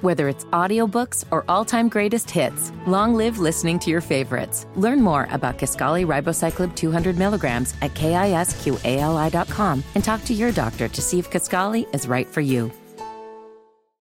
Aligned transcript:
Whether 0.00 0.28
it's 0.28 0.44
audiobooks 0.46 1.24
or 1.30 1.44
all-time 1.48 1.88
greatest 1.88 2.30
hits, 2.30 2.72
long 2.86 3.14
live 3.14 3.38
listening 3.38 3.78
to 3.80 3.90
your 3.90 4.00
favorites. 4.00 4.66
Learn 4.76 5.02
more 5.02 5.28
about 5.32 5.58
Kisqali 5.58 6.06
Ribociclib 6.06 6.76
200 6.76 7.18
milligrams 7.18 7.74
at 7.82 7.94
kisqali.com 7.94 9.84
and 9.94 10.04
talk 10.04 10.24
to 10.24 10.34
your 10.34 10.52
doctor 10.52 10.88
to 10.88 11.02
see 11.02 11.18
if 11.18 11.30
Kisqali 11.30 11.92
is 11.94 12.06
right 12.06 12.26
for 12.26 12.40
you. 12.40 12.70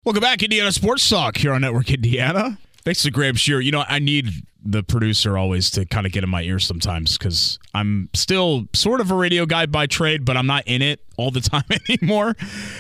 Welcome 0.05 0.23
back, 0.23 0.43
Indiana 0.43 0.73
Sports 0.73 1.09
Talk 1.09 1.37
here 1.37 1.53
on 1.53 1.61
Network 1.61 1.91
Indiana. 1.91 2.59
Thanks 2.85 3.03
to 3.03 3.11
Graham 3.11 3.37
Shear. 3.37 3.61
You 3.61 3.71
know, 3.71 3.85
I 3.87 4.01
need 4.01 4.45
the 4.65 4.83
producer 4.83 5.37
always 5.37 5.71
to 5.71 5.85
kind 5.85 6.07
of 6.07 6.13
get 6.13 6.25
in 6.25 6.31
my 6.31 6.43
ear 6.43 6.59
sometimes 6.59 7.19
because 7.19 7.59
I'm 7.75 8.09
still 8.15 8.67
sort 8.75 9.01
of 9.01 9.11
a 9.11 9.15
radio 9.15 9.47
guy 9.47 9.67
by 9.67 9.87
trade, 9.87 10.25
but 10.25 10.37
I'm 10.37 10.47
not 10.47 10.65
in 10.67 10.83
it 10.83 11.01
all 11.17 11.31
the 11.31 11.41
time 11.43 11.65
anymore. 11.89 12.37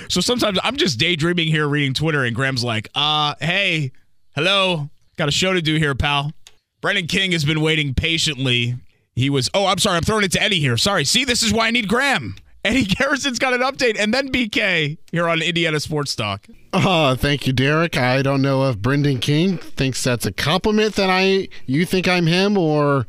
So 0.08 0.20
sometimes 0.20 0.58
I'm 0.62 0.76
just 0.76 0.98
daydreaming 0.98 1.48
here 1.48 1.66
reading 1.66 1.94
Twitter, 1.94 2.24
and 2.24 2.34
Graham's 2.34 2.64
like, 2.64 2.88
uh, 2.94 3.34
hey, 3.40 3.92
hello, 4.34 4.90
got 5.16 5.28
a 5.28 5.32
show 5.32 5.52
to 5.52 5.62
do 5.62 5.76
here, 5.76 5.94
pal. 5.94 6.32
Brendan 6.80 7.06
King 7.06 7.32
has 7.32 7.44
been 7.44 7.60
waiting 7.60 7.94
patiently. 7.94 8.76
He 9.14 9.30
was, 9.30 9.50
oh, 9.54 9.66
I'm 9.66 9.78
sorry, 9.78 9.96
I'm 9.96 10.02
throwing 10.02 10.24
it 10.24 10.32
to 10.32 10.42
Eddie 10.42 10.58
here. 10.58 10.76
Sorry. 10.76 11.04
See, 11.04 11.24
this 11.24 11.42
is 11.42 11.52
why 11.52 11.68
I 11.68 11.70
need 11.70 11.86
Graham. 11.86 12.34
Eddie 12.64 12.84
Garrison's 12.84 13.40
got 13.40 13.54
an 13.54 13.60
update, 13.60 13.96
and 13.98 14.14
then 14.14 14.30
BK 14.30 14.96
here 15.10 15.28
on 15.28 15.42
Indiana 15.42 15.80
Sports 15.80 16.14
Talk. 16.14 16.46
Oh, 16.72 17.16
thank 17.16 17.46
you, 17.46 17.52
Derek. 17.52 17.96
I 17.96 18.22
don't 18.22 18.40
know 18.40 18.68
if 18.68 18.78
Brendan 18.78 19.18
King 19.18 19.58
thinks 19.58 20.02
that's 20.02 20.26
a 20.26 20.32
compliment 20.32 20.94
that 20.94 21.10
I 21.10 21.48
you 21.66 21.84
think 21.84 22.06
I'm 22.06 22.26
him, 22.26 22.56
or 22.56 23.06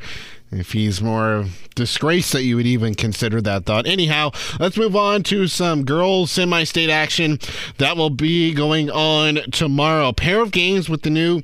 if 0.51 0.71
he's 0.71 1.01
more 1.01 1.45
disgraced 1.75 2.33
that 2.33 2.43
you 2.43 2.55
would 2.55 2.65
even 2.65 2.95
consider 2.95 3.41
that 3.41 3.65
thought. 3.65 3.85
Anyhow, 3.87 4.31
let's 4.59 4.77
move 4.77 4.95
on 4.95 5.21
to 5.23 5.47
some 5.47 5.85
girls 5.85 6.31
semi-state 6.31 6.89
action 6.89 7.39
that 7.77 7.95
will 7.95 8.09
be 8.09 8.53
going 8.53 8.89
on 8.89 9.39
tomorrow. 9.51 10.09
A 10.09 10.13
pair 10.13 10.41
of 10.41 10.51
games 10.51 10.89
with 10.89 11.03
the 11.03 11.09
new 11.11 11.43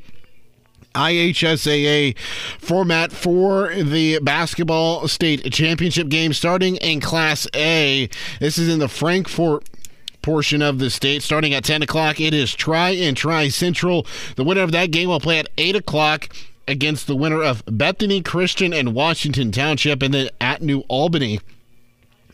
IHSAA 0.95 2.18
format 2.59 3.12
for 3.12 3.73
the 3.73 4.20
basketball 4.20 5.08
state 5.08 5.52
championship 5.52 6.09
game 6.09 6.34
starting 6.34 6.76
in 6.78 7.00
Class 7.00 7.48
A. 7.56 8.09
This 8.40 8.58
is 8.58 8.70
in 8.70 8.80
the 8.80 8.88
Frankfort 8.88 9.70
portion 10.22 10.62
of 10.62 10.80
the 10.80 10.90
state 10.90 11.23
starting 11.23 11.54
at 11.54 11.64
10 11.64 11.82
o'clock. 11.82 12.20
It 12.20 12.34
is 12.34 12.54
Tri 12.54 12.92
and 12.92 13.16
Tri 13.16 13.50
Central. 13.50 14.06
The 14.36 14.44
winner 14.44 14.62
of 14.62 14.72
that 14.72 14.92
game 14.92 15.10
will 15.10 15.20
play 15.20 15.40
at 15.40 15.50
8 15.58 15.76
o'clock 15.76 16.30
against 16.67 17.08
the 17.08 17.16
winner 17.16 17.42
of 17.42 17.64
Bethany 17.66 18.22
Christian 18.22 18.73
and 18.73 18.94
Washington 18.94 19.52
Township, 19.52 20.04
and 20.04 20.14
then 20.14 20.30
at 20.40 20.62
New 20.62 20.82
Albany. 20.88 21.40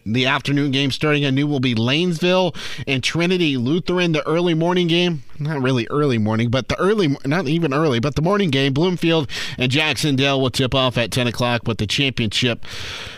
The 0.07 0.27
afternoon 0.27 0.69
game 0.69 0.91
starting 0.91 1.25
anew 1.25 1.47
will 1.47 1.59
be 1.59 1.73
Lanesville 1.73 2.55
and 2.87 3.03
Trinity 3.03 3.57
Lutheran. 3.57 4.11
The 4.11 4.25
early 4.27 4.53
morning 4.53 4.85
game, 4.85 5.23
not 5.39 5.63
really 5.63 5.87
early 5.89 6.19
morning, 6.19 6.51
but 6.51 6.67
the 6.67 6.79
early, 6.79 7.17
not 7.25 7.47
even 7.47 7.73
early, 7.73 7.99
but 7.99 8.13
the 8.13 8.21
morning 8.21 8.51
game, 8.51 8.71
Bloomfield 8.71 9.27
and 9.57 9.71
Jacksonville 9.71 10.39
will 10.39 10.51
tip 10.51 10.75
off 10.75 10.95
at 10.99 11.09
10 11.09 11.25
o'clock 11.25 11.67
with 11.67 11.79
the 11.79 11.87
championship 11.87 12.65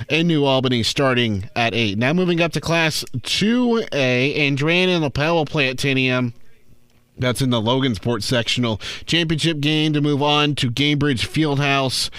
in 0.07 0.27
New 0.27 0.45
Albany 0.45 0.81
starting 0.81 1.49
at 1.57 1.73
8. 1.73 1.97
Now 1.97 2.13
moving 2.13 2.39
up 2.39 2.53
to 2.53 2.61
Class 2.61 3.03
2A, 3.17 4.37
Andrean 4.37 4.87
and 4.87 5.03
LaPel 5.03 5.33
will 5.33 5.45
play 5.45 5.67
at 5.67 5.77
10 5.77 5.97
a.m. 5.97 6.33
That's 7.17 7.41
in 7.41 7.49
the 7.49 7.59
Logansport 7.59 8.23
sectional. 8.23 8.79
Championship 9.05 9.59
game 9.59 9.91
to 9.91 9.99
move 9.99 10.23
on 10.23 10.55
to 10.55 10.71
Gainbridge 10.71 11.27
Fieldhouse 11.27 12.09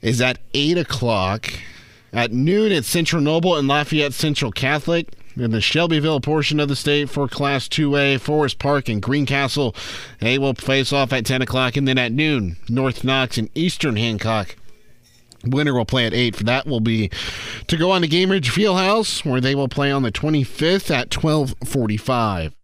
is 0.00 0.20
at 0.20 0.38
8 0.54 0.78
o'clock. 0.78 1.50
At 2.12 2.32
noon, 2.32 2.72
it's 2.72 2.88
Central 2.88 3.20
Noble 3.20 3.56
and 3.56 3.68
Lafayette 3.68 4.14
Central 4.14 4.50
Catholic. 4.50 5.08
In 5.36 5.50
the 5.52 5.60
Shelbyville 5.60 6.20
portion 6.20 6.58
of 6.58 6.68
the 6.68 6.74
state 6.74 7.08
for 7.10 7.28
Class 7.28 7.68
2A, 7.68 8.20
Forest 8.20 8.58
Park 8.58 8.88
and 8.88 9.00
Greencastle, 9.00 9.74
they 10.18 10.36
will 10.36 10.54
face 10.54 10.92
off 10.92 11.12
at 11.12 11.26
10 11.26 11.42
o'clock. 11.42 11.76
And 11.76 11.86
then 11.86 11.98
at 11.98 12.10
noon, 12.10 12.56
North 12.68 13.04
Knox 13.04 13.38
and 13.38 13.50
Eastern 13.54 13.96
Hancock. 13.96 14.56
Winner 15.44 15.74
will 15.74 15.84
play 15.84 16.06
at 16.06 16.14
8. 16.14 16.34
For 16.34 16.44
that 16.44 16.66
will 16.66 16.80
be 16.80 17.10
to 17.68 17.76
go 17.76 17.92
on 17.92 18.02
to 18.02 18.08
Gainbridge 18.08 18.46
Fieldhouse, 18.46 19.24
where 19.24 19.40
they 19.40 19.54
will 19.54 19.68
play 19.68 19.92
on 19.92 20.02
the 20.02 20.10
25th 20.10 20.90
at 20.90 21.14
1245. 21.14 22.54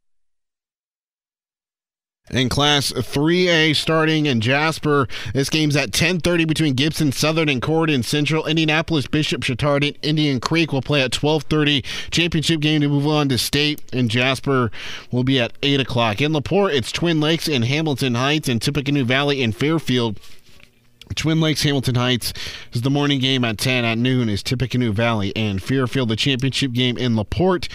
In 2.31 2.49
Class 2.49 2.91
3A, 2.91 3.77
starting 3.77 4.25
in 4.25 4.41
Jasper, 4.41 5.07
this 5.35 5.51
game's 5.51 5.77
at 5.77 5.93
10:30 5.93 6.47
between 6.47 6.73
Gibson 6.73 7.13
Southern 7.13 7.51
and 7.51 7.61
Corydon 7.61 8.03
Central. 8.03 8.47
Indianapolis 8.47 9.07
Bishop 9.07 9.43
Chatard 9.43 9.85
and 9.85 9.99
Indian 10.01 10.41
Creek 10.41 10.73
will 10.73 10.81
play 10.81 11.03
at 11.03 11.13
12:30. 11.13 11.85
Championship 12.11 12.61
game 12.61 12.81
to 12.81 12.89
move 12.89 13.07
on 13.07 13.29
to 13.29 13.37
state, 13.37 13.83
and 13.93 14.11
Jasper 14.11 14.71
will 15.11 15.23
be 15.23 15.39
at 15.39 15.53
8 15.63 15.81
o'clock. 15.81 16.23
In 16.23 16.33
Laporte, 16.33 16.73
it's 16.73 16.91
Twin 16.91 17.21
Lakes 17.21 17.47
and 17.47 17.67
Hamilton 17.67 18.15
Heights, 18.15 18.49
and 18.49 18.63
Tippecanoe 18.63 19.05
Valley 19.05 19.43
and 19.43 19.55
Fairfield. 19.55 20.19
Twin 21.15 21.43
Lakes 21.43 21.63
Hamilton 21.63 21.97
Heights 21.97 22.33
is 22.73 22.81
the 22.81 22.89
morning 22.89 23.21
game 23.21 23.45
at 23.45 23.59
10. 23.59 23.85
At 23.85 23.99
noon 23.99 24.31
is 24.31 24.43
Tippecanoe 24.43 24.93
Valley 24.93 25.31
and 25.37 25.63
Fairfield. 25.63 26.09
The 26.09 26.17
championship 26.17 26.73
game 26.73 26.97
in 26.97 27.17
Laporte 27.17 27.69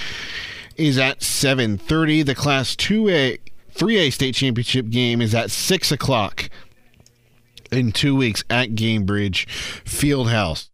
is 0.76 0.98
at 0.98 1.22
7:30. 1.22 2.24
The 2.24 2.34
Class 2.34 2.76
2A 2.76 3.38
3A 3.80 4.12
state 4.12 4.36
championship 4.36 4.90
game 4.90 5.22
is 5.22 5.34
at 5.34 5.50
6 5.50 5.92
o'clock 5.94 6.50
in 7.72 7.94
two 7.94 8.14
weeks 8.14 8.44
at 8.50 8.72
Gainbridge 8.72 9.48
Fieldhouse. 9.86 10.68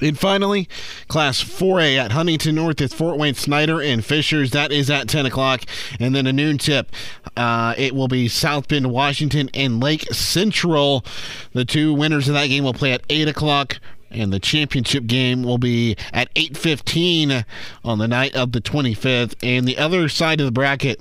And 0.00 0.18
finally, 0.18 0.68
Class 1.06 1.44
4A 1.44 1.96
at 1.96 2.10
Huntington 2.10 2.56
North 2.56 2.80
is 2.80 2.92
Fort 2.92 3.18
Wayne 3.18 3.34
Snyder 3.34 3.80
and 3.80 4.04
Fishers. 4.04 4.50
That 4.50 4.72
is 4.72 4.90
at 4.90 5.08
10 5.08 5.26
o'clock. 5.26 5.62
And 6.00 6.12
then 6.12 6.26
a 6.26 6.32
noon 6.32 6.58
tip. 6.58 6.90
Uh, 7.36 7.74
it 7.78 7.94
will 7.94 8.08
be 8.08 8.26
South 8.26 8.66
Bend, 8.66 8.90
Washington, 8.90 9.48
and 9.54 9.80
Lake 9.80 10.12
Central. 10.12 11.04
The 11.52 11.64
two 11.64 11.94
winners 11.94 12.26
of 12.26 12.34
that 12.34 12.48
game 12.48 12.64
will 12.64 12.74
play 12.74 12.92
at 12.92 13.02
8 13.08 13.28
o'clock 13.28 13.78
and 14.10 14.32
the 14.32 14.40
championship 14.40 15.06
game 15.06 15.44
will 15.44 15.58
be 15.58 15.96
at 16.12 16.28
8:15 16.34 17.44
on 17.84 17.98
the 17.98 18.08
night 18.08 18.34
of 18.34 18.50
the 18.50 18.60
25th 18.60 19.34
and 19.40 19.68
the 19.68 19.78
other 19.78 20.08
side 20.08 20.40
of 20.40 20.46
the 20.46 20.50
bracket 20.50 21.00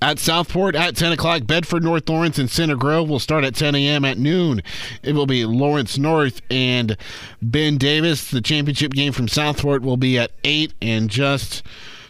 at 0.00 0.18
Southport 0.18 0.74
at 0.74 0.96
10 0.96 1.12
o'clock, 1.12 1.46
Bedford 1.46 1.82
North 1.82 2.08
Lawrence 2.08 2.38
and 2.38 2.50
Center 2.50 2.76
Grove 2.76 3.08
will 3.08 3.18
start 3.18 3.44
at 3.44 3.54
10 3.54 3.74
a.m. 3.74 4.04
At 4.04 4.18
noon, 4.18 4.62
it 5.02 5.14
will 5.14 5.26
be 5.26 5.44
Lawrence 5.44 5.98
North 5.98 6.40
and 6.50 6.96
Ben 7.42 7.78
Davis. 7.78 8.30
The 8.30 8.40
championship 8.40 8.92
game 8.92 9.12
from 9.12 9.28
Southport 9.28 9.82
will 9.82 9.96
be 9.96 10.18
at 10.18 10.32
8. 10.44 10.74
And 10.80 11.08
just 11.08 11.62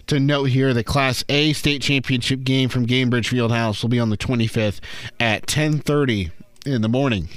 to 0.06 0.18
note 0.20 0.44
here, 0.44 0.74
the 0.74 0.84
Class 0.84 1.24
A 1.28 1.52
state 1.52 1.82
championship 1.82 2.42
game 2.44 2.68
from 2.68 2.86
Gainbridge 2.86 3.32
Fieldhouse 3.32 3.82
will 3.82 3.90
be 3.90 4.00
on 4.00 4.10
the 4.10 4.16
25th 4.16 4.80
at 5.20 5.46
10:30 5.46 6.30
in 6.66 6.82
the 6.82 6.88
morning. 6.88 7.28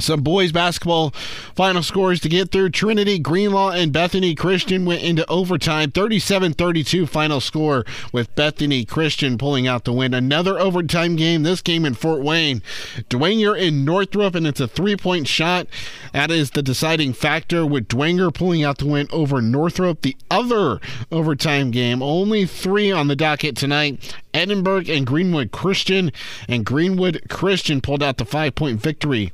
Some 0.00 0.22
boys 0.22 0.52
basketball 0.52 1.10
final 1.54 1.82
scores 1.82 2.20
to 2.20 2.28
get 2.28 2.50
through. 2.50 2.70
Trinity, 2.70 3.18
Greenlawn, 3.18 3.76
and 3.76 3.92
Bethany 3.92 4.34
Christian 4.34 4.84
went 4.84 5.02
into 5.02 5.28
overtime. 5.30 5.90
37 5.90 6.54
32 6.54 7.06
final 7.06 7.40
score 7.40 7.84
with 8.12 8.34
Bethany 8.34 8.84
Christian 8.84 9.38
pulling 9.38 9.66
out 9.66 9.84
the 9.84 9.92
win. 9.92 10.14
Another 10.14 10.58
overtime 10.58 11.16
game, 11.16 11.42
this 11.42 11.62
game 11.62 11.84
in 11.84 11.94
Fort 11.94 12.22
Wayne. 12.22 12.62
Dwenger 13.08 13.58
in 13.58 13.84
Northrop, 13.84 14.34
and 14.34 14.46
it's 14.46 14.60
a 14.60 14.68
three 14.68 14.96
point 14.96 15.28
shot. 15.28 15.66
That 16.12 16.30
is 16.30 16.50
the 16.50 16.62
deciding 16.62 17.12
factor 17.12 17.66
with 17.66 17.88
Dwenger 17.88 18.32
pulling 18.32 18.64
out 18.64 18.78
the 18.78 18.86
win 18.86 19.06
over 19.10 19.40
Northrop. 19.40 20.02
The 20.02 20.16
other 20.30 20.80
overtime 21.10 21.70
game, 21.70 22.02
only 22.02 22.46
three 22.46 22.90
on 22.90 23.08
the 23.08 23.16
docket 23.16 23.56
tonight. 23.56 24.14
Edinburgh 24.32 24.84
and 24.88 25.06
Greenwood 25.06 25.50
Christian, 25.50 26.12
and 26.48 26.64
Greenwood 26.64 27.22
Christian 27.28 27.80
pulled 27.80 28.02
out 28.02 28.16
the 28.16 28.24
five 28.24 28.54
point 28.54 28.80
victory 28.80 29.32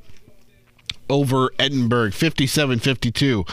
over 1.09 1.51
Edinburgh. 1.59 2.11
57 2.11 2.79
52 2.79 3.45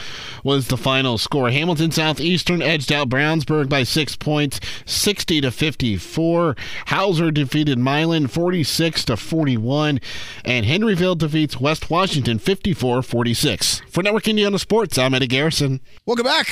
was 0.43 0.67
the 0.67 0.77
final 0.77 1.17
score. 1.17 1.49
Hamilton 1.49 1.91
Southeastern 1.91 2.61
edged 2.61 2.91
out 2.91 3.09
Brownsburg 3.09 3.69
by 3.69 3.83
six 3.83 4.15
points, 4.15 4.59
60 4.85 5.41
to 5.41 5.51
54. 5.51 6.55
Hauser 6.87 7.31
defeated 7.31 7.77
Milan 7.77 8.27
46 8.27 9.05
to 9.05 9.17
41. 9.17 9.99
And 10.45 10.65
Henryville 10.65 11.17
defeats 11.17 11.59
West 11.59 11.89
Washington 11.89 12.39
54 12.39 13.01
46. 13.03 13.81
For 13.89 14.03
Network 14.03 14.27
Indiana 14.27 14.59
Sports, 14.59 14.97
I'm 14.97 15.13
Eddie 15.13 15.27
Garrison. 15.27 15.81
Welcome 16.05 16.25
back. 16.25 16.47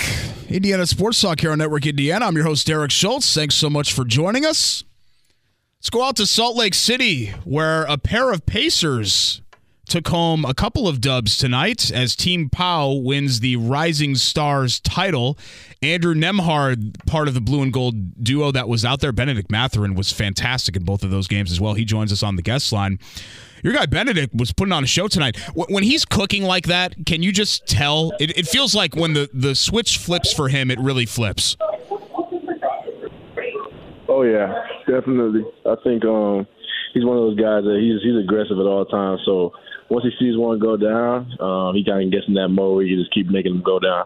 Indiana 0.50 0.86
Sports 0.86 1.22
Talk 1.22 1.40
here 1.42 1.52
on 1.52 1.58
Network 1.58 1.86
Indiana. 1.86 2.26
I'm 2.26 2.36
your 2.36 2.46
host, 2.46 2.68
Derek 2.68 2.92
Shultz. 2.92 3.34
Thanks 3.34 3.56
so 3.56 3.70
much 3.70 3.94
for 3.94 4.06
joining 4.06 4.46
us. 4.46 4.84
Let's 5.80 5.90
go 5.90 6.04
out 6.04 6.16
to 6.18 6.28
Salt 6.28 6.56
Lake 6.56 6.76
City, 6.76 7.28
where 7.44 7.86
a 7.86 7.98
pair 7.98 8.32
of 8.32 8.46
Pacers 8.46 9.42
took 9.92 10.08
home 10.08 10.46
a 10.46 10.54
couple 10.54 10.88
of 10.88 11.02
dubs 11.02 11.38
tonight 11.38 11.92
as 11.92 12.16
Team 12.16 12.50
Pau 12.50 12.94
wins 12.94 13.42
the 13.42 13.58
Rising 13.58 14.16
Stars 14.16 14.80
title. 14.80 15.38
Andrew 15.82 16.16
Nembhard, 16.16 17.06
part 17.06 17.28
of 17.28 17.34
the 17.34 17.42
blue 17.42 17.62
and 17.62 17.74
gold 17.74 18.24
duo 18.24 18.54
that 18.54 18.70
was 18.70 18.86
out 18.86 19.02
there. 19.02 19.12
Benedict 19.12 19.52
Mathurin 19.52 19.94
was 19.94 20.10
fantastic 20.10 20.78
in 20.78 20.86
both 20.86 21.04
of 21.04 21.12
those 21.12 21.28
games 21.28 21.52
as 21.52 21.60
well. 21.60 21.74
He 21.74 21.84
joins 21.84 22.14
us 22.14 22.24
on 22.24 22.38
the 22.38 22.42
guest 22.42 22.72
line. 22.72 23.00
Your 23.66 23.74
guy 23.74 23.86
Benedict 23.86 24.34
was 24.34 24.54
putting 24.54 24.72
on 24.72 24.86
a 24.86 24.88
show 24.88 25.10
tonight. 25.10 25.38
When 25.56 25.84
he's 25.84 26.06
cooking 26.06 26.44
like 26.44 26.68
that, 26.68 26.96
can 27.06 27.22
you 27.22 27.34
just 27.34 27.68
tell? 27.68 28.14
It, 28.18 28.38
it 28.38 28.48
feels 28.48 28.74
like 28.74 28.96
when 28.96 29.12
the, 29.12 29.30
the 29.34 29.56
switch 29.56 29.98
flips 29.98 30.32
for 30.32 30.48
him, 30.48 30.72
it 30.72 30.80
really 30.80 31.06
flips. 31.06 31.58
Oh 34.08 34.24
yeah, 34.24 34.54
definitely. 34.88 35.44
I 35.66 35.76
think 35.84 36.06
um, 36.06 36.48
he's 36.94 37.04
one 37.04 37.18
of 37.18 37.24
those 37.24 37.38
guys 37.38 37.64
that 37.66 37.78
he's 37.82 38.02
he's 38.02 38.18
aggressive 38.24 38.58
at 38.58 38.66
all 38.66 38.86
times. 38.86 39.20
So 39.26 39.52
once 39.92 40.06
he 40.06 40.12
sees 40.18 40.38
one 40.38 40.58
go 40.58 40.78
down, 40.78 41.28
um, 41.42 41.76
he 41.76 41.84
kind 41.84 42.06
of 42.06 42.12
gets 42.12 42.26
in 42.28 42.34
that 42.36 42.48
mode 42.48 42.76
where 42.76 42.86
you 42.86 42.98
just 42.98 43.14
keep 43.14 43.28
making 43.28 43.52
them 43.52 43.62
go 43.62 43.78
down. 43.78 44.06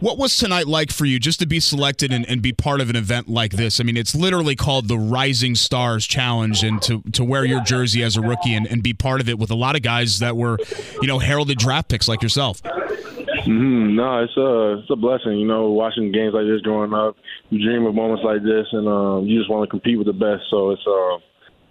What 0.00 0.18
was 0.18 0.36
tonight 0.36 0.66
like 0.66 0.90
for 0.90 1.04
you 1.04 1.20
just 1.20 1.38
to 1.40 1.46
be 1.46 1.60
selected 1.60 2.12
and, 2.12 2.26
and, 2.28 2.42
be 2.42 2.52
part 2.52 2.80
of 2.80 2.90
an 2.90 2.96
event 2.96 3.28
like 3.28 3.52
this? 3.52 3.78
I 3.78 3.84
mean, 3.84 3.96
it's 3.96 4.14
literally 4.14 4.56
called 4.56 4.88
the 4.88 4.98
Rising 4.98 5.54
Stars 5.54 6.06
Challenge, 6.06 6.64
and 6.64 6.80
to, 6.82 7.02
to 7.12 7.22
wear 7.22 7.44
your 7.44 7.60
jersey 7.60 8.02
as 8.02 8.16
a 8.16 8.22
rookie 8.22 8.54
and, 8.54 8.66
and 8.66 8.82
be 8.82 8.94
part 8.94 9.20
of 9.20 9.28
it 9.28 9.38
with 9.38 9.50
a 9.50 9.54
lot 9.54 9.76
of 9.76 9.82
guys 9.82 10.18
that 10.20 10.34
were, 10.36 10.58
you 11.00 11.06
know, 11.06 11.18
heralded 11.18 11.58
draft 11.58 11.90
picks 11.90 12.08
like 12.08 12.22
yourself. 12.22 12.62
Mm-hmm. 12.62 13.96
No, 13.96 14.24
it's 14.24 14.36
a 14.36 14.80
it's 14.80 14.90
a 14.90 14.96
blessing. 14.96 15.38
You 15.38 15.46
know, 15.46 15.70
watching 15.70 16.10
games 16.10 16.32
like 16.34 16.46
this 16.46 16.62
growing 16.62 16.94
up, 16.94 17.16
you 17.50 17.62
dream 17.62 17.84
of 17.86 17.94
moments 17.94 18.24
like 18.24 18.42
this, 18.42 18.66
and 18.72 18.88
um, 18.88 19.26
you 19.26 19.38
just 19.38 19.50
want 19.50 19.62
to 19.62 19.70
compete 19.70 19.98
with 19.98 20.06
the 20.06 20.14
best. 20.14 20.44
So 20.50 20.70
it's 20.70 20.82
uh, 20.86 21.18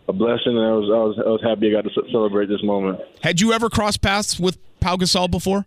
a 0.08 0.14
blessing, 0.14 0.58
and 0.58 0.66
I 0.66 0.72
was 0.74 0.90
I 0.92 1.04
was 1.04 1.20
I 1.26 1.30
was 1.30 1.42
happy 1.44 1.70
I 1.70 1.82
got 1.82 1.90
to 1.90 2.12
celebrate 2.12 2.48
this 2.48 2.64
moment. 2.64 3.00
Had 3.22 3.42
you 3.42 3.54
ever 3.54 3.70
crossed 3.70 4.02
paths 4.02 4.40
with 4.40 4.58
Pau 4.80 4.98
Gasol 4.98 5.30
before? 5.30 5.66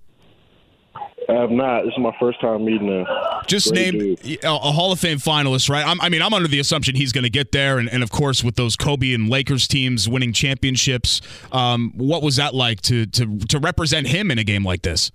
I 1.29 1.35
have 1.35 1.51
not. 1.51 1.83
This 1.83 1.93
is 1.93 1.99
my 1.99 2.15
first 2.19 2.41
time 2.41 2.65
meeting 2.65 2.89
him. 2.89 3.07
Just 3.47 3.73
named 3.73 4.19
a 4.43 4.59
Hall 4.59 4.93
of 4.93 4.99
Fame 4.99 5.19
finalist, 5.19 5.69
right? 5.69 5.87
I'm, 5.87 6.01
i 6.01 6.09
mean, 6.09 6.23
I'm 6.23 6.33
under 6.33 6.49
the 6.49 6.59
assumption 6.59 6.97
he's 6.97 7.13
going 7.13 7.25
to 7.25 7.31
get 7.31 7.53
there, 7.53 7.79
and, 7.79 7.89
and 7.91 8.03
of 8.03 8.11
course, 8.11 8.43
with 8.43 8.57
those 8.57 8.77
Kobe 8.77 9.13
and 9.13 9.29
Lakers 9.29 9.69
teams 9.69 10.09
winning 10.09 10.33
championships, 10.33 11.21
um, 11.53 11.93
what 11.97 12.23
was 12.23 12.37
that 12.37 12.55
like 12.55 12.81
to 12.83 13.05
to 13.07 13.39
to 13.41 13.59
represent 13.59 14.07
him 14.07 14.31
in 14.31 14.39
a 14.39 14.45
game 14.45 14.65
like 14.65 14.83
this? 14.83 15.13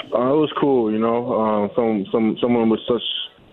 Uh, 0.00 0.32
it 0.32 0.36
was 0.36 0.52
cool, 0.60 0.90
you 0.90 0.98
know. 0.98 1.40
Um, 1.40 1.70
some 1.76 2.06
some 2.10 2.36
someone 2.40 2.68
with 2.68 2.80
such 2.88 3.02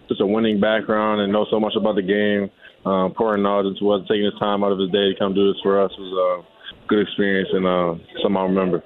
such 0.07 0.19
a 0.19 0.25
winning 0.25 0.59
background 0.59 1.21
and 1.21 1.31
know 1.31 1.45
so 1.51 1.59
much 1.59 1.73
about 1.75 1.95
the 1.95 2.01
game 2.01 2.50
um, 2.86 3.13
knowledge 3.42 3.68
into 3.68 3.92
us, 3.92 4.01
taking 4.07 4.25
his 4.25 4.33
time 4.39 4.63
out 4.63 4.72
of 4.72 4.80
his 4.80 4.89
day 4.92 5.13
to 5.13 5.16
come 5.18 5.33
do 5.33 5.51
this 5.51 5.62
for 5.62 5.81
us 5.81 5.92
was 5.98 6.45
a 6.45 6.88
good 6.88 7.00
experience 7.00 7.50
and 7.54 7.66
uh, 7.66 7.95
something 8.22 8.38
I'll 8.38 8.48
remember. 8.48 8.83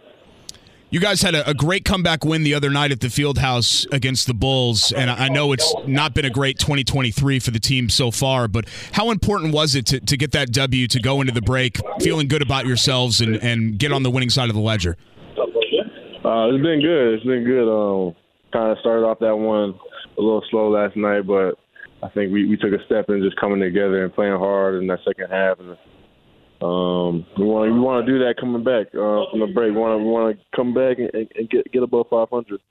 You 0.92 1.00
guys 1.00 1.22
had 1.22 1.36
a, 1.36 1.50
a, 1.50 1.54
great 1.54 1.84
comeback 1.84 2.24
win 2.24 2.44
the 2.44 2.54
other 2.54 2.70
night 2.70 2.92
at 2.92 3.02
the 3.02 3.08
Fieldhouse 3.08 3.92
against 3.92 4.28
the 4.28 4.34
Bulls, 4.34 4.92
and 4.92 5.10
I 5.10 5.28
know 5.30 5.52
it's 5.52 5.74
not 5.88 6.14
been 6.14 6.26
a 6.26 6.30
great 6.30 6.60
2023 6.60 7.40
for 7.40 7.52
the 7.52 7.60
team 7.60 7.90
so 7.90 8.12
far. 8.12 8.48
But 8.48 8.66
how 8.94 9.10
important 9.10 9.54
was 9.54 9.76
it 9.76 9.88
to, 9.88 10.00
to 10.00 10.16
get 10.16 10.32
that 10.34 10.52
W 10.52 10.88
to 10.88 11.00
go 11.02 11.22
into 11.22 11.34
the 11.34 11.42
break 11.42 11.80
feeling 12.00 12.28
good 12.28 12.42
about 12.42 12.66
yourselves 12.66 13.20
and, 13.20 13.36
and 13.38 13.78
get 13.78 13.92
on 13.92 14.04
the 14.04 14.12
winning 14.12 14.30
side 14.30 14.48
of 14.50 14.56
the 14.56 14.62
ledger? 14.62 14.96
Uh, 16.24 16.48
it's 16.50 16.64
been 16.64 16.82
good. 16.82 17.16
It's 17.16 17.26
been 17.26 17.44
good. 17.44 17.68
Um, 17.68 18.16
kind 18.54 18.72
of 18.72 18.78
started 18.80 19.06
off 19.06 19.20
that 19.20 19.36
one 19.36 19.78
a 20.18 20.22
little 20.22 20.44
slow 20.50 20.70
last 20.70 20.96
night, 20.96 21.28
but 21.28 21.56
I 22.06 22.10
think 22.10 22.32
we, 22.32 22.48
we 22.48 22.56
took 22.56 22.72
a 22.72 22.84
step 22.86 23.10
in 23.10 23.24
just 23.24 23.36
coming 23.38 23.60
together 23.60 24.04
and 24.04 24.14
playing 24.14 24.38
hard 24.38 24.76
in 24.76 24.88
that 24.88 25.00
second 25.06 25.32
half. 25.32 25.60
And 25.60 25.72
um, 26.62 27.26
we 27.38 27.46
want 27.46 27.74
we 27.74 27.80
want 27.80 28.06
to 28.06 28.12
do 28.12 28.20
that 28.20 28.36
coming 28.40 28.64
back 28.64 28.88
uh, 28.94 29.26
from 29.32 29.40
the 29.40 29.52
break. 29.54 29.74
We 29.74 29.78
want 29.80 30.00
to 30.00 30.04
we 30.04 30.10
want 30.10 30.38
to 30.38 30.46
come 30.56 30.74
back 30.74 31.00
and, 31.00 31.10
and 31.14 31.50
get 31.50 31.72
get 31.72 31.82
above 31.82 32.06
500. 32.10 32.62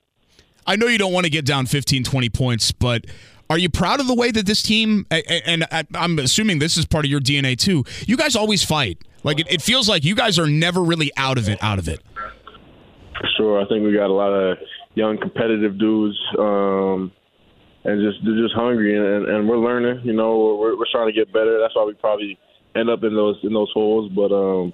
I 0.66 0.76
know 0.76 0.86
you 0.86 0.98
don't 0.98 1.12
want 1.12 1.24
to 1.24 1.30
get 1.30 1.44
down 1.44 1.66
15, 1.66 2.04
20 2.04 2.28
points, 2.30 2.72
but 2.72 3.06
are 3.50 3.58
you 3.58 3.68
proud 3.68 4.00
of 4.00 4.06
the 4.06 4.14
way 4.14 4.30
that 4.30 4.46
this 4.46 4.62
team? 4.62 5.04
And 5.10 5.66
I'm 5.94 6.18
assuming 6.18 6.60
this 6.60 6.76
is 6.76 6.86
part 6.86 7.04
of 7.04 7.10
your 7.10 7.20
DNA 7.20 7.58
too. 7.58 7.84
You 8.06 8.16
guys 8.16 8.36
always 8.36 8.62
fight. 8.62 8.98
Like 9.24 9.40
it, 9.40 9.52
it 9.52 9.62
feels 9.62 9.88
like 9.88 10.04
you 10.04 10.14
guys 10.14 10.38
are 10.38 10.46
never 10.46 10.82
really 10.82 11.10
out 11.16 11.38
of 11.38 11.48
it. 11.48 11.62
Out 11.62 11.80
of 11.80 11.88
it. 11.88 12.00
For 12.14 13.28
sure, 13.36 13.60
I 13.60 13.68
think 13.68 13.84
we 13.84 13.92
got 13.92 14.06
a 14.06 14.14
lot 14.14 14.30
of 14.30 14.58
young 14.94 15.18
competitive 15.18 15.78
dudes. 15.78 16.18
Um, 16.38 17.12
and 17.84 18.00
just 18.00 18.24
they're 18.24 18.42
just 18.42 18.54
hungry 18.54 18.96
and, 18.96 19.28
and 19.28 19.48
we're 19.48 19.58
learning. 19.58 20.04
You 20.04 20.14
know, 20.14 20.56
we're, 20.58 20.76
we're 20.76 20.90
trying 20.90 21.06
to 21.06 21.12
get 21.12 21.32
better. 21.32 21.58
That's 21.60 21.74
why 21.76 21.84
we 21.84 21.94
probably 21.94 22.38
end 22.74 22.90
up 22.90 23.04
in 23.04 23.14
those 23.14 23.36
in 23.42 23.52
those 23.52 23.70
holes. 23.72 24.10
But 24.14 24.32
um, 24.32 24.72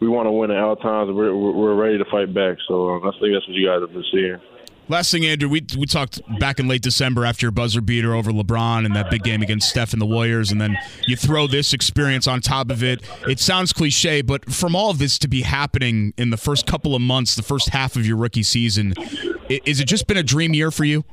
we 0.00 0.08
want 0.08 0.26
to 0.26 0.32
win 0.32 0.50
at 0.50 0.58
all 0.58 0.76
times. 0.76 1.10
We're 1.12 1.34
we're 1.34 1.74
ready 1.74 1.98
to 1.98 2.04
fight 2.10 2.32
back. 2.34 2.58
So 2.68 2.90
um, 2.90 3.06
I 3.06 3.10
think 3.18 3.34
that's 3.34 3.48
what 3.48 3.54
you 3.54 3.66
guys 3.66 3.80
have 3.80 3.92
been 3.92 4.04
seeing. 4.12 4.40
Last 4.90 5.10
thing, 5.10 5.26
Andrew, 5.26 5.50
we 5.50 5.66
we 5.78 5.84
talked 5.84 6.20
back 6.38 6.58
in 6.58 6.66
late 6.66 6.80
December 6.80 7.26
after 7.26 7.44
your 7.44 7.50
buzzer 7.50 7.82
beater 7.82 8.14
over 8.14 8.30
LeBron 8.30 8.86
and 8.86 8.96
that 8.96 9.10
big 9.10 9.22
game 9.22 9.42
against 9.42 9.68
Steph 9.68 9.92
and 9.92 10.00
the 10.00 10.06
Warriors, 10.06 10.50
and 10.50 10.58
then 10.58 10.78
you 11.06 11.14
throw 11.14 11.46
this 11.46 11.74
experience 11.74 12.26
on 12.26 12.40
top 12.40 12.70
of 12.70 12.82
it. 12.82 13.02
It 13.28 13.38
sounds 13.38 13.74
cliche, 13.74 14.22
but 14.22 14.50
from 14.50 14.74
all 14.74 14.90
of 14.90 14.98
this 14.98 15.18
to 15.18 15.28
be 15.28 15.42
happening 15.42 16.14
in 16.16 16.30
the 16.30 16.38
first 16.38 16.66
couple 16.66 16.94
of 16.94 17.02
months, 17.02 17.34
the 17.34 17.42
first 17.42 17.68
half 17.68 17.96
of 17.96 18.06
your 18.06 18.16
rookie 18.16 18.42
season, 18.42 18.94
is 19.50 19.78
it 19.78 19.84
just 19.84 20.06
been 20.06 20.16
a 20.16 20.22
dream 20.22 20.54
year 20.54 20.70
for 20.70 20.84
you? 20.84 21.04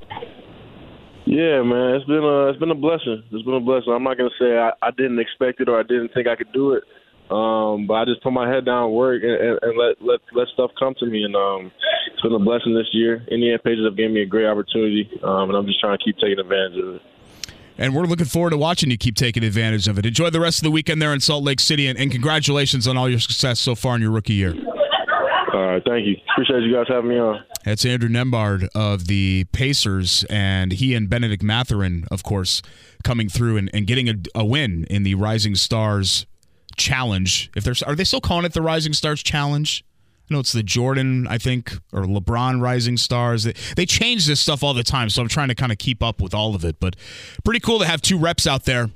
Yeah, 1.26 1.64
man, 1.64 1.96
it's 1.96 2.06
been 2.06 2.24
a 2.24 2.50
it's 2.50 2.60
been 2.60 2.70
a 2.70 2.76
blessing. 2.76 3.24
It's 3.32 3.44
been 3.44 3.56
a 3.56 3.60
blessing. 3.60 3.92
I'm 3.92 4.04
not 4.04 4.18
gonna 4.18 4.30
say 4.40 4.58
I, 4.58 4.72
I 4.82 4.92
didn't 4.92 5.20
expect 5.20 5.60
it 5.60 5.68
or 5.68 5.80
I 5.80 5.84
didn't 5.84 6.14
think 6.14 6.28
I 6.28 6.36
could 6.36 6.54
do 6.54 6.74
it, 6.74 6.84
um, 7.34 7.88
but 7.88 7.96
I 7.96 8.06
just 8.06 8.22
put 8.22 8.32
my 8.32 8.48
head 8.48 8.66
down, 8.66 8.92
work, 8.92 9.24
and, 9.24 9.34
and, 9.34 9.60
and 9.62 9.78
let 9.78 10.00
let 10.02 10.20
let 10.34 10.48
stuff 10.54 10.70
come 10.78 10.94
to 11.00 11.06
me. 11.08 11.24
And 11.24 11.36
um, 11.36 11.72
it's 12.14 12.22
been 12.22 12.34
a 12.34 12.40
blessing 12.40 12.76
this 12.76 12.90
year. 12.94 13.26
Indiana 13.32 13.58
Pacers 13.58 13.86
have 13.86 13.98
given 13.98 14.14
me 14.14 14.22
a 14.22 14.28
great 14.28 14.46
opportunity, 14.46 15.10
um, 15.24 15.50
and 15.50 15.58
I'm 15.58 15.66
just 15.66 15.80
trying 15.80 15.98
to 15.98 16.04
keep 16.04 16.18
taking 16.18 16.38
advantage 16.38 16.78
of 16.78 16.96
it. 16.96 17.02
And 17.78 17.96
we're 17.96 18.06
looking 18.06 18.28
forward 18.28 18.52
to 18.52 18.58
watching 18.58 18.92
you 18.92 18.98
keep 18.98 19.16
taking 19.16 19.44
advantage 19.44 19.88
of 19.88 19.98
it. 19.98 20.06
Enjoy 20.06 20.30
the 20.30 20.40
rest 20.40 20.60
of 20.60 20.64
the 20.64 20.72
weekend 20.72 21.02
there 21.02 21.12
in 21.12 21.20
Salt 21.20 21.44
Lake 21.44 21.60
City, 21.60 21.88
and, 21.88 21.98
and 21.98 22.12
congratulations 22.12 22.88
on 22.88 22.98
all 22.98 23.10
your 23.10 23.20
success 23.20 23.60
so 23.60 23.74
far 23.74 23.96
in 23.96 24.02
your 24.02 24.12
rookie 24.12 24.34
year. 24.34 24.54
All 25.56 25.68
right, 25.68 25.82
thank 25.88 26.06
you. 26.06 26.18
Appreciate 26.34 26.64
you 26.64 26.74
guys 26.74 26.86
having 26.90 27.12
me 27.12 27.18
on. 27.18 27.42
That's 27.64 27.86
Andrew 27.86 28.10
Nembhard 28.10 28.68
of 28.76 29.08
the 29.08 29.46
Pacers, 29.54 30.26
and 30.30 30.74
he 30.74 30.94
and 30.94 31.10
Benedict 31.10 31.42
Mathurin, 31.42 32.04
of 32.12 32.24
course, 32.24 32.62
coming 33.06 33.30
through 33.30 33.56
and, 33.56 33.70
and 33.74 33.88
getting 33.88 34.10
a, 34.10 34.16
a 34.36 34.44
win 34.44 34.86
in 34.90 35.04
the 35.04 35.16
Rising 35.16 35.56
Stars 35.56 36.26
Challenge. 36.76 37.52
If 37.56 37.64
there's, 37.64 37.82
are 37.84 37.96
they 37.96 38.04
still 38.04 38.20
calling 38.20 38.44
it 38.44 38.52
the 38.52 38.62
Rising 38.62 38.92
Stars 38.92 39.24
Challenge? 39.24 39.86
I 40.30 40.34
know 40.34 40.42
it's 40.42 40.52
the 40.52 40.62
Jordan, 40.62 41.26
I 41.26 41.38
think, 41.38 41.72
or 41.94 42.02
LeBron 42.02 42.60
Rising 42.60 42.98
Stars. 42.98 43.46
They, 43.46 43.54
they 43.78 43.86
change 43.86 44.28
this 44.28 44.42
stuff 44.42 44.62
all 44.62 44.74
the 44.74 44.84
time, 44.84 45.10
so 45.10 45.22
I'm 45.22 45.30
trying 45.30 45.48
to 45.48 45.56
kind 45.56 45.72
of 45.72 45.78
keep 45.78 46.04
up 46.04 46.20
with 46.20 46.34
all 46.34 46.54
of 46.54 46.66
it. 46.66 46.82
But 46.82 46.98
pretty 47.46 47.62
cool 47.62 47.80
to 47.80 47.86
have 47.86 48.02
two 48.02 48.18
reps 48.18 48.46
out 48.46 48.66
there 48.66 48.90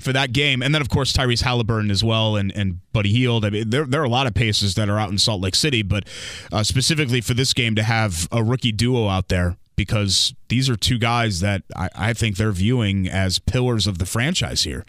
for 0.00 0.12
that 0.12 0.32
game. 0.32 0.62
And 0.62 0.74
then, 0.74 0.82
of 0.82 0.88
course, 0.88 1.12
Tyrese 1.12 1.42
Halliburton 1.42 1.90
as 1.90 2.02
well 2.02 2.36
and, 2.36 2.52
and 2.56 2.80
Buddy 2.92 3.10
Hield. 3.12 3.44
I 3.44 3.50
mean, 3.50 3.70
there, 3.70 3.84
there 3.84 4.00
are 4.00 4.04
a 4.04 4.10
lot 4.10 4.26
of 4.26 4.34
paces 4.34 4.74
that 4.74 4.88
are 4.88 4.98
out 4.98 5.10
in 5.10 5.18
Salt 5.18 5.40
Lake 5.40 5.54
City, 5.54 5.82
but 5.82 6.04
uh, 6.50 6.62
specifically 6.62 7.20
for 7.20 7.34
this 7.34 7.54
game 7.54 7.74
to 7.74 7.82
have 7.82 8.28
a 8.32 8.42
rookie 8.42 8.72
duo 8.72 9.08
out 9.08 9.28
there 9.28 9.56
because 9.76 10.34
these 10.48 10.68
are 10.68 10.76
two 10.76 10.98
guys 10.98 11.40
that 11.40 11.62
I, 11.76 11.88
I 11.94 12.12
think 12.12 12.36
they're 12.36 12.52
viewing 12.52 13.08
as 13.08 13.38
pillars 13.38 13.86
of 13.86 13.98
the 13.98 14.06
franchise 14.06 14.64
here 14.64 14.84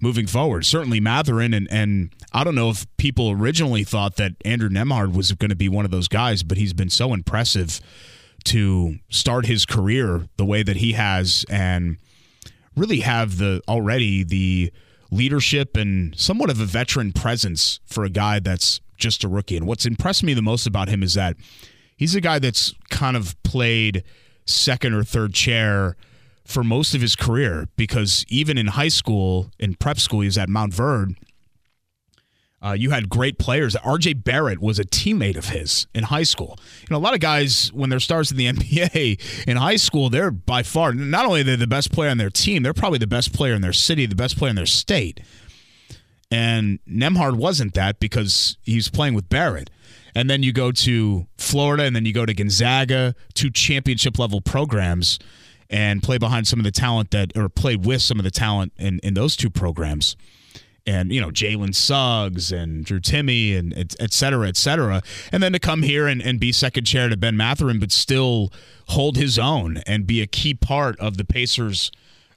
moving 0.00 0.26
forward. 0.26 0.66
Certainly 0.66 1.00
Mathurin, 1.00 1.54
and, 1.54 1.68
and 1.70 2.10
I 2.32 2.44
don't 2.44 2.54
know 2.54 2.70
if 2.70 2.84
people 2.96 3.30
originally 3.30 3.84
thought 3.84 4.16
that 4.16 4.32
Andrew 4.44 4.68
Nembhard 4.68 5.14
was 5.14 5.32
going 5.32 5.50
to 5.50 5.56
be 5.56 5.68
one 5.68 5.84
of 5.84 5.90
those 5.90 6.08
guys, 6.08 6.42
but 6.42 6.58
he's 6.58 6.72
been 6.72 6.90
so 6.90 7.12
impressive 7.12 7.80
to 8.44 8.96
start 9.08 9.46
his 9.46 9.64
career 9.64 10.28
the 10.36 10.44
way 10.44 10.62
that 10.62 10.76
he 10.76 10.92
has 10.92 11.46
and 11.48 11.96
really 12.76 13.00
have 13.00 13.38
the 13.38 13.62
already 13.68 14.24
the 14.24 14.72
leadership 15.10 15.76
and 15.76 16.18
somewhat 16.18 16.50
of 16.50 16.60
a 16.60 16.64
veteran 16.64 17.12
presence 17.12 17.80
for 17.86 18.04
a 18.04 18.10
guy 18.10 18.40
that's 18.40 18.80
just 18.96 19.24
a 19.24 19.28
rookie. 19.28 19.56
And 19.56 19.66
what's 19.66 19.86
impressed 19.86 20.22
me 20.22 20.34
the 20.34 20.42
most 20.42 20.66
about 20.66 20.88
him 20.88 21.02
is 21.02 21.14
that 21.14 21.36
he's 21.96 22.14
a 22.14 22.20
guy 22.20 22.38
that's 22.38 22.74
kind 22.90 23.16
of 23.16 23.40
played 23.42 24.02
second 24.46 24.94
or 24.94 25.04
third 25.04 25.34
chair 25.34 25.96
for 26.44 26.62
most 26.62 26.94
of 26.94 27.00
his 27.00 27.16
career 27.16 27.68
because 27.76 28.24
even 28.28 28.58
in 28.58 28.66
high 28.68 28.88
school, 28.88 29.50
in 29.58 29.74
prep 29.74 29.98
school, 29.98 30.20
he 30.20 30.26
was 30.26 30.38
at 30.38 30.48
Montverde 30.48 31.16
uh, 32.64 32.72
you 32.72 32.90
had 32.90 33.08
great 33.08 33.38
players. 33.38 33.74
RJ 33.76 34.24
Barrett 34.24 34.60
was 34.60 34.78
a 34.78 34.84
teammate 34.84 35.36
of 35.36 35.50
his 35.50 35.86
in 35.94 36.04
high 36.04 36.22
school. 36.22 36.58
You 36.80 36.86
know, 36.90 36.96
a 36.96 36.98
lot 36.98 37.14
of 37.14 37.20
guys 37.20 37.70
when 37.72 37.90
they're 37.90 38.00
stars 38.00 38.30
in 38.30 38.38
the 38.38 38.46
NBA 38.52 39.46
in 39.46 39.56
high 39.56 39.76
school, 39.76 40.08
they're 40.08 40.30
by 40.30 40.62
far 40.62 40.94
not 40.94 41.26
only 41.26 41.42
they're 41.42 41.56
the 41.56 41.66
best 41.66 41.92
player 41.92 42.10
on 42.10 42.18
their 42.18 42.30
team, 42.30 42.62
they're 42.62 42.72
probably 42.72 42.98
the 42.98 43.06
best 43.06 43.34
player 43.34 43.54
in 43.54 43.60
their 43.60 43.72
city, 43.72 44.06
the 44.06 44.14
best 44.14 44.38
player 44.38 44.50
in 44.50 44.56
their 44.56 44.66
state. 44.66 45.20
And 46.30 46.78
Nembhard 46.88 47.36
wasn't 47.36 47.74
that 47.74 48.00
because 48.00 48.56
he's 48.62 48.88
playing 48.88 49.14
with 49.14 49.28
Barrett. 49.28 49.70
And 50.16 50.30
then 50.30 50.42
you 50.42 50.52
go 50.52 50.70
to 50.70 51.26
Florida, 51.36 51.84
and 51.84 51.94
then 51.94 52.06
you 52.06 52.12
go 52.12 52.24
to 52.24 52.32
Gonzaga, 52.32 53.14
two 53.34 53.50
championship 53.50 54.18
level 54.18 54.40
programs 54.40 55.18
and 55.68 56.02
play 56.02 56.18
behind 56.18 56.46
some 56.46 56.60
of 56.60 56.64
the 56.64 56.70
talent 56.70 57.10
that, 57.10 57.36
or 57.36 57.48
play 57.48 57.74
with 57.74 58.00
some 58.00 58.18
of 58.18 58.24
the 58.24 58.30
talent 58.30 58.72
in, 58.78 59.00
in 59.00 59.14
those 59.14 59.36
two 59.36 59.50
programs. 59.50 60.16
And, 60.86 61.10
you 61.12 61.20
know, 61.20 61.30
Jalen 61.30 61.74
Suggs 61.74 62.52
and 62.52 62.84
Drew 62.84 63.00
Timme 63.00 63.58
and 63.58 63.76
et, 63.76 63.94
et 63.98 64.12
cetera, 64.12 64.48
et 64.48 64.56
cetera. 64.56 65.02
And 65.32 65.42
then 65.42 65.52
to 65.52 65.58
come 65.58 65.82
here 65.82 66.06
and, 66.06 66.20
and 66.20 66.38
be 66.38 66.52
second 66.52 66.84
chair 66.84 67.08
to 67.08 67.16
Ben 67.16 67.38
Mathurin, 67.38 67.80
but 67.80 67.90
still 67.90 68.52
hold 68.88 69.16
his 69.16 69.38
own 69.38 69.78
and 69.86 70.06
be 70.06 70.20
a 70.20 70.26
key 70.26 70.52
part 70.52 70.98
of 71.00 71.16
the 71.16 71.24
Pacers' 71.24 71.90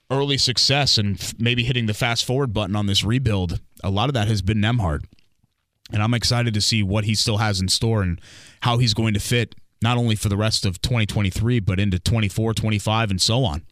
early 0.10 0.38
success 0.38 0.98
and 0.98 1.20
f- 1.20 1.34
maybe 1.38 1.64
hitting 1.64 1.88
the 1.88 1.94
fast 1.94 2.24
forward 2.24 2.54
button 2.54 2.76
on 2.76 2.86
this 2.86 3.04
rebuild. 3.04 3.60
A 3.84 3.90
lot 3.90 4.10
of 4.10 4.14
that 4.14 4.30
has 4.30 4.42
been 4.42 4.60
Nembhard. 4.60 5.04
And 5.92 6.02
I'm 6.02 6.14
excited 6.14 6.54
to 6.54 6.62
see 6.62 6.84
what 6.84 7.06
he 7.06 7.16
still 7.16 7.38
has 7.38 7.60
in 7.60 7.68
store 7.68 8.02
and 8.02 8.20
how 8.62 8.78
he's 8.78 8.94
going 8.94 9.14
to 9.14 9.20
fit 9.20 9.56
not 9.82 9.98
only 9.98 10.16
for 10.16 10.30
the 10.30 10.38
rest 10.38 10.66
of 10.66 10.82
2023, 10.82 11.60
but 11.60 11.80
into 11.80 12.00
24, 12.00 12.54
25, 12.54 13.12
and 13.12 13.22
so 13.22 13.44
on. 13.44 13.64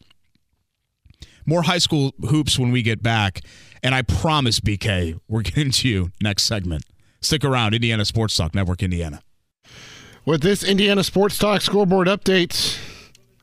More 1.46 1.64
high 1.64 1.78
school 1.78 2.14
hoops 2.30 2.58
when 2.58 2.72
we 2.72 2.82
get 2.82 3.04
back. 3.04 3.42
And 3.84 3.94
I 3.94 4.02
promise, 4.02 4.60
BK, 4.60 5.20
we're 5.28 5.42
getting 5.44 5.72
to 5.72 5.88
you 5.88 6.12
next 6.22 6.44
segment. 6.44 6.84
Stick 7.22 7.44
around, 7.44 7.74
Indiana 7.74 8.06
Sports 8.06 8.36
Talk, 8.36 8.56
Network 8.56 8.84
Indiana. 8.84 9.22
With 10.26 10.42
this 10.42 10.64
Indiana 10.64 11.04
Sports 11.04 11.38
Talk 11.38 11.62
scoreboard 11.62 12.08
update, 12.08 12.80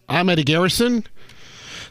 I'm 0.08 0.28
Eddie 0.28 0.44
Garrison. 0.44 1.06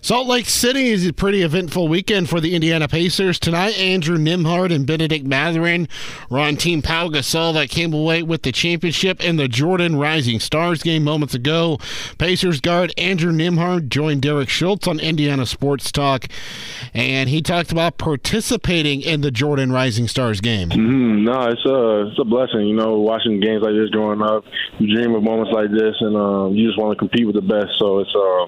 Salt 0.03 0.27
Lake 0.27 0.47
City 0.47 0.87
is 0.87 1.05
a 1.05 1.13
pretty 1.13 1.43
eventful 1.43 1.87
weekend 1.87 2.27
for 2.27 2.41
the 2.41 2.55
Indiana 2.55 2.87
Pacers. 2.87 3.37
Tonight, 3.37 3.77
Andrew 3.77 4.17
Nembhard 4.17 4.73
and 4.73 4.83
Benedict 4.83 5.27
Mathurin 5.27 5.87
were 6.27 6.39
on 6.39 6.55
Team 6.55 6.81
Pau 6.81 7.07
Gasol 7.07 7.53
that 7.53 7.69
came 7.69 7.93
away 7.93 8.23
with 8.23 8.41
the 8.41 8.51
championship 8.51 9.23
in 9.23 9.35
the 9.35 9.47
Jordan 9.47 9.95
Rising 9.97 10.39
Stars 10.39 10.81
game 10.81 11.03
moments 11.03 11.35
ago. 11.35 11.77
Pacers 12.17 12.59
guard 12.59 12.91
Andrew 12.97 13.31
Nembhard 13.31 13.89
joined 13.89 14.23
Derek 14.23 14.49
Shultz 14.49 14.87
on 14.87 14.99
Indiana 14.99 15.45
Sports 15.45 15.91
Talk, 15.91 16.25
and 16.95 17.29
he 17.29 17.43
talked 17.43 17.71
about 17.71 17.99
participating 17.99 19.01
in 19.01 19.21
the 19.21 19.29
Jordan 19.29 19.71
Rising 19.71 20.07
Stars 20.07 20.41
game. 20.41 20.69
Mm-hmm. 20.69 21.25
No, 21.25 21.41
it's 21.43 21.65
a 21.67 22.07
it's 22.07 22.19
a 22.19 22.25
blessing. 22.25 22.61
You 22.61 22.73
know, 22.73 22.97
watching 22.97 23.39
games 23.39 23.61
like 23.61 23.75
this 23.75 23.91
growing 23.91 24.23
up, 24.23 24.45
you 24.79 24.95
dream 24.95 25.13
of 25.13 25.21
moments 25.21 25.51
like 25.53 25.69
this, 25.69 25.93
and 25.99 26.17
um, 26.17 26.55
you 26.55 26.67
just 26.67 26.79
want 26.79 26.97
to 26.97 26.97
compete 26.97 27.27
with 27.27 27.35
the 27.35 27.43
best. 27.43 27.77
So 27.77 27.99
it's 27.99 28.15
uh, 28.15 28.47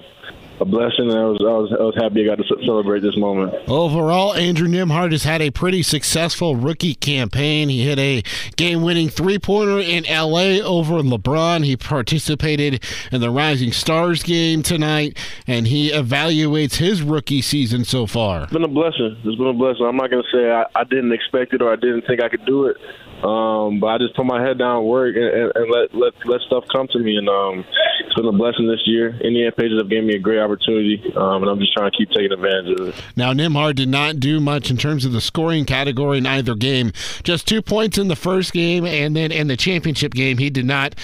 a 0.60 0.64
blessing, 0.64 1.10
and 1.10 1.18
I 1.18 1.24
was, 1.24 1.38
I 1.40 1.44
was 1.44 1.72
I 1.72 1.82
was 1.82 1.94
happy 1.96 2.22
I 2.22 2.36
got 2.36 2.42
to 2.42 2.64
celebrate 2.64 3.00
this 3.00 3.16
moment. 3.16 3.54
Overall, 3.68 4.34
Andrew 4.34 4.68
Nembhard 4.68 5.12
has 5.12 5.24
had 5.24 5.42
a 5.42 5.50
pretty 5.50 5.82
successful 5.82 6.54
rookie 6.56 6.94
campaign. 6.94 7.68
He 7.68 7.84
hit 7.84 7.98
a 7.98 8.22
game-winning 8.56 9.08
three-pointer 9.08 9.80
in 9.80 10.04
LA 10.04 10.64
over 10.64 10.94
LeBron. 11.02 11.64
He 11.64 11.76
participated 11.76 12.84
in 13.10 13.20
the 13.20 13.30
Rising 13.30 13.72
Stars 13.72 14.22
game 14.22 14.62
tonight, 14.62 15.18
and 15.46 15.66
he 15.66 15.90
evaluates 15.90 16.76
his 16.76 17.02
rookie 17.02 17.42
season 17.42 17.84
so 17.84 18.06
far. 18.06 18.44
It's 18.44 18.52
been 18.52 18.64
a 18.64 18.68
blessing. 18.68 19.16
It's 19.24 19.36
been 19.36 19.48
a 19.48 19.52
blessing. 19.52 19.86
I'm 19.86 19.96
not 19.96 20.10
gonna 20.10 20.22
say 20.32 20.50
I, 20.50 20.66
I 20.74 20.84
didn't 20.84 21.12
expect 21.12 21.52
it 21.52 21.62
or 21.62 21.72
I 21.72 21.76
didn't 21.76 22.02
think 22.06 22.22
I 22.22 22.28
could 22.28 22.44
do 22.46 22.66
it. 22.66 22.76
Um, 23.24 23.80
but 23.80 23.86
I 23.86 23.98
just 23.98 24.14
put 24.14 24.26
my 24.26 24.42
head 24.42 24.58
down, 24.58 24.84
work, 24.84 25.16
and, 25.16 25.24
and, 25.24 25.52
and 25.54 25.70
let 25.70 25.94
let 25.94 26.12
let 26.26 26.40
stuff 26.42 26.64
come 26.70 26.86
to 26.88 26.98
me. 26.98 27.16
And 27.16 27.28
um, 27.28 27.64
it's 28.04 28.14
been 28.14 28.26
a 28.26 28.32
blessing 28.32 28.68
this 28.68 28.82
year. 28.84 29.18
Indiana 29.20 29.50
Pacers 29.50 29.80
have 29.80 29.88
given 29.88 30.06
me 30.06 30.14
a 30.14 30.18
great 30.18 30.40
opportunity, 30.40 31.02
um, 31.16 31.42
and 31.42 31.50
I'm 31.50 31.58
just 31.58 31.72
trying 31.72 31.90
to 31.90 31.96
keep 31.96 32.10
taking 32.10 32.32
advantage 32.32 32.78
of 32.78 32.88
it. 32.88 32.94
Now, 33.16 33.32
Nembhard 33.32 33.76
did 33.76 33.88
not 33.88 34.20
do 34.20 34.40
much 34.40 34.70
in 34.70 34.76
terms 34.76 35.06
of 35.06 35.12
the 35.12 35.22
scoring 35.22 35.64
category 35.64 36.18
in 36.18 36.26
either 36.26 36.54
game. 36.54 36.92
Just 37.22 37.48
two 37.48 37.62
points 37.62 37.96
in 37.96 38.08
the 38.08 38.16
first 38.16 38.52
game, 38.52 38.84
and 38.84 39.16
then 39.16 39.32
in 39.32 39.46
the 39.46 39.56
championship 39.56 40.12
game, 40.12 40.36
he 40.36 40.50
did 40.50 40.66
not 40.66 40.94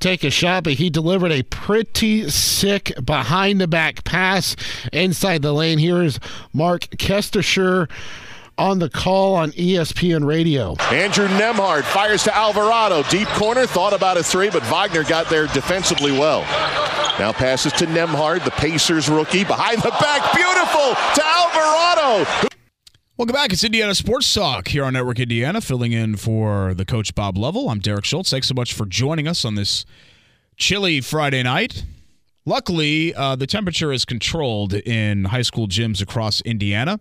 take 0.00 0.24
a 0.24 0.30
shot, 0.30 0.64
but 0.64 0.74
he 0.74 0.90
delivered 0.90 1.30
a 1.30 1.44
pretty 1.44 2.28
sick 2.28 2.92
behind 3.04 3.60
the 3.60 3.68
back 3.68 4.02
pass 4.02 4.56
inside 4.92 5.42
the 5.42 5.52
lane. 5.52 5.78
Here 5.78 6.02
is 6.02 6.18
Marc 6.52 6.82
Kestecher 6.96 7.88
on 8.58 8.78
the 8.80 8.90
call 8.90 9.34
on 9.34 9.52
ESPN 9.52 10.26
Radio. 10.26 10.74
Andrew 10.90 11.28
Nembhard 11.28 11.84
fires 11.84 12.24
to 12.24 12.36
Alvarado. 12.36 13.02
Deep 13.04 13.28
corner, 13.28 13.66
thought 13.66 13.92
about 13.92 14.16
a 14.16 14.22
three, 14.22 14.50
but 14.50 14.62
Wagner 14.64 15.04
got 15.04 15.30
there 15.30 15.46
defensively 15.46 16.12
well. 16.12 16.40
Now 17.18 17.32
passes 17.32 17.72
to 17.74 17.86
Nembhard, 17.86 18.44
the 18.44 18.50
Pacers 18.50 19.08
rookie. 19.08 19.44
Behind 19.44 19.80
the 19.80 19.90
back, 19.90 20.34
beautiful 20.34 20.94
to 21.14 21.22
Alvarado. 21.24 22.48
Welcome 23.16 23.34
back. 23.34 23.52
It's 23.52 23.64
Indiana 23.64 23.94
Sports 23.94 24.32
Talk 24.32 24.68
here 24.68 24.84
on 24.84 24.92
Network 24.92 25.18
Indiana, 25.18 25.60
filling 25.60 25.92
in 25.92 26.16
for 26.16 26.74
the 26.74 26.84
coach 26.84 27.14
Bob 27.14 27.36
Lovell. 27.36 27.68
I'm 27.68 27.80
Derek 27.80 28.04
Shultz. 28.04 28.30
Thanks 28.30 28.46
so 28.46 28.54
much 28.54 28.74
for 28.74 28.86
joining 28.86 29.26
us 29.26 29.44
on 29.44 29.56
this 29.56 29.84
chilly 30.56 31.00
Friday 31.00 31.42
night. 31.42 31.84
Luckily, 32.44 33.14
uh, 33.14 33.34
the 33.36 33.46
temperature 33.46 33.92
is 33.92 34.04
controlled 34.04 34.72
in 34.72 35.24
high 35.24 35.42
school 35.42 35.66
gyms 35.66 36.00
across 36.00 36.40
Indiana, 36.42 37.00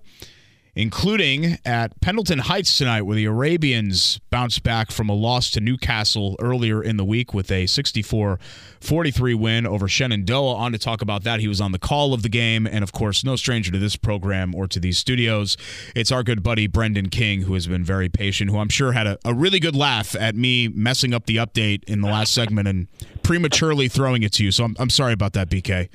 including 0.77 1.57
at 1.65 1.99
Pendleton 2.01 2.37
Heights 2.37 2.77
tonight, 2.77 3.01
where 3.01 3.15
the 3.15 3.25
Arabians 3.25 4.19
bounced 4.29 4.61
back 4.61 4.91
from 4.91 5.09
a 5.09 5.13
loss 5.13 5.49
to 5.51 5.59
New 5.59 5.75
Castle 5.75 6.35
earlier 6.39 6.83
in 6.83 6.97
the 6.97 7.03
week 7.03 7.33
with 7.33 7.51
a 7.51 7.65
64 7.65 8.39
43 8.79 9.33
win 9.33 9.65
over 9.65 9.87
Shenandoah. 9.87 10.53
On 10.53 10.71
to 10.71 10.77
talk 10.77 11.01
about 11.01 11.23
that, 11.23 11.39
he 11.39 11.47
was 11.47 11.59
on 11.59 11.71
the 11.71 11.79
call 11.79 12.13
of 12.13 12.21
the 12.21 12.29
game, 12.29 12.67
and 12.67 12.83
of 12.83 12.91
course, 12.91 13.23
no 13.23 13.35
stranger 13.35 13.71
to 13.71 13.79
this 13.79 13.95
program 13.95 14.53
or 14.53 14.67
to 14.67 14.79
these 14.79 14.99
studios. 14.99 15.57
It's 15.95 16.11
our 16.11 16.21
good 16.21 16.43
buddy 16.43 16.67
Brendan 16.67 17.09
King, 17.09 17.41
who 17.41 17.55
has 17.55 17.65
been 17.65 17.83
very 17.83 18.07
patient, 18.07 18.51
who 18.51 18.59
I'm 18.59 18.69
sure 18.69 18.91
had 18.91 19.07
a, 19.07 19.17
a 19.25 19.33
really 19.33 19.59
good 19.59 19.75
laugh 19.75 20.15
at 20.15 20.35
me 20.35 20.67
messing 20.67 21.11
up 21.11 21.25
the 21.25 21.37
update 21.37 21.85
in 21.85 22.01
the 22.01 22.07
last 22.07 22.31
segment 22.31 22.67
and 22.67 22.87
prematurely 23.23 23.87
throwing 23.87 24.21
it 24.21 24.31
to 24.33 24.43
you. 24.43 24.51
So 24.51 24.65
I'm, 24.65 24.75
I'm 24.77 24.91
sorry 24.91 25.13
about 25.13 25.33
that, 25.33 25.49
BK. 25.49 25.89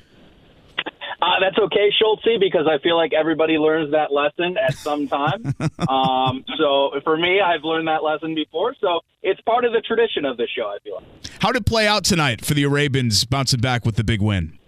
Uh, 1.23 1.39
that's 1.39 1.57
okay, 1.57 1.87
Schultze, 1.97 2.37
because 2.37 2.67
I 2.67 2.83
feel 2.83 2.97
like 2.97 3.13
everybody 3.13 3.53
learns 3.53 3.91
that 3.91 4.11
lesson 4.11 4.57
at 4.57 4.73
some 4.73 5.07
time. 5.07 5.55
um, 5.87 6.43
so 6.57 6.99
for 7.05 7.15
me, 7.15 7.39
I've 7.39 7.63
learned 7.63 7.87
that 7.87 8.03
lesson 8.03 8.35
before, 8.35 8.75
so 8.81 8.99
it's 9.21 9.39
part 9.41 9.63
of 9.63 9.71
the 9.71 9.79
tradition 9.79 10.25
of 10.25 10.35
the 10.35 10.49
show. 10.53 10.63
I 10.63 10.79
feel 10.83 10.95
like. 10.95 11.05
How 11.39 11.53
did 11.53 11.61
it 11.61 11.65
play 11.65 11.87
out 11.87 12.03
tonight 12.03 12.43
for 12.43 12.53
the 12.53 12.63
Arabians 12.63 13.23
bouncing 13.23 13.61
back 13.61 13.85
with 13.85 13.95
the 13.95 14.03
big 14.03 14.21
win? 14.21 14.59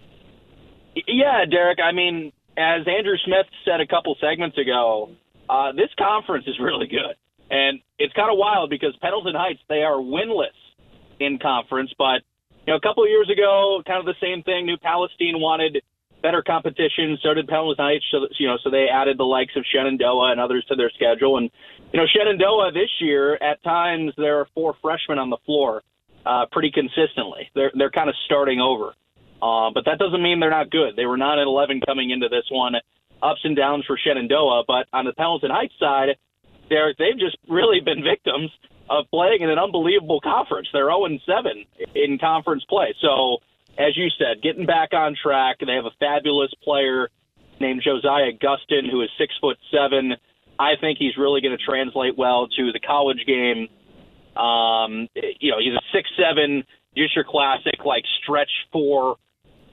Yeah, 1.06 1.44
Derek. 1.44 1.78
I 1.78 1.92
mean, 1.92 2.32
as 2.56 2.88
Andrew 2.88 3.18
Smith 3.26 3.46
said 3.66 3.82
a 3.82 3.86
couple 3.86 4.16
segments 4.18 4.56
ago, 4.56 5.10
uh, 5.50 5.72
this 5.72 5.90
conference 5.98 6.46
is 6.46 6.58
really 6.58 6.86
good, 6.86 7.16
and 7.50 7.80
it's 7.98 8.14
kind 8.14 8.32
of 8.32 8.38
wild 8.38 8.70
because 8.70 8.96
Pendleton 9.02 9.34
Heights 9.34 9.60
they 9.68 9.82
are 9.82 9.98
winless 9.98 10.56
in 11.20 11.38
conference, 11.38 11.92
but 11.98 12.24
you 12.66 12.72
know, 12.72 12.76
a 12.76 12.80
couple 12.80 13.04
of 13.04 13.10
years 13.10 13.28
ago, 13.30 13.82
kind 13.86 14.00
of 14.00 14.06
the 14.06 14.16
same 14.22 14.42
thing. 14.42 14.64
New 14.64 14.78
Palestine 14.78 15.38
wanted 15.38 15.82
better 16.26 16.42
competition. 16.42 17.16
So 17.22 17.34
did 17.34 17.46
Pendleton 17.46 17.84
Heights. 17.84 18.04
So 18.10 18.26
you 18.38 18.48
know, 18.48 18.58
so 18.64 18.70
they 18.70 18.86
added 18.92 19.16
the 19.16 19.24
likes 19.24 19.54
of 19.54 19.64
Shenandoah 19.70 20.32
and 20.32 20.40
others 20.40 20.64
to 20.68 20.74
their 20.74 20.90
schedule. 20.90 21.38
And 21.38 21.50
you 21.92 22.00
know, 22.00 22.06
Shenandoah 22.10 22.72
this 22.72 22.90
year, 23.00 23.36
at 23.36 23.62
times 23.62 24.12
there 24.18 24.40
are 24.40 24.48
four 24.52 24.74
freshmen 24.82 25.18
on 25.20 25.30
the 25.30 25.38
floor, 25.46 25.82
uh, 26.26 26.46
pretty 26.50 26.72
consistently. 26.72 27.48
They're 27.54 27.70
they're 27.78 27.94
kind 27.94 28.08
of 28.08 28.16
starting 28.24 28.60
over, 28.60 28.94
uh, 29.40 29.70
but 29.72 29.84
that 29.86 30.00
doesn't 30.00 30.20
mean 30.20 30.40
they're 30.40 30.50
not 30.50 30.70
good. 30.70 30.96
They 30.96 31.06
were 31.06 31.16
not 31.16 31.38
at 31.38 31.46
11 31.46 31.82
coming 31.86 32.10
into 32.10 32.28
this 32.28 32.44
one. 32.50 32.74
Ups 33.22 33.40
and 33.44 33.56
downs 33.56 33.84
for 33.86 33.96
Shenandoah, 33.96 34.64
but 34.66 34.86
on 34.92 35.06
the 35.06 35.14
Pendleton 35.14 35.50
Heights 35.50 35.78
side, 35.78 36.18
they're 36.68 36.92
they've 36.98 37.18
just 37.18 37.38
really 37.48 37.78
been 37.80 38.02
victims 38.02 38.50
of 38.90 39.06
playing 39.10 39.42
in 39.42 39.50
an 39.50 39.58
unbelievable 39.58 40.20
conference. 40.20 40.68
They're 40.72 40.90
0 40.90 41.06
7 41.24 41.64
in 41.94 42.18
conference 42.18 42.64
play. 42.68 42.94
So 43.00 43.38
as 43.78 43.96
you 43.96 44.08
said, 44.18 44.42
getting 44.42 44.66
back 44.66 44.92
on 44.92 45.16
track. 45.20 45.58
They 45.60 45.74
have 45.74 45.84
a 45.84 45.96
fabulous 46.00 46.50
player 46.62 47.08
named 47.60 47.82
Josiah 47.84 48.32
Gustin, 48.32 48.90
who 48.90 49.02
is 49.02 49.10
six 49.18 49.34
foot 49.40 49.58
seven. 49.70 50.14
I 50.58 50.72
think 50.80 50.98
he's 50.98 51.16
really 51.18 51.40
going 51.40 51.56
to 51.56 51.62
translate 51.62 52.16
well 52.16 52.48
to 52.48 52.72
the 52.72 52.80
college 52.80 53.24
game. 53.26 53.68
Um, 54.36 55.08
you 55.40 55.50
know, 55.50 55.58
he's 55.58 55.74
a 55.74 55.84
six 55.92 56.08
seven, 56.16 56.64
just 56.96 57.14
your 57.14 57.24
classic 57.24 57.84
like 57.84 58.04
stretch 58.22 58.50
four 58.72 59.16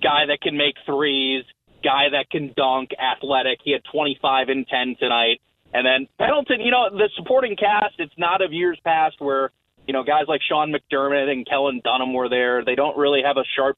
guy 0.01 0.25
that 0.27 0.41
can 0.41 0.57
make 0.57 0.75
threes, 0.85 1.45
guy 1.83 2.09
that 2.11 2.29
can 2.29 2.53
dunk, 2.55 2.89
athletic. 2.99 3.59
He 3.63 3.71
had 3.71 3.81
25 3.91 4.49
and 4.49 4.67
10 4.67 4.95
tonight. 4.99 5.39
And 5.73 5.85
then 5.87 6.07
Pendleton, 6.19 6.61
you 6.61 6.71
know, 6.71 6.89
the 6.91 7.09
supporting 7.15 7.55
cast, 7.55 7.95
it's 7.97 8.13
not 8.17 8.43
of 8.43 8.51
years 8.51 8.77
past 8.83 9.15
where, 9.19 9.51
you 9.87 9.93
know, 9.93 10.03
guys 10.03 10.25
like 10.27 10.41
Sean 10.47 10.71
McDermott 10.71 11.31
and 11.31 11.47
Kellen 11.47 11.81
Dunham 11.83 12.13
were 12.13 12.29
there. 12.29 12.63
They 12.63 12.75
don't 12.75 12.97
really 12.97 13.21
have 13.25 13.37
a 13.37 13.43
sharp 13.55 13.77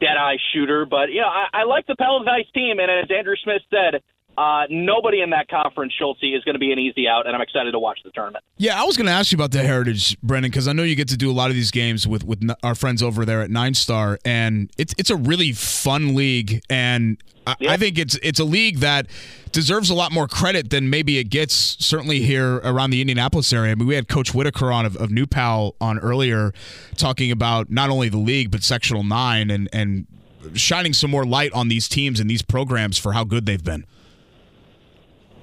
dead 0.00 0.16
eye 0.18 0.36
shooter. 0.52 0.86
But 0.86 1.10
you 1.10 1.20
know, 1.20 1.28
I, 1.28 1.62
I 1.62 1.64
like 1.64 1.86
the 1.86 1.96
Pelicans 1.96 2.50
team, 2.54 2.78
and 2.78 2.90
as 2.90 3.10
Andrew 3.10 3.36
Smith 3.42 3.62
said, 3.70 4.02
uh, 4.36 4.64
nobody 4.68 5.22
in 5.22 5.30
that 5.30 5.48
conference, 5.48 5.92
Schultze, 5.98 6.36
is 6.36 6.44
going 6.44 6.54
to 6.54 6.58
be 6.58 6.72
an 6.72 6.78
easy 6.78 7.08
out, 7.08 7.26
and 7.26 7.34
I'm 7.34 7.42
excited 7.42 7.72
to 7.72 7.78
watch 7.78 7.98
the 8.04 8.10
tournament. 8.10 8.44
Yeah, 8.58 8.80
I 8.80 8.84
was 8.84 8.96
going 8.96 9.06
to 9.06 9.12
ask 9.12 9.32
you 9.32 9.36
about 9.36 9.52
the 9.52 9.62
Heritage, 9.62 10.20
Brendan, 10.20 10.50
because 10.50 10.68
I 10.68 10.72
know 10.72 10.82
you 10.82 10.94
get 10.94 11.08
to 11.08 11.16
do 11.16 11.30
a 11.30 11.32
lot 11.32 11.50
of 11.50 11.56
these 11.56 11.70
games 11.70 12.06
with 12.06 12.24
with 12.24 12.48
our 12.62 12.74
friends 12.74 13.02
over 13.02 13.24
there 13.24 13.42
at 13.42 13.50
Nine 13.50 13.74
Star, 13.74 14.18
and 14.24 14.70
it's 14.76 14.94
it's 14.98 15.10
a 15.10 15.16
really 15.16 15.52
fun 15.52 16.14
league, 16.14 16.60
and 16.68 17.16
I, 17.46 17.56
Yeah. 17.60 17.72
I 17.72 17.76
think 17.76 17.98
it's 17.98 18.18
it's 18.22 18.40
a 18.40 18.44
league 18.44 18.78
that 18.78 19.06
deserves 19.52 19.88
a 19.88 19.94
lot 19.94 20.12
more 20.12 20.26
credit 20.28 20.70
than 20.70 20.90
maybe 20.90 21.18
it 21.18 21.30
gets. 21.30 21.54
Certainly 21.54 22.22
here 22.22 22.56
around 22.56 22.90
the 22.90 23.00
Indianapolis 23.00 23.52
area. 23.52 23.72
I 23.72 23.74
mean, 23.76 23.86
we 23.86 23.94
had 23.94 24.08
Coach 24.08 24.34
Whitaker 24.34 24.70
on 24.70 24.84
of, 24.84 24.96
of 24.96 25.10
New 25.10 25.26
Pal 25.26 25.74
on 25.80 25.98
earlier, 26.00 26.52
talking 26.96 27.30
about 27.30 27.70
not 27.70 27.88
only 27.88 28.08
the 28.08 28.18
league 28.18 28.50
but 28.50 28.62
Sectional 28.62 29.04
Nine 29.04 29.50
and 29.50 29.68
and 29.72 30.06
shining 30.54 30.92
some 30.92 31.10
more 31.10 31.24
light 31.24 31.52
on 31.52 31.68
these 31.68 31.88
teams 31.88 32.20
and 32.20 32.28
these 32.30 32.42
programs 32.42 32.98
for 32.98 33.12
how 33.12 33.24
good 33.24 33.46
they've 33.46 33.64
been. 33.64 33.84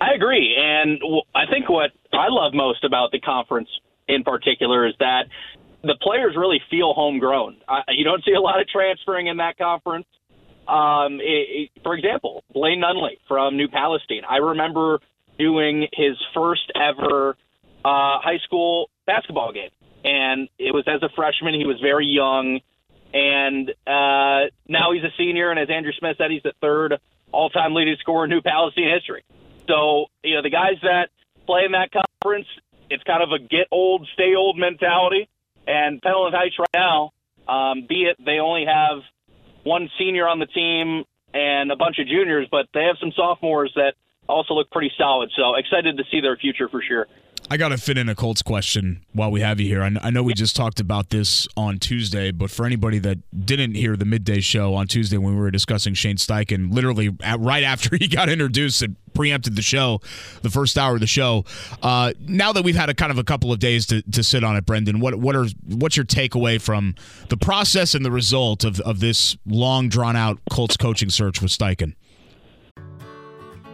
I 0.03 0.15
agree, 0.15 0.53
and 0.59 0.99
I 1.33 1.45
think 1.49 1.69
what 1.69 1.91
I 2.11 2.27
love 2.27 2.53
most 2.53 2.83
about 2.83 3.11
the 3.11 3.21
conference 3.21 3.69
in 4.05 4.23
particular 4.23 4.85
is 4.85 4.93
that 4.99 5.27
the 5.81 5.95
players 6.01 6.35
really 6.37 6.59
feel 6.69 6.93
homegrown. 6.93 7.55
you 7.87 8.03
don't 8.03 8.21
see 8.25 8.33
a 8.33 8.41
lot 8.41 8.59
of 8.59 8.67
transferring 8.67 9.27
in 9.27 9.37
that 9.37 9.57
conference. 9.57 10.05
Um, 10.67 11.21
it, 11.21 11.69
it, 11.75 11.83
for 11.83 11.95
example, 11.95 12.43
Blaine 12.53 12.81
Nunley 12.81 13.17
from 13.29 13.55
New 13.55 13.69
Palestine. 13.69 14.23
I 14.29 14.37
remember 14.37 14.99
doing 15.39 15.87
his 15.93 16.17
first 16.33 16.69
ever 16.75 17.37
uh, 17.85 18.19
high 18.19 18.39
school 18.43 18.89
basketball 19.05 19.53
game, 19.53 19.71
and 20.03 20.49
it 20.59 20.73
was 20.73 20.83
as 20.85 21.01
a 21.01 21.09
freshman. 21.15 21.53
He 21.53 21.65
was 21.65 21.79
very 21.81 22.07
young, 22.07 22.59
and 23.13 23.69
uh, 23.87 24.51
now 24.67 24.91
he's 24.91 25.03
a 25.03 25.13
senior. 25.17 25.49
And 25.49 25.59
as 25.59 25.69
Andrew 25.69 25.93
Smith 25.97 26.17
said, 26.17 26.29
he's 26.29 26.43
the 26.43 26.53
third 26.59 26.99
all-time 27.31 27.73
leading 27.73 27.95
scorer 28.01 28.25
in 28.25 28.31
New 28.31 28.41
Palestine 28.41 28.91
history. 28.93 29.23
So 29.67 30.05
you 30.23 30.35
know 30.35 30.41
the 30.41 30.49
guys 30.49 30.75
that 30.83 31.09
play 31.45 31.61
in 31.65 31.71
that 31.73 31.89
conference, 31.91 32.47
it's 32.89 33.03
kind 33.03 33.23
of 33.23 33.31
a 33.31 33.39
get 33.39 33.67
old, 33.71 34.07
stay 34.13 34.35
old 34.35 34.57
mentality. 34.57 35.29
And 35.65 36.01
Pendleton 36.01 36.33
Heights 36.37 36.55
right 36.59 36.67
now, 36.73 37.11
um, 37.47 37.85
be 37.87 38.03
it 38.03 38.17
they 38.23 38.39
only 38.39 38.65
have 38.65 38.99
one 39.63 39.89
senior 39.97 40.27
on 40.27 40.39
the 40.39 40.45
team 40.45 41.05
and 41.33 41.71
a 41.71 41.75
bunch 41.75 41.99
of 41.99 42.07
juniors, 42.07 42.47
but 42.51 42.67
they 42.73 42.83
have 42.83 42.97
some 42.99 43.11
sophomores 43.15 43.71
that 43.75 43.93
also 44.27 44.53
look 44.53 44.69
pretty 44.71 44.91
solid. 44.97 45.31
So 45.35 45.55
excited 45.55 45.97
to 45.97 46.03
see 46.11 46.21
their 46.21 46.37
future 46.37 46.69
for 46.69 46.81
sure. 46.81 47.07
I 47.53 47.57
got 47.57 47.69
to 47.69 47.77
fit 47.77 47.99
in 47.99 48.09
a 48.09 48.15
Colts 48.15 48.41
question 48.41 49.05
while 49.13 49.29
we 49.29 49.41
have 49.41 49.59
you 49.59 49.67
here. 49.67 49.83
I 49.83 50.09
know 50.09 50.23
we 50.23 50.33
just 50.33 50.55
talked 50.55 50.79
about 50.79 51.11
this 51.11 51.47
on 51.55 51.77
Tuesday, 51.77 52.31
but 52.31 52.49
for 52.49 52.65
anybody 52.65 52.97
that 52.97 53.19
didn't 53.45 53.75
hear 53.75 53.95
the 53.95 54.05
midday 54.05 54.39
show 54.39 54.73
on 54.73 54.87
Tuesday 54.87 55.19
when 55.19 55.35
we 55.35 55.39
were 55.39 55.51
discussing 55.51 55.93
Shane 55.93 56.15
Steichen, 56.15 56.73
literally 56.73 57.09
right 57.37 57.63
after 57.63 57.95
he 57.95 58.07
got 58.07 58.27
introduced 58.27 58.81
and 58.81 58.95
preempted 59.13 59.55
the 59.55 59.61
show, 59.61 60.01
the 60.41 60.49
first 60.49 60.79
hour 60.79 60.95
of 60.95 60.99
the 60.99 61.05
show. 61.05 61.45
Uh, 61.83 62.13
now 62.21 62.53
that 62.53 62.63
we've 62.63 62.75
had 62.75 62.89
a 62.89 62.95
kind 62.95 63.11
of 63.11 63.19
a 63.19 63.23
couple 63.23 63.51
of 63.51 63.59
days 63.59 63.85
to, 63.85 64.01
to 64.01 64.23
sit 64.23 64.43
on 64.43 64.55
it, 64.55 64.65
Brendan, 64.65 64.99
what 64.99 65.13
what 65.13 65.35
are 65.35 65.45
what's 65.67 65.95
your 65.95 66.07
takeaway 66.07 66.59
from 66.59 66.95
the 67.29 67.37
process 67.37 67.93
and 67.93 68.03
the 68.03 68.09
result 68.09 68.63
of, 68.63 68.79
of 68.79 68.99
this 68.99 69.37
long 69.45 69.89
drawn 69.89 70.15
out 70.15 70.39
Colts 70.49 70.75
coaching 70.75 71.11
search 71.11 71.39
with 71.39 71.51
Steichen? 71.51 71.93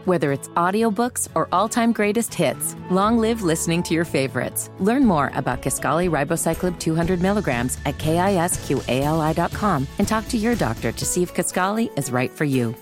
Whether 0.10 0.32
it's 0.32 0.48
audiobooks 0.58 1.28
or 1.36 1.48
all-time 1.52 1.92
greatest 1.92 2.34
hits, 2.34 2.76
long 2.90 3.20
live 3.20 3.44
listening 3.44 3.84
to 3.84 3.94
your 3.94 4.06
favorites. 4.06 4.72
Learn 4.80 5.06
more 5.06 5.32
about 5.36 5.62
Kisqali 5.62 6.10
Ribociclib 6.10 6.80
200 6.80 7.22
milligrams 7.22 7.78
at 7.86 7.96
kisqali.com 8.00 9.88
and 10.00 10.08
talk 10.08 10.28
to 10.30 10.36
your 10.36 10.56
doctor 10.56 10.92
to 10.92 11.06
see 11.06 11.22
if 11.22 11.36
Kisqali 11.36 11.96
is 11.96 12.12
right 12.12 12.32
for 12.32 12.44
you. 12.44 12.74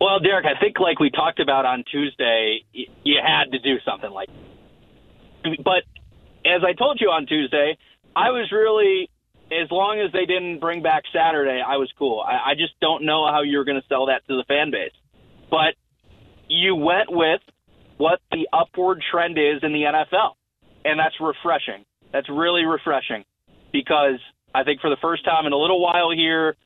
Well, 0.00 0.20
Derek, 0.20 0.46
I 0.46 0.56
think 0.60 0.78
like 0.78 1.00
we 1.00 1.10
talked 1.10 1.40
about 1.40 1.66
on 1.66 1.82
Tuesday, 1.90 2.60
you 2.72 3.16
had 3.20 3.50
to 3.50 3.58
do 3.58 3.80
something 3.84 4.12
like. 4.12 4.28
But 5.64 5.82
as 6.44 6.62
I 6.64 6.74
told 6.74 7.00
you 7.00 7.08
on 7.08 7.26
Tuesday, 7.26 7.76
I 8.14 8.30
was 8.30 8.52
really 8.52 9.10
as 9.52 9.70
long 9.70 10.00
as 10.04 10.12
they 10.12 10.26
didn't 10.26 10.58
bring 10.58 10.82
back 10.82 11.04
Saturday, 11.12 11.62
I 11.64 11.76
was 11.76 11.90
cool. 11.98 12.20
I, 12.20 12.50
I 12.50 12.54
just 12.54 12.78
don't 12.80 13.04
know 13.04 13.26
how 13.30 13.42
you're 13.42 13.64
going 13.64 13.80
to 13.80 13.86
sell 13.88 14.06
that 14.06 14.26
to 14.26 14.36
the 14.36 14.44
fan 14.48 14.70
base. 14.70 14.94
But 15.50 15.74
you 16.48 16.74
went 16.74 17.10
with 17.10 17.40
what 17.96 18.20
the 18.30 18.48
upward 18.52 19.02
trend 19.10 19.38
is 19.38 19.62
in 19.62 19.72
the 19.72 19.82
NFL, 19.86 20.34
and 20.84 20.98
that's 20.98 21.14
refreshing. 21.20 21.84
That's 22.12 22.28
really 22.28 22.64
refreshing 22.64 23.24
because 23.72 24.18
I 24.54 24.64
think 24.64 24.80
for 24.80 24.90
the 24.90 24.98
first 25.00 25.24
time 25.24 25.46
in 25.46 25.52
a 25.52 25.56
little 25.56 25.80
while 25.80 26.10
here, 26.10 26.56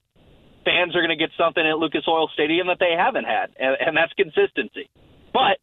fans 0.65 0.97
are 0.97 1.01
going 1.01 1.17
to 1.17 1.21
get 1.21 1.31
something 1.37 1.65
at 1.65 1.79
Lucas 1.79 2.05
Oil 2.09 2.29
Stadium 2.33 2.69
that 2.69 2.79
they 2.81 2.95
haven't 2.97 3.25
had, 3.25 3.51
and, 3.59 3.77
and 3.81 3.97
that's 3.97 4.13
consistency. 4.15 4.89
But 5.33 5.59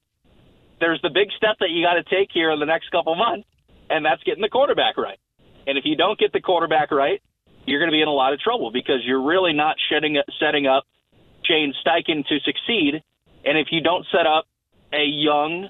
there's 0.79 1.01
the 1.01 1.09
big 1.09 1.29
step 1.37 1.57
that 1.59 1.69
you 1.69 1.83
got 1.83 1.95
to 1.95 2.03
take 2.03 2.29
here 2.33 2.51
in 2.51 2.59
the 2.59 2.65
next 2.65 2.91
couple 2.91 3.15
months, 3.15 3.47
and 3.89 4.05
that's 4.05 4.23
getting 4.23 4.41
the 4.41 4.49
quarterback 4.49 4.97
right. 4.97 5.19
And 5.67 5.77
if 5.77 5.85
you 5.85 5.95
don't 5.95 6.17
get 6.17 6.31
the 6.33 6.41
quarterback 6.41 6.91
right, 6.91 7.21
you're 7.65 7.79
going 7.79 7.91
to 7.91 7.95
be 7.95 8.01
in 8.01 8.07
a 8.07 8.13
lot 8.13 8.33
of 8.33 8.39
trouble 8.39 8.71
because 8.71 9.01
you're 9.03 9.21
really 9.21 9.53
not 9.53 9.75
shedding, 9.89 10.17
setting 10.39 10.65
up 10.65 10.85
Shane 11.43 11.73
Steichen 11.85 12.25
to 12.27 12.39
succeed. 12.39 13.03
And 13.45 13.57
if 13.57 13.67
you 13.71 13.81
don't 13.81 14.05
set 14.11 14.25
up 14.25 14.45
a 14.93 15.03
young, 15.03 15.69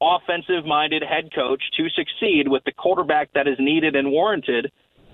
offensive 0.00 0.66
minded 0.66 1.02
head 1.02 1.30
coach 1.34 1.62
to 1.78 1.88
succeed 1.90 2.46
with 2.46 2.62
the 2.64 2.72
quarterback 2.72 3.32
that 3.32 3.48
is 3.48 3.56
needed 3.58 3.96
and 3.96 4.10
warranted, 4.10 4.70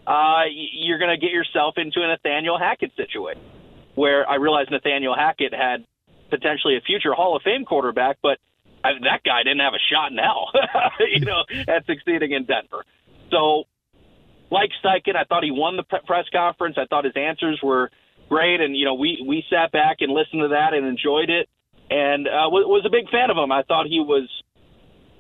uh, 0.07 0.43
you're 0.51 0.99
going 0.99 1.11
to 1.11 1.21
get 1.21 1.33
yourself 1.33 1.75
into 1.77 2.03
a 2.03 2.09
Nathaniel 2.09 2.59
Hackett 2.59 2.93
situation 2.97 3.43
where 3.95 4.29
I 4.29 4.37
realize 4.37 4.67
Nathaniel 4.71 5.15
Hackett 5.15 5.55
had 5.55 5.85
potentially 6.31 6.77
a 6.77 6.81
future 6.81 7.15
Hall 7.15 7.37
of 7.37 7.43
Fame 7.43 7.65
quarterback, 7.65 8.19
but 8.23 8.39
I, 8.85 8.91
that 9.05 9.23
guy 9.25 9.43
didn't 9.43 9.61
have 9.61 9.75
a 9.75 9.83
shot 9.91 10.11
in 10.11 10.19
hell, 10.19 10.51
you 11.01 11.25
know, 11.25 11.45
at 11.69 11.87
succeeding 11.87 12.33
in 12.33 12.45
Denver. 12.45 12.85
So 13.31 13.65
like 14.51 14.71
Steichen. 14.83 15.17
I 15.17 15.25
thought 15.25 15.45
he 15.45 15.51
won 15.51 15.77
the 15.77 15.83
press 15.83 16.27
conference. 16.33 16.77
I 16.79 16.87
thought 16.87 17.05
his 17.05 17.17
answers 17.17 17.61
were 17.63 17.91
great, 18.29 18.61
and 18.61 18.77
you 18.77 18.85
know 18.85 18.95
we 18.95 19.25
we 19.27 19.45
sat 19.51 19.73
back 19.73 19.99
and 20.01 20.13
listened 20.13 20.43
to 20.43 20.49
that 20.49 20.75
and 20.75 20.87
enjoyed 20.87 21.31
it, 21.31 21.49
and 21.91 22.27
uh, 22.27 22.49
was 22.51 22.85
a 22.87 22.91
big 22.91 23.09
fan 23.11 23.31
of 23.31 23.37
him. 23.37 23.53
I 23.53 23.63
thought 23.63 23.87
he 23.87 24.01
was 24.01 24.29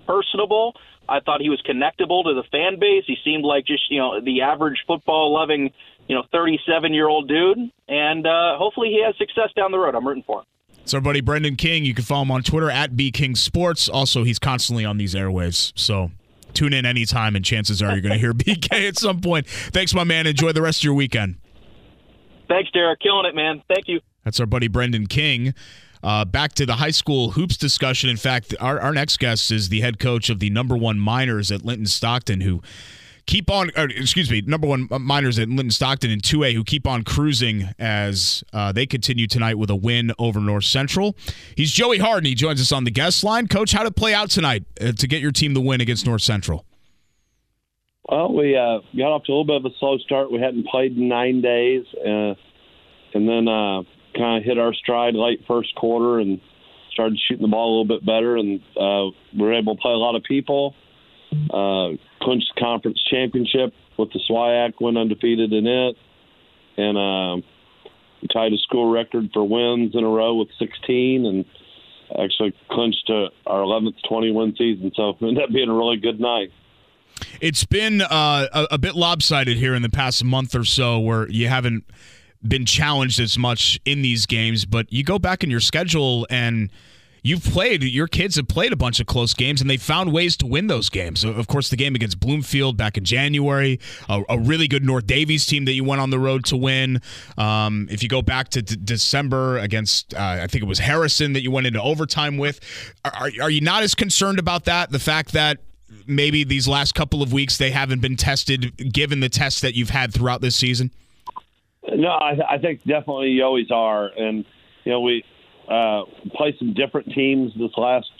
personable. 0.07 0.75
I 1.09 1.21
thought 1.21 1.41
he 1.41 1.51
was 1.51 1.62
connectable 1.62 2.25
to 2.25 2.35
the 2.35 2.43
fan 2.51 2.81
base. 2.81 3.05
He 3.07 3.17
seemed 3.25 3.45
like 3.45 3.67
just 3.67 3.91
you 3.91 3.99
know 3.99 4.21
the 4.21 4.43
average 4.43 4.79
football 4.87 5.33
loving 5.33 5.71
you 6.09 6.15
know 6.15 6.25
37 6.33 6.93
year 6.95 7.09
old 7.09 7.29
dude, 7.29 7.59
and 7.89 8.27
uh, 8.27 8.57
hopefully 8.59 8.89
he 8.89 9.03
has 9.05 9.17
success 9.19 9.51
down 9.57 9.73
the 9.73 9.79
road. 9.79 9.95
I'm 9.95 10.07
rooting 10.07 10.25
for 10.27 10.41
him. 10.41 10.47
It's 10.83 10.95
our 10.95 11.01
buddy 11.01 11.21
Brendan 11.21 11.57
King. 11.57 11.85
You 11.85 11.95
can 11.95 12.05
follow 12.05 12.23
him 12.23 12.31
on 12.31 12.43
Twitter 12.45 12.71
at 12.71 12.93
bkingsports. 12.93 13.91
Also, 13.93 14.23
he's 14.23 14.39
constantly 14.39 14.85
on 14.85 14.99
these 14.99 15.15
airwaves, 15.15 15.73
so 15.75 16.12
tune 16.57 16.73
in 16.73 16.85
anytime, 16.85 17.37
and 17.37 17.45
chances 17.45 17.83
are 17.83 17.92
you're 17.92 18.01
going 18.01 18.12
to 18.12 18.19
hear 18.19 18.33
BK 18.35 18.88
at 18.88 18.99
some 18.99 19.21
point. 19.21 19.47
Thanks, 19.47 19.95
my 19.95 20.05
man. 20.05 20.27
Enjoy 20.27 20.53
the 20.53 20.62
rest 20.62 20.81
of 20.81 20.85
your 20.85 20.95
weekend. 20.95 21.37
Thanks, 22.49 22.71
Derek. 22.73 23.01
Killing 23.01 23.27
it, 23.27 23.35
man. 23.35 23.62
Thank 23.69 23.88
you. 23.88 24.01
That's 24.25 24.40
our 24.40 24.47
buddy 24.47 24.69
Brendan 24.69 25.07
King. 25.07 25.55
Uh, 26.03 26.25
back 26.25 26.53
to 26.55 26.66
the 26.66 26.75
high 26.75 26.90
school 26.90 27.33
hoops 27.33 27.57
discussion. 27.57 28.09
In 28.11 28.16
fact, 28.16 28.55
our, 28.61 28.79
our 28.81 28.92
next 28.92 29.19
guest 29.19 29.51
is 29.51 29.69
the 29.69 29.81
head 29.81 29.99
coach 29.99 30.31
of 30.31 30.38
the 30.38 30.51
number 30.51 30.77
one 30.77 30.99
miners 30.99 31.51
at 31.51 31.64
Linton 31.64 31.87
Stockton, 31.87 32.42
who 32.42 32.62
keep 33.27 33.51
on, 33.51 33.71
excuse 33.77 34.31
me, 34.31 34.43
number 34.47 34.67
one 34.67 34.89
miners 35.01 35.39
at 35.39 35.49
Linton 35.49 35.71
Stockton 35.71 36.11
in 36.11 36.21
2A 36.21 36.55
who 36.55 36.65
keep 36.65 36.87
on 36.87 37.03
cruising 37.03 37.69
as 37.79 38.45
uh, 38.53 38.73
they 38.73 38.87
continue 38.87 39.27
tonight 39.27 39.59
with 39.59 39.71
a 39.71 39.77
win 39.77 40.12
over 40.19 40.41
North 40.41 40.65
Central. 40.65 41.17
He's 41.57 41.73
Joey 41.73 41.99
Harden. 41.99 42.27
He 42.27 42.35
joins 42.35 42.61
us 42.61 42.73
on 42.73 42.85
the 42.85 42.91
guest 42.91 43.25
line. 43.25 43.49
Coach, 43.49 43.73
how 43.73 43.83
did 43.83 43.97
play 43.97 44.15
out 44.15 44.31
tonight 44.31 44.65
uh, 44.81 44.93
to 44.93 45.07
get 45.07 45.21
your 45.21 45.33
team 45.33 45.55
the 45.55 45.61
win 45.61 45.81
against 45.81 46.07
North 46.07 46.23
Central? 46.23 46.65
Well, 48.09 48.33
we 48.33 48.57
uh, 48.57 48.79
got 48.97 49.12
off 49.12 49.25
to 49.25 49.33
a 49.33 49.35
little 49.35 49.45
bit 49.45 49.57
of 49.57 49.65
a 49.65 49.75
slow 49.79 49.99
start. 49.99 50.31
We 50.31 50.41
hadn't 50.41 50.67
played 50.69 50.97
in 50.97 51.09
nine 51.09 51.43
days, 51.43 51.85
uh, 51.99 52.35
and 53.15 53.29
then 53.29 53.49
uh, 53.49 53.83
kind 54.17 54.39
of 54.39 54.45
hit 54.45 54.59
our 54.59 54.73
stride 54.73 55.15
late 55.15 55.41
first 55.49 55.75
quarter 55.75 56.21
and 56.21 56.41
started 56.93 57.19
shooting 57.27 57.43
the 57.43 57.49
ball 57.49 57.69
a 57.69 57.73
little 57.83 57.99
bit 57.99 58.07
better, 58.07 58.37
and 58.37 58.61
uh, 58.81 59.11
we 59.37 59.43
were 59.43 59.55
able 59.55 59.75
to 59.75 59.83
play 59.83 59.93
a 59.93 59.97
lot 59.97 60.15
of 60.15 60.23
people 60.23 60.77
uh, 61.51 61.96
clinched 62.22 62.53
conference 62.59 63.03
championship 63.11 63.72
with 63.96 64.12
the 64.12 64.20
SWIAC, 64.29 64.75
went 64.81 64.99
undefeated 64.99 65.53
in 65.53 65.66
it, 65.66 65.96
and 66.77 66.99
uh, 66.99 67.46
tied 68.33 68.53
a 68.53 68.59
school 68.59 68.90
record 68.90 69.31
for 69.33 69.44
wins 69.44 69.94
in 69.94 70.05
a 70.05 70.09
row 70.09 70.35
with 70.35 70.49
16, 70.59 71.27
and 71.27 71.44
actually 72.22 72.55
clinched 72.70 73.11
uh, 73.11 73.29
our 73.46 73.61
11th 73.61 73.94
20 74.09 74.55
season. 74.59 74.92
So 74.94 75.11
it 75.11 75.16
ended 75.22 75.44
up 75.44 75.51
being 75.51 75.68
a 75.68 75.75
really 75.75 75.96
good 75.96 76.20
night. 76.20 76.51
It's 77.40 77.64
been 77.64 78.03
uh, 78.03 78.46
a, 78.53 78.66
a 78.72 78.79
bit 78.79 78.94
lopsided 78.94 79.57
here 79.57 79.75
in 79.75 79.83
the 79.83 79.88
past 79.88 80.22
month 80.22 80.55
or 80.55 80.64
so, 80.64 80.99
where 80.99 81.29
you 81.31 81.49
haven't 81.49 81.85
been 82.46 82.66
challenged 82.66 83.18
as 83.20 83.38
much 83.38 83.81
in 83.85 84.03
these 84.03 84.27
games, 84.27 84.64
but 84.64 84.92
you 84.92 85.03
go 85.03 85.18
back 85.18 85.42
in 85.42 85.51
your 85.51 85.61
schedule 85.61 86.27
and 86.31 86.70
you've 87.27 87.45
played, 87.45 87.83
your 87.83 88.07
kids 88.07 88.37
have 88.37 88.47
played 88.47 88.73
a 88.73 88.77
bunch 88.77 89.01
of 89.01 89.07
close 89.07 89.35
games, 89.35 89.61
and 89.61 89.69
they 89.69 89.77
found 89.77 90.12
ways 90.12 90.37
to 90.39 90.47
win 90.47 90.69
those 90.69 90.89
games. 90.89 91.25
Of 91.25 91.49
course, 91.49 91.71
the 91.71 91.77
game 91.77 91.95
against 91.95 92.21
Bloomfield 92.21 92.77
back 92.77 92.97
in 92.97 93.05
January, 93.05 93.81
a, 94.09 94.23
a 94.29 94.39
really 94.39 94.69
good 94.69 94.85
North 94.85 95.07
Daviess 95.07 95.47
team 95.47 95.65
that 95.65 95.73
you 95.73 95.85
went 95.85 96.01
on 96.01 96.11
the 96.11 96.19
road 96.19 96.45
to 96.47 96.57
win. 96.57 97.01
Um, 97.37 97.89
if 97.91 98.03
you 98.03 98.09
go 98.09 98.23
back 98.23 98.49
to 98.51 98.62
d- 98.62 98.77
December 98.83 99.59
against, 99.59 100.15
uh, 100.15 100.39
I 100.43 100.47
think 100.47 100.62
it 100.62 100.67
was 100.67 100.79
Harrison 100.79 101.33
that 101.33 101.43
you 101.43 101.51
went 101.51 101.67
into 101.67 101.83
overtime 101.83 102.39
with, 102.39 102.61
are, 103.05 103.31
are 103.43 103.51
you 103.51 103.61
not 103.61 103.83
as 103.83 103.95
concerned 103.95 104.39
about 104.39 104.65
that? 104.67 104.91
The 104.91 104.99
fact 105.01 105.33
that 105.33 105.59
maybe 106.07 106.45
these 106.45 106.69
last 106.69 106.95
couple 106.95 107.23
of 107.23 107.33
weeks 107.33 107.59
they 107.59 107.71
haven't 107.71 108.01
been 108.01 108.17
tested, 108.17 108.93
given 108.93 109.21
the 109.21 109.29
tests 109.29 109.61
that 109.61 109.75
you've 109.75 109.91
had 109.91 110.12
throughout 110.12 110.41
this 110.41 110.55
season? 110.55 110.91
No, 111.93 112.09
I, 112.09 112.55
I 112.55 112.59
think 112.59 112.81
definitely 112.85 113.29
you 113.29 113.45
always 113.45 113.71
are, 113.71 114.07
and 114.07 114.45
you 114.85 114.93
know 114.93 115.01
we 115.01 115.25
uh, 115.69 116.03
play 116.35 116.55
some 116.59 116.75
different 116.75 117.13
teams 117.13 117.53
this 117.59 117.73
last, 117.77 118.11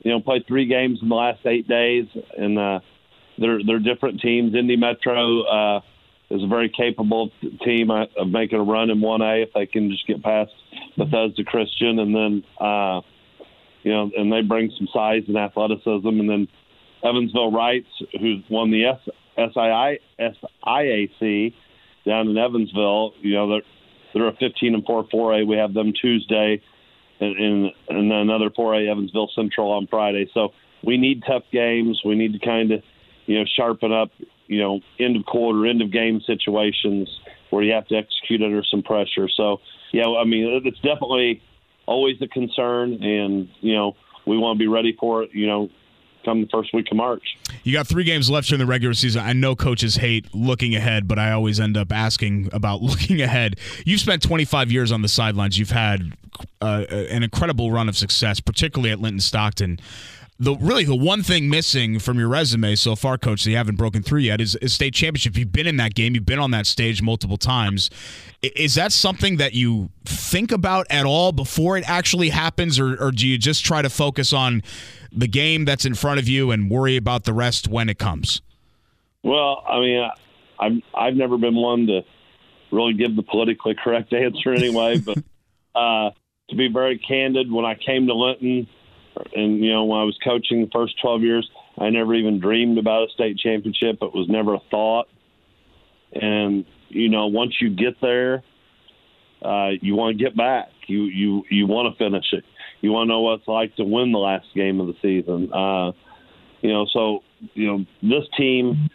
you 0.00 0.10
know, 0.10 0.20
play 0.20 0.44
three 0.46 0.66
games 0.66 0.98
in 1.02 1.08
the 1.08 1.14
last 1.14 1.44
eight 1.46 1.66
days, 1.68 2.06
and 2.36 2.58
uh, 2.58 2.80
they're 3.38 3.60
they're 3.64 3.78
different 3.78 4.20
teams. 4.20 4.54
Indy 4.54 4.76
Metro 4.76 5.42
uh, 5.42 5.80
is 6.30 6.42
a 6.42 6.46
very 6.46 6.68
capable 6.68 7.30
team 7.64 7.90
of 7.90 8.28
making 8.28 8.58
a 8.58 8.62
run 8.62 8.90
in 8.90 8.98
1A 8.98 9.44
if 9.44 9.52
they 9.54 9.66
can 9.66 9.90
just 9.90 10.06
get 10.06 10.22
past 10.22 10.52
Bethesda 10.96 11.44
Christian, 11.44 11.98
and 11.98 12.14
then 12.14 12.44
uh, 12.60 13.00
you 13.82 13.92
know, 13.92 14.10
and 14.16 14.32
they 14.32 14.42
bring 14.42 14.72
some 14.76 14.88
size 14.92 15.22
and 15.28 15.36
athleticism, 15.36 16.08
and 16.08 16.28
then 16.28 16.48
Evansville 17.04 17.52
Reitz, 17.52 17.86
who's 18.20 18.42
won 18.50 18.70
the 18.70 18.86
S, 18.86 18.98
SII, 19.38 19.98
SIAC 20.18 21.54
down 22.04 22.28
in 22.28 22.36
Evansville. 22.36 23.12
You 23.20 23.34
know, 23.34 23.48
they're 23.48 23.62
they're 24.14 24.28
a 24.28 24.36
15 24.36 24.74
and 24.74 24.84
4 24.84 25.04
4A. 25.04 25.46
We 25.46 25.56
have 25.56 25.74
them 25.74 25.92
Tuesday, 26.00 26.62
and 27.20 27.72
then 27.88 28.12
another 28.12 28.50
4A 28.50 28.90
Evansville 28.90 29.30
Central 29.34 29.72
on 29.72 29.86
Friday. 29.86 30.28
So 30.34 30.52
we 30.82 30.98
need 30.98 31.22
tough 31.26 31.44
games. 31.52 32.00
We 32.04 32.14
need 32.14 32.32
to 32.32 32.38
kind 32.38 32.72
of 32.72 32.82
you 33.26 33.38
know 33.38 33.44
sharpen 33.56 33.92
up. 33.92 34.10
You 34.48 34.60
know, 34.60 34.80
end 35.00 35.16
of 35.16 35.26
quarter, 35.26 35.66
end 35.66 35.82
of 35.82 35.90
game 35.90 36.20
situations 36.24 37.08
where 37.50 37.64
you 37.64 37.72
have 37.72 37.88
to 37.88 37.96
execute 37.96 38.42
under 38.42 38.62
some 38.62 38.82
pressure. 38.82 39.28
So 39.28 39.58
yeah, 39.92 40.04
I 40.06 40.24
mean 40.24 40.62
it's 40.64 40.78
definitely 40.80 41.42
always 41.86 42.16
a 42.22 42.28
concern, 42.28 43.02
and 43.02 43.48
you 43.60 43.74
know 43.74 43.96
we 44.26 44.38
want 44.38 44.56
to 44.56 44.62
be 44.62 44.68
ready 44.68 44.96
for 44.98 45.22
it. 45.22 45.30
You 45.32 45.46
know, 45.46 45.68
come 46.26 46.42
the 46.42 46.48
first 46.48 46.74
week 46.74 46.88
of 46.90 46.96
March. 46.98 47.38
You 47.62 47.72
got 47.72 47.86
three 47.86 48.04
games 48.04 48.28
left 48.28 48.52
in 48.52 48.58
the 48.58 48.66
regular 48.66 48.92
season. 48.92 49.22
I 49.22 49.32
know 49.32 49.56
coaches 49.56 49.96
hate 49.96 50.34
looking 50.34 50.74
ahead, 50.74 51.08
but 51.08 51.18
I 51.18 51.32
always 51.32 51.58
end 51.58 51.76
up 51.78 51.90
asking 51.92 52.50
about 52.52 52.82
looking 52.82 53.22
ahead. 53.22 53.58
You've 53.86 54.00
spent 54.00 54.22
25 54.22 54.70
years 54.70 54.92
on 54.92 55.00
the 55.00 55.08
sidelines. 55.08 55.58
You've 55.58 55.70
had 55.70 56.12
uh, 56.60 56.84
an 56.90 57.22
incredible 57.22 57.70
run 57.70 57.88
of 57.88 57.96
success, 57.96 58.40
particularly 58.40 58.90
at 58.90 59.00
Linton 59.00 59.20
Stockton 59.20 59.78
the 60.38 60.54
really 60.56 60.84
the 60.84 60.96
one 60.96 61.22
thing 61.22 61.48
missing 61.48 61.98
from 61.98 62.18
your 62.18 62.28
resume 62.28 62.74
so 62.74 62.94
far, 62.94 63.16
coach, 63.16 63.44
that 63.44 63.50
you 63.50 63.56
haven't 63.56 63.76
broken 63.76 64.02
through 64.02 64.20
yet 64.20 64.40
is, 64.40 64.54
is 64.56 64.74
state 64.74 64.92
championship. 64.92 65.36
You've 65.36 65.52
been 65.52 65.66
in 65.66 65.76
that 65.78 65.94
game, 65.94 66.14
you've 66.14 66.26
been 66.26 66.38
on 66.38 66.50
that 66.50 66.66
stage 66.66 67.00
multiple 67.00 67.38
times. 67.38 67.88
Is 68.42 68.74
that 68.74 68.92
something 68.92 69.38
that 69.38 69.54
you 69.54 69.90
think 70.04 70.52
about 70.52 70.86
at 70.90 71.06
all 71.06 71.32
before 71.32 71.78
it 71.78 71.88
actually 71.88 72.28
happens, 72.28 72.78
or, 72.78 73.02
or 73.02 73.10
do 73.12 73.26
you 73.26 73.38
just 73.38 73.64
try 73.64 73.80
to 73.80 73.88
focus 73.88 74.32
on 74.32 74.62
the 75.10 75.26
game 75.26 75.64
that's 75.64 75.86
in 75.86 75.94
front 75.94 76.20
of 76.20 76.28
you 76.28 76.50
and 76.50 76.70
worry 76.70 76.96
about 76.96 77.24
the 77.24 77.32
rest 77.32 77.68
when 77.68 77.88
it 77.88 77.98
comes? 77.98 78.42
Well, 79.22 79.64
I 79.66 79.80
mean, 79.80 80.10
I'm 80.60 80.82
I've 80.94 81.14
never 81.14 81.38
been 81.38 81.56
one 81.56 81.86
to 81.86 82.02
really 82.70 82.92
give 82.92 83.16
the 83.16 83.22
politically 83.22 83.74
correct 83.74 84.12
answer 84.12 84.52
anyway, 84.52 84.98
but 84.98 85.16
uh, 85.74 86.10
to 86.50 86.56
be 86.56 86.68
very 86.68 86.98
candid, 86.98 87.50
when 87.50 87.64
I 87.64 87.74
came 87.74 88.06
to 88.06 88.14
Linton 88.14 88.68
and 89.34 89.64
you 89.64 89.72
know, 89.72 89.84
when 89.84 90.00
I 90.00 90.04
was 90.04 90.16
coaching 90.22 90.62
the 90.62 90.70
first 90.72 90.94
12 91.00 91.22
years, 91.22 91.50
I 91.78 91.90
never 91.90 92.14
even 92.14 92.40
dreamed 92.40 92.78
about 92.78 93.08
a 93.08 93.12
state 93.12 93.38
championship. 93.38 93.98
It 94.02 94.14
was 94.14 94.26
never 94.28 94.54
a 94.54 94.60
thought. 94.70 95.06
And 96.12 96.64
you 96.88 97.08
know, 97.08 97.26
once 97.26 97.54
you 97.60 97.70
get 97.70 98.00
there, 98.00 98.42
uh, 99.42 99.70
you 99.80 99.94
want 99.94 100.16
to 100.16 100.24
get 100.24 100.36
back. 100.36 100.68
You 100.86 101.04
you 101.04 101.42
you 101.50 101.66
want 101.66 101.92
to 101.92 102.04
finish 102.04 102.26
it. 102.32 102.44
You 102.80 102.92
want 102.92 103.08
to 103.08 103.12
know 103.12 103.20
what 103.20 103.40
it's 103.40 103.48
like 103.48 103.74
to 103.76 103.84
win 103.84 104.12
the 104.12 104.18
last 104.18 104.46
game 104.54 104.80
of 104.80 104.86
the 104.86 104.94
season. 105.02 105.52
Uh, 105.52 105.92
you 106.62 106.72
know, 106.72 106.86
so 106.92 107.20
you 107.54 107.66
know 107.66 107.84
this 108.02 108.26
team, 108.36 108.88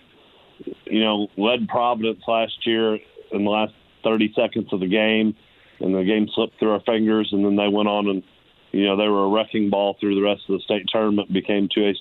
you 0.86 1.04
know, 1.04 1.28
led 1.38 1.68
Providence 1.68 2.22
last 2.28 2.66
year 2.66 2.96
in 3.32 3.44
the 3.44 3.50
last 3.50 3.74
30 4.04 4.34
seconds 4.36 4.68
of 4.72 4.80
the 4.80 4.88
game, 4.88 5.36
and 5.80 5.94
the 5.94 6.04
game 6.04 6.28
slipped 6.34 6.58
through 6.60 6.72
our 6.72 6.82
fingers, 6.82 7.30
and 7.32 7.46
then 7.46 7.56
they 7.56 7.68
went 7.68 7.88
on 7.88 8.08
and 8.08 8.24
you 8.72 8.86
know, 8.86 8.96
they 8.96 9.08
were 9.08 9.26
a 9.26 9.30
wrecking 9.30 9.70
ball 9.70 9.98
through 10.00 10.16
the 10.16 10.22
rest 10.22 10.44
of 10.48 10.58
the 10.58 10.64
state 10.64 10.86
tournament, 10.92 11.32
became 11.32 11.68
two 11.74 11.86
A 11.86 11.94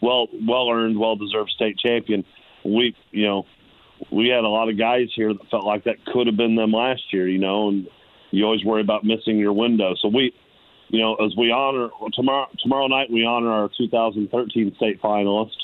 well, 0.00 0.26
well 0.46 0.70
earned, 0.70 0.98
well 0.98 1.16
deserved 1.16 1.50
state 1.50 1.78
champion. 1.78 2.24
We, 2.64 2.96
you 3.12 3.26
know, 3.26 3.46
we 4.10 4.28
had 4.28 4.44
a 4.44 4.48
lot 4.48 4.68
of 4.68 4.76
guys 4.76 5.08
here 5.14 5.32
that 5.32 5.50
felt 5.50 5.64
like 5.64 5.84
that 5.84 6.04
could 6.04 6.26
have 6.26 6.36
been 6.36 6.56
them 6.56 6.72
last 6.72 7.12
year, 7.12 7.28
you 7.28 7.38
know, 7.38 7.68
and 7.68 7.88
you 8.32 8.44
always 8.44 8.64
worry 8.64 8.80
about 8.82 9.04
missing 9.04 9.38
your 9.38 9.52
window. 9.52 9.94
So 10.02 10.08
we, 10.08 10.34
you 10.88 11.00
know, 11.00 11.14
as 11.14 11.34
we 11.36 11.52
honor 11.52 11.90
tomorrow, 12.12 12.48
tomorrow 12.58 12.88
night 12.88 13.10
we 13.10 13.24
honor 13.24 13.50
our 13.50 13.70
2013 13.76 14.74
state 14.76 15.00
finalist. 15.00 15.56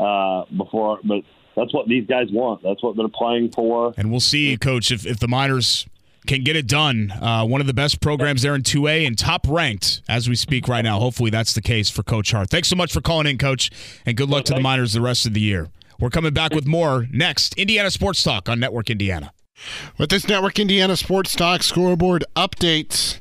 Uh, 0.00 0.44
before, 0.56 0.98
but 1.04 1.22
that's 1.54 1.72
what 1.72 1.86
these 1.86 2.04
guys 2.04 2.26
want. 2.32 2.60
That's 2.64 2.82
what 2.82 2.96
they're 2.96 3.06
playing 3.06 3.52
for. 3.52 3.94
And 3.96 4.10
we'll 4.10 4.18
see, 4.18 4.56
Coach, 4.56 4.90
if 4.90 5.06
if 5.06 5.20
the 5.20 5.28
Miners 5.28 5.86
can 6.26 6.42
get 6.42 6.56
it 6.56 6.66
done. 6.66 7.10
Uh, 7.10 7.44
one 7.44 7.60
of 7.60 7.66
the 7.66 7.74
best 7.74 8.00
programs 8.00 8.42
there 8.42 8.54
in 8.54 8.62
2A 8.62 9.06
and 9.06 9.18
top 9.18 9.46
ranked 9.48 10.02
as 10.08 10.28
we 10.28 10.34
speak 10.34 10.68
right 10.68 10.82
now. 10.82 10.98
Hopefully 10.98 11.30
that's 11.30 11.52
the 11.52 11.60
case 11.60 11.90
for 11.90 12.02
Coach 12.02 12.32
Hart. 12.32 12.50
Thanks 12.50 12.68
so 12.68 12.76
much 12.76 12.92
for 12.92 13.00
calling 13.00 13.26
in, 13.26 13.38
Coach, 13.38 13.70
and 14.06 14.16
good 14.16 14.28
luck 14.28 14.44
to 14.46 14.54
the 14.54 14.60
Miners 14.60 14.92
the 14.92 15.00
rest 15.00 15.26
of 15.26 15.34
the 15.34 15.40
year. 15.40 15.68
We're 16.00 16.10
coming 16.10 16.32
back 16.34 16.52
with 16.52 16.66
more 16.66 17.06
next. 17.12 17.54
Indiana 17.54 17.90
Sports 17.90 18.22
Talk 18.22 18.48
on 18.48 18.58
Network 18.58 18.90
Indiana. 18.90 19.32
With 19.98 20.10
this 20.10 20.26
Network 20.26 20.58
Indiana 20.58 20.96
Sports 20.96 21.34
Talk 21.36 21.62
scoreboard 21.62 22.24
updates, 22.34 23.18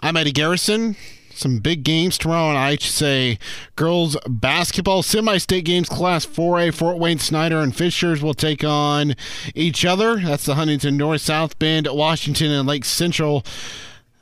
I'm 0.00 0.16
Eddie 0.16 0.32
Garrison 0.32 0.96
some 1.38 1.58
big 1.58 1.84
games 1.84 2.18
tomorrow 2.18 2.48
and 2.48 2.58
I 2.58 2.76
say 2.76 3.38
girls 3.76 4.16
basketball 4.26 5.02
semi-state 5.02 5.64
games 5.64 5.88
class 5.88 6.26
4A 6.26 6.74
Fort 6.74 6.98
Wayne 6.98 7.18
Snyder 7.18 7.60
and 7.60 7.74
Fishers 7.74 8.20
will 8.22 8.34
take 8.34 8.64
on 8.64 9.14
each 9.54 9.84
other. 9.84 10.16
That's 10.16 10.44
the 10.44 10.56
Huntington 10.56 10.96
North 10.96 11.20
South 11.20 11.58
Bend 11.58 11.88
Washington 11.90 12.50
and 12.50 12.68
Lake 12.68 12.84
Central 12.84 13.44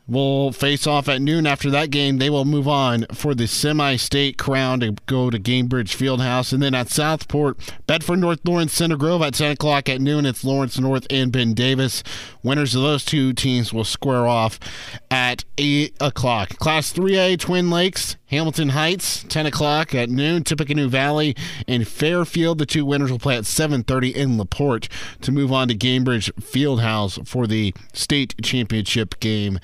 will 0.08 0.52
face 0.52 0.86
off 0.86 1.08
at 1.08 1.20
noon. 1.20 1.46
After 1.46 1.70
that 1.70 1.90
game, 1.90 2.18
they 2.18 2.30
will 2.30 2.44
move 2.44 2.68
on 2.68 3.06
for 3.12 3.34
the 3.34 3.46
semi-state 3.46 4.38
crown 4.38 4.80
to 4.80 4.92
go 5.06 5.30
to 5.30 5.38
Gainbridge 5.38 5.96
Fieldhouse, 5.96 6.52
and 6.52 6.62
then 6.62 6.74
at 6.74 6.88
Southport, 6.88 7.58
Bedford 7.86 8.18
North 8.18 8.40
Lawrence 8.44 8.72
Center 8.72 8.96
Grove 8.96 9.22
at 9.22 9.34
10 9.34 9.52
o'clock 9.52 9.88
at 9.88 10.00
noon. 10.00 10.26
It's 10.26 10.44
Lawrence 10.44 10.78
North 10.78 11.06
and 11.10 11.32
Ben 11.32 11.54
Davis. 11.54 12.02
Winners 12.42 12.74
of 12.74 12.82
those 12.82 13.04
two 13.04 13.32
teams 13.32 13.72
will 13.72 13.84
square 13.84 14.26
off 14.26 14.58
at 15.10 15.44
8 15.58 15.96
o'clock. 16.00 16.50
Class 16.58 16.92
3A 16.92 17.38
Twin 17.38 17.70
Lakes 17.70 18.16
Hamilton 18.28 18.70
Heights, 18.70 19.24
10 19.28 19.46
o'clock 19.46 19.94
at 19.94 20.10
noon. 20.10 20.42
Tippecanoe 20.42 20.88
Valley 20.88 21.36
and 21.68 21.86
Fairfield. 21.86 22.58
The 22.58 22.66
two 22.66 22.84
winners 22.84 23.10
will 23.10 23.20
play 23.20 23.36
at 23.36 23.44
7.30 23.44 24.14
in 24.14 24.36
LaPorte 24.36 24.88
to 25.20 25.30
move 25.30 25.52
on 25.52 25.68
to 25.68 25.74
Gainbridge 25.74 26.32
Fieldhouse 26.34 27.26
for 27.26 27.46
the 27.46 27.72
state 27.92 28.34
championship 28.42 29.20
game. 29.20 29.60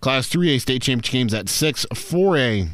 Class 0.00 0.28
3A 0.30 0.60
state 0.60 0.82
championship 0.82 1.12
games 1.12 1.34
at 1.34 1.48
6. 1.48 1.86
4A 1.92 2.68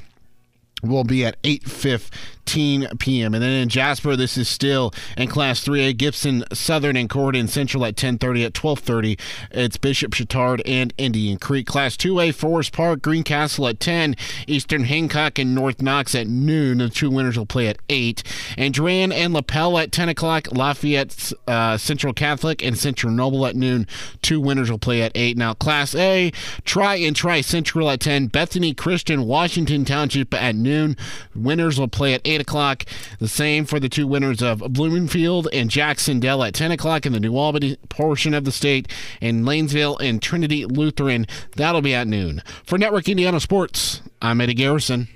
will 0.83 1.05
be 1.05 1.25
at 1.25 1.43
8.15 1.43 2.11
p.m. 2.45 3.35
And 3.35 3.43
then 3.43 3.63
in 3.63 3.69
Jasper, 3.69 4.17
this 4.17 4.37
is 4.37 4.49
still 4.49 4.93
in 5.17 5.29
Class 5.29 5.65
3A, 5.65 5.97
Gibson, 5.97 6.45
Southern, 6.53 6.97
and 6.97 7.09
Corydon 7.09 7.49
Central 7.49 7.85
at 7.85 7.97
10.30. 7.97 8.47
At 8.47 8.53
12.30, 8.53 9.19
it's 9.51 9.77
Bishop 9.77 10.13
Chatard 10.13 10.61
and 10.67 10.93
Indian 10.99 11.39
Creek. 11.39 11.67
Class 11.67 11.97
2A, 11.97 12.35
Forest 12.35 12.73
Park, 12.73 13.03
Greencastle 13.03 13.69
at 13.69 13.81
10. 13.81 14.17
Eastern 14.47 14.85
Hancock 14.85 15.39
and 15.39 15.55
North 15.55 15.81
Knox 15.81 16.15
at 16.15 16.27
noon. 16.27 16.79
The 16.79 16.89
two 16.89 17.11
winners 17.11 17.39
will 17.39 17.47
play 17.47 17.69
at 17.69 17.79
8. 17.89 18.23
Andrean 18.59 19.13
and 19.13 19.33
Lapel 19.33 19.79
at 19.79 19.93
10 19.93 20.09
o'clock. 20.09 20.49
Lafayette 20.53 21.33
uh, 21.47 21.77
Central 21.77 22.13
Catholic 22.13 22.63
and 22.63 22.77
Central 22.77 23.13
Noble 23.13 23.47
at 23.47 23.57
noon. 23.57 23.87
Two 24.21 24.41
winners 24.41 24.71
will 24.71 24.79
play 24.79 25.03
at 25.03 25.13
8. 25.15 25.37
Now, 25.37 25.55
Class 25.55 25.95
A, 25.95 26.33
Tri 26.65 26.97
and 26.97 27.17
Tri 27.17 27.41
Central 27.41 27.91
at 27.91 28.01
10. 28.01 28.29
Bethany 28.29 28.75
Christian, 28.75 29.27
Washington 29.27 29.85
Township 29.85 30.35
at 30.35 30.55
noon. 30.55 30.97
Winners 31.35 31.79
will 31.79 31.89
play 31.89 32.15
at 32.15 32.21
8 32.25 32.32
o'clock. 32.40 32.85
The 33.18 33.29
same 33.29 33.64
for 33.64 33.79
the 33.79 33.88
two 33.88 34.07
winners 34.07 34.42
of 34.42 34.59
Bloomfield 34.59 35.49
and 35.53 35.71
Jacksonville 35.71 36.42
at 36.42 36.55
10 36.55 36.73
o'clock 36.73 37.07
in 37.07 37.12
the 37.12 37.21
New 37.21 37.37
Albany 37.37 37.77
portion 37.88 38.35
of 38.35 38.45
the 38.45 38.53
state, 38.53 38.88
and 39.21 39.45
Lanesville 39.45 40.01
and 40.01 40.23
Trinity 40.23 40.64
Lutheran. 40.64 41.27
That'll 41.57 41.83
be 41.83 41.95
at 41.95 42.07
noon. 42.07 42.42
For 42.64 42.79
Network 42.79 43.09
Indiana 43.09 43.40
Sports, 43.40 44.03
I'm 44.21 44.40
Eddie 44.40 44.55
Garrison. 44.55 45.09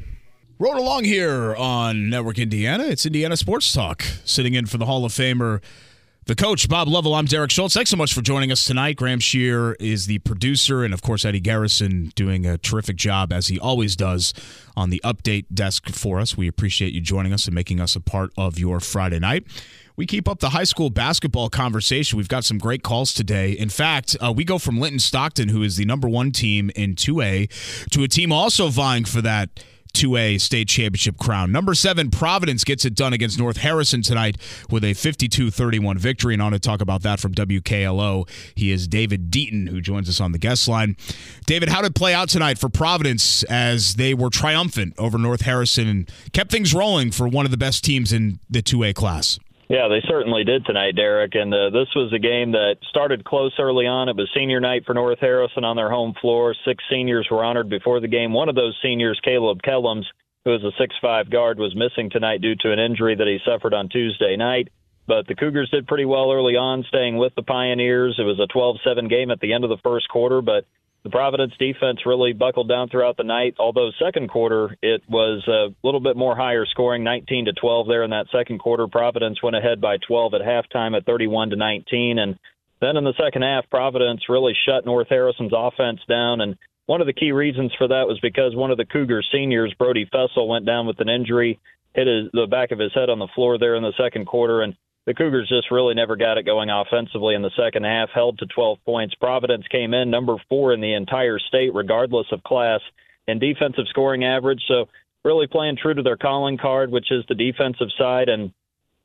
Rode 0.58 0.78
along 0.78 1.04
here 1.04 1.54
on 1.56 2.08
Network 2.08 2.38
Indiana. 2.38 2.84
It's 2.84 3.04
Indiana 3.04 3.36
Sports 3.36 3.70
Talk, 3.72 4.02
sitting 4.24 4.54
in 4.54 4.66
for 4.66 4.78
the 4.78 4.86
Hall 4.86 5.04
of 5.04 5.12
Famer 5.12 5.60
the 6.26 6.34
coach, 6.34 6.68
Bob 6.68 6.88
Lovell. 6.88 7.14
I'm 7.14 7.26
Derek 7.26 7.52
Shultz. 7.52 7.74
Thanks 7.74 7.90
so 7.90 7.96
much 7.96 8.12
for 8.12 8.20
joining 8.20 8.50
us 8.50 8.64
tonight. 8.64 8.96
Graham 8.96 9.20
Shear 9.20 9.74
is 9.74 10.06
the 10.06 10.18
producer, 10.18 10.82
and 10.82 10.92
of 10.92 11.00
course, 11.00 11.24
Eddie 11.24 11.38
Garrison 11.38 12.10
doing 12.16 12.44
a 12.44 12.58
terrific 12.58 12.96
job, 12.96 13.32
as 13.32 13.46
he 13.46 13.60
always 13.60 13.94
does, 13.94 14.34
on 14.76 14.90
the 14.90 15.00
update 15.04 15.46
desk 15.54 15.88
for 15.88 16.18
us. 16.18 16.36
We 16.36 16.48
appreciate 16.48 16.92
you 16.92 17.00
joining 17.00 17.32
us 17.32 17.46
and 17.46 17.54
making 17.54 17.80
us 17.80 17.94
a 17.94 18.00
part 18.00 18.32
of 18.36 18.58
your 18.58 18.80
Friday 18.80 19.20
night. 19.20 19.44
We 19.94 20.04
keep 20.04 20.28
up 20.28 20.40
the 20.40 20.50
high 20.50 20.64
school 20.64 20.90
basketball 20.90 21.48
conversation. 21.48 22.16
We've 22.16 22.28
got 22.28 22.44
some 22.44 22.58
great 22.58 22.82
calls 22.82 23.14
today. 23.14 23.52
In 23.52 23.68
fact, 23.68 24.16
uh, 24.20 24.32
we 24.32 24.44
go 24.44 24.58
from 24.58 24.80
Linton 24.80 24.98
Stockton, 24.98 25.48
who 25.48 25.62
is 25.62 25.76
the 25.76 25.84
number 25.84 26.08
one 26.08 26.32
team 26.32 26.72
in 26.74 26.96
2A, 26.96 27.88
to 27.90 28.02
a 28.02 28.08
team 28.08 28.32
also 28.32 28.66
vying 28.66 29.04
for 29.04 29.22
that 29.22 29.62
2A 29.96 30.40
state 30.40 30.68
championship 30.68 31.18
crown. 31.18 31.52
Number 31.52 31.74
seven, 31.74 32.10
Providence 32.10 32.64
gets 32.64 32.84
it 32.84 32.94
done 32.94 33.12
against 33.12 33.38
North 33.38 33.58
Harrison 33.58 34.02
tonight 34.02 34.36
with 34.70 34.84
a 34.84 34.94
52 34.94 35.50
31 35.50 35.98
victory. 35.98 36.34
And 36.34 36.42
want 36.46 36.54
to 36.54 36.60
talk 36.60 36.80
about 36.80 37.02
that 37.02 37.18
from 37.18 37.34
WKLO. 37.34 38.28
He 38.54 38.70
is 38.70 38.86
David 38.86 39.30
Deaton, 39.30 39.68
who 39.68 39.80
joins 39.80 40.08
us 40.08 40.20
on 40.20 40.32
the 40.32 40.38
guest 40.38 40.68
line. 40.68 40.96
David, 41.44 41.68
how 41.68 41.82
did 41.82 41.94
play 41.94 42.14
out 42.14 42.28
tonight 42.28 42.58
for 42.58 42.68
Providence 42.68 43.42
as 43.44 43.94
they 43.94 44.14
were 44.14 44.30
triumphant 44.30 44.94
over 44.96 45.18
North 45.18 45.42
Harrison 45.42 45.88
and 45.88 46.10
kept 46.32 46.50
things 46.50 46.72
rolling 46.72 47.10
for 47.10 47.26
one 47.26 47.44
of 47.44 47.50
the 47.50 47.56
best 47.56 47.84
teams 47.84 48.12
in 48.12 48.38
the 48.48 48.62
2A 48.62 48.94
class? 48.94 49.38
Yeah, 49.68 49.88
they 49.88 50.00
certainly 50.06 50.44
did 50.44 50.64
tonight, 50.64 50.94
Derek. 50.94 51.34
And 51.34 51.52
uh, 51.52 51.70
this 51.70 51.88
was 51.96 52.12
a 52.12 52.20
game 52.20 52.52
that 52.52 52.76
started 52.88 53.24
close 53.24 53.52
early 53.58 53.86
on. 53.86 54.08
It 54.08 54.16
was 54.16 54.30
senior 54.32 54.60
night 54.60 54.84
for 54.86 54.94
North 54.94 55.18
Harrison 55.20 55.64
on 55.64 55.74
their 55.74 55.90
home 55.90 56.14
floor. 56.20 56.54
Six 56.64 56.84
seniors 56.88 57.26
were 57.30 57.44
honored 57.44 57.68
before 57.68 58.00
the 58.00 58.08
game. 58.08 58.32
One 58.32 58.48
of 58.48 58.54
those 58.54 58.78
seniors, 58.80 59.20
Caleb 59.24 59.62
Kellums, 59.62 60.04
who 60.44 60.54
is 60.54 60.62
a 60.62 60.70
six-five 60.78 61.30
guard, 61.30 61.58
was 61.58 61.74
missing 61.74 62.10
tonight 62.10 62.40
due 62.40 62.54
to 62.60 62.72
an 62.72 62.78
injury 62.78 63.16
that 63.16 63.26
he 63.26 63.38
suffered 63.44 63.74
on 63.74 63.88
Tuesday 63.88 64.36
night. 64.36 64.68
But 65.08 65.26
the 65.26 65.34
Cougars 65.34 65.70
did 65.70 65.88
pretty 65.88 66.04
well 66.04 66.30
early 66.30 66.54
on, 66.54 66.84
staying 66.88 67.16
with 67.16 67.34
the 67.34 67.42
Pioneers. 67.42 68.16
It 68.18 68.22
was 68.22 68.38
a 68.38 68.52
12-7 68.56 69.10
game 69.10 69.32
at 69.32 69.40
the 69.40 69.52
end 69.52 69.64
of 69.64 69.70
the 69.70 69.78
first 69.82 70.08
quarter, 70.08 70.42
but 70.42 70.64
the 71.06 71.10
Providence 71.10 71.52
defense 71.56 72.00
really 72.04 72.32
buckled 72.32 72.68
down 72.68 72.88
throughout 72.88 73.16
the 73.16 73.22
night. 73.22 73.54
Although 73.60 73.90
second 74.04 74.28
quarter 74.28 74.76
it 74.82 75.02
was 75.08 75.46
a 75.46 75.72
little 75.86 76.00
bit 76.00 76.16
more 76.16 76.34
higher 76.34 76.66
scoring, 76.66 77.04
19 77.04 77.44
to 77.44 77.52
12 77.52 77.86
there 77.86 78.02
in 78.02 78.10
that 78.10 78.26
second 78.32 78.58
quarter. 78.58 78.88
Providence 78.88 79.40
went 79.40 79.54
ahead 79.54 79.80
by 79.80 79.98
12 79.98 80.34
at 80.34 80.40
halftime 80.40 80.96
at 80.96 81.06
31 81.06 81.50
to 81.50 81.56
19, 81.56 82.18
and 82.18 82.36
then 82.80 82.96
in 82.96 83.04
the 83.04 83.14
second 83.22 83.42
half, 83.42 83.70
Providence 83.70 84.22
really 84.28 84.52
shut 84.66 84.84
North 84.84 85.06
Harrison's 85.08 85.52
offense 85.54 86.00
down. 86.08 86.40
And 86.40 86.58
one 86.86 87.00
of 87.00 87.06
the 87.06 87.12
key 87.12 87.30
reasons 87.30 87.70
for 87.78 87.86
that 87.86 88.08
was 88.08 88.18
because 88.20 88.56
one 88.56 88.72
of 88.72 88.76
the 88.76 88.84
Cougars 88.84 89.28
seniors, 89.30 89.72
Brody 89.78 90.08
Fessel, 90.10 90.48
went 90.48 90.66
down 90.66 90.88
with 90.88 90.98
an 90.98 91.08
injury, 91.08 91.60
hit 91.94 92.08
his, 92.08 92.32
the 92.32 92.48
back 92.50 92.72
of 92.72 92.80
his 92.80 92.92
head 92.94 93.10
on 93.10 93.20
the 93.20 93.28
floor 93.32 93.58
there 93.58 93.76
in 93.76 93.84
the 93.84 93.94
second 93.96 94.26
quarter, 94.26 94.62
and 94.62 94.74
the 95.06 95.14
Cougars 95.14 95.48
just 95.48 95.70
really 95.70 95.94
never 95.94 96.16
got 96.16 96.36
it 96.36 96.42
going 96.42 96.68
offensively 96.68 97.36
in 97.36 97.42
the 97.42 97.52
second 97.56 97.84
half, 97.84 98.10
held 98.10 98.38
to 98.40 98.46
12 98.46 98.78
points. 98.84 99.14
Providence 99.14 99.64
came 99.70 99.94
in 99.94 100.10
number 100.10 100.34
four 100.48 100.72
in 100.72 100.80
the 100.80 100.94
entire 100.94 101.38
state, 101.38 101.72
regardless 101.72 102.26
of 102.32 102.42
class, 102.42 102.80
and 103.28 103.40
defensive 103.40 103.86
scoring 103.88 104.24
average. 104.24 104.62
So, 104.66 104.88
really 105.24 105.46
playing 105.46 105.76
true 105.80 105.94
to 105.94 106.02
their 106.02 106.16
calling 106.16 106.58
card, 106.58 106.90
which 106.90 107.10
is 107.10 107.24
the 107.28 107.34
defensive 107.34 107.88
side. 107.98 108.28
And 108.28 108.52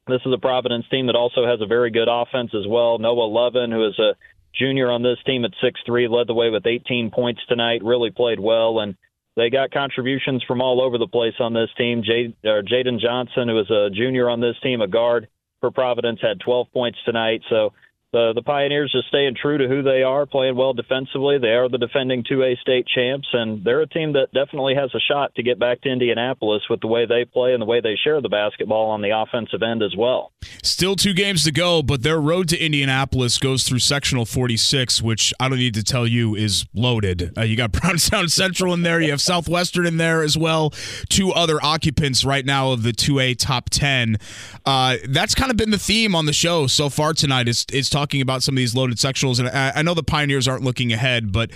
this 0.07 0.21
is 0.25 0.33
a 0.33 0.39
Providence 0.39 0.85
team 0.89 1.07
that 1.07 1.15
also 1.15 1.45
has 1.45 1.61
a 1.61 1.67
very 1.67 1.91
good 1.91 2.07
offense 2.09 2.51
as 2.53 2.67
well. 2.67 2.97
Noah 2.97 3.25
Lovin, 3.25 3.71
who 3.71 3.87
is 3.87 3.97
a 3.99 4.15
junior 4.55 4.91
on 4.91 5.03
this 5.03 5.17
team 5.25 5.45
at 5.45 5.51
six 5.61 5.79
three, 5.85 6.07
led 6.07 6.27
the 6.27 6.33
way 6.33 6.49
with 6.49 6.65
18 6.65 7.11
points 7.11 7.41
tonight, 7.47 7.83
really 7.83 8.09
played 8.09 8.39
well. 8.39 8.79
And 8.79 8.95
they 9.35 9.51
got 9.51 9.71
contributions 9.71 10.43
from 10.47 10.61
all 10.61 10.81
over 10.81 10.97
the 10.97 11.07
place 11.07 11.35
on 11.39 11.53
this 11.53 11.69
team. 11.77 11.99
Uh, 11.99 12.61
Jaden 12.61 12.99
Johnson, 12.99 13.49
who 13.49 13.59
is 13.59 13.69
a 13.69 13.89
junior 13.93 14.29
on 14.29 14.41
this 14.41 14.55
team, 14.61 14.81
a 14.81 14.87
guard 14.87 15.27
for 15.61 15.71
Providence, 15.71 16.19
had 16.21 16.41
12 16.41 16.67
points 16.73 16.99
tonight. 17.05 17.41
So 17.49 17.71
the 18.11 18.33
the 18.35 18.41
Pioneers 18.41 18.91
just 18.91 19.07
staying 19.07 19.35
true 19.41 19.57
to 19.57 19.67
who 19.67 19.83
they 19.83 20.03
are, 20.03 20.25
playing 20.25 20.55
well 20.55 20.73
defensively. 20.73 21.37
They 21.39 21.49
are 21.49 21.69
the 21.69 21.77
defending 21.77 22.23
2A 22.23 22.57
state 22.59 22.85
champs, 22.87 23.27
and 23.33 23.63
they're 23.63 23.81
a 23.81 23.87
team 23.87 24.13
that 24.13 24.33
definitely 24.33 24.75
has 24.75 24.93
a 24.93 24.99
shot 24.99 25.33
to 25.35 25.43
get 25.43 25.59
back 25.59 25.81
to 25.81 25.89
Indianapolis 25.89 26.63
with 26.69 26.81
the 26.81 26.87
way 26.87 27.05
they 27.05 27.25
play 27.25 27.53
and 27.53 27.61
the 27.61 27.65
way 27.65 27.81
they 27.81 27.95
share 28.01 28.21
the 28.21 28.29
basketball 28.29 28.89
on 28.89 29.01
the 29.01 29.09
offensive 29.09 29.61
end 29.61 29.81
as 29.81 29.95
well. 29.97 30.31
Still 30.63 30.95
two 30.95 31.13
games 31.13 31.43
to 31.45 31.51
go, 31.51 31.81
but 31.81 32.03
their 32.03 32.19
road 32.19 32.49
to 32.49 32.57
Indianapolis 32.57 33.37
goes 33.37 33.63
through 33.63 33.79
sectional 33.79 34.25
46, 34.25 35.01
which 35.01 35.33
I 35.39 35.49
don't 35.49 35.57
need 35.57 35.73
to 35.75 35.83
tell 35.83 36.05
you 36.05 36.35
is 36.35 36.65
loaded. 36.73 37.37
Uh, 37.37 37.41
you 37.41 37.55
got 37.55 37.71
Brownstown 37.81 38.29
Central 38.29 38.73
in 38.73 38.81
there, 38.81 38.99
you 38.99 39.11
have 39.11 39.21
Southwestern 39.21 39.85
in 39.85 39.97
there 39.97 40.21
as 40.21 40.37
well. 40.37 40.71
Two 41.09 41.31
other 41.31 41.63
occupants 41.63 42.25
right 42.25 42.45
now 42.45 42.71
of 42.71 42.83
the 42.83 42.91
2A 42.91 43.37
top 43.37 43.69
10. 43.69 44.17
Uh, 44.65 44.97
that's 45.07 45.33
kind 45.33 45.49
of 45.49 45.57
been 45.57 45.71
the 45.71 45.79
theme 45.79 46.13
on 46.13 46.25
the 46.25 46.33
show 46.33 46.67
so 46.67 46.89
far 46.89 47.13
tonight. 47.13 47.47
Is 47.47 47.65
is 47.71 47.89
talking 47.89 48.00
talking 48.01 48.21
about 48.21 48.41
some 48.41 48.53
of 48.53 48.57
these 48.57 48.73
loaded 48.73 48.97
sectionals, 48.97 49.39
and 49.39 49.47
I, 49.47 49.73
I 49.75 49.81
know 49.83 49.93
the 49.93 50.01
Pioneers 50.01 50.47
aren't 50.47 50.63
looking 50.63 50.91
ahead, 50.91 51.31
but 51.31 51.51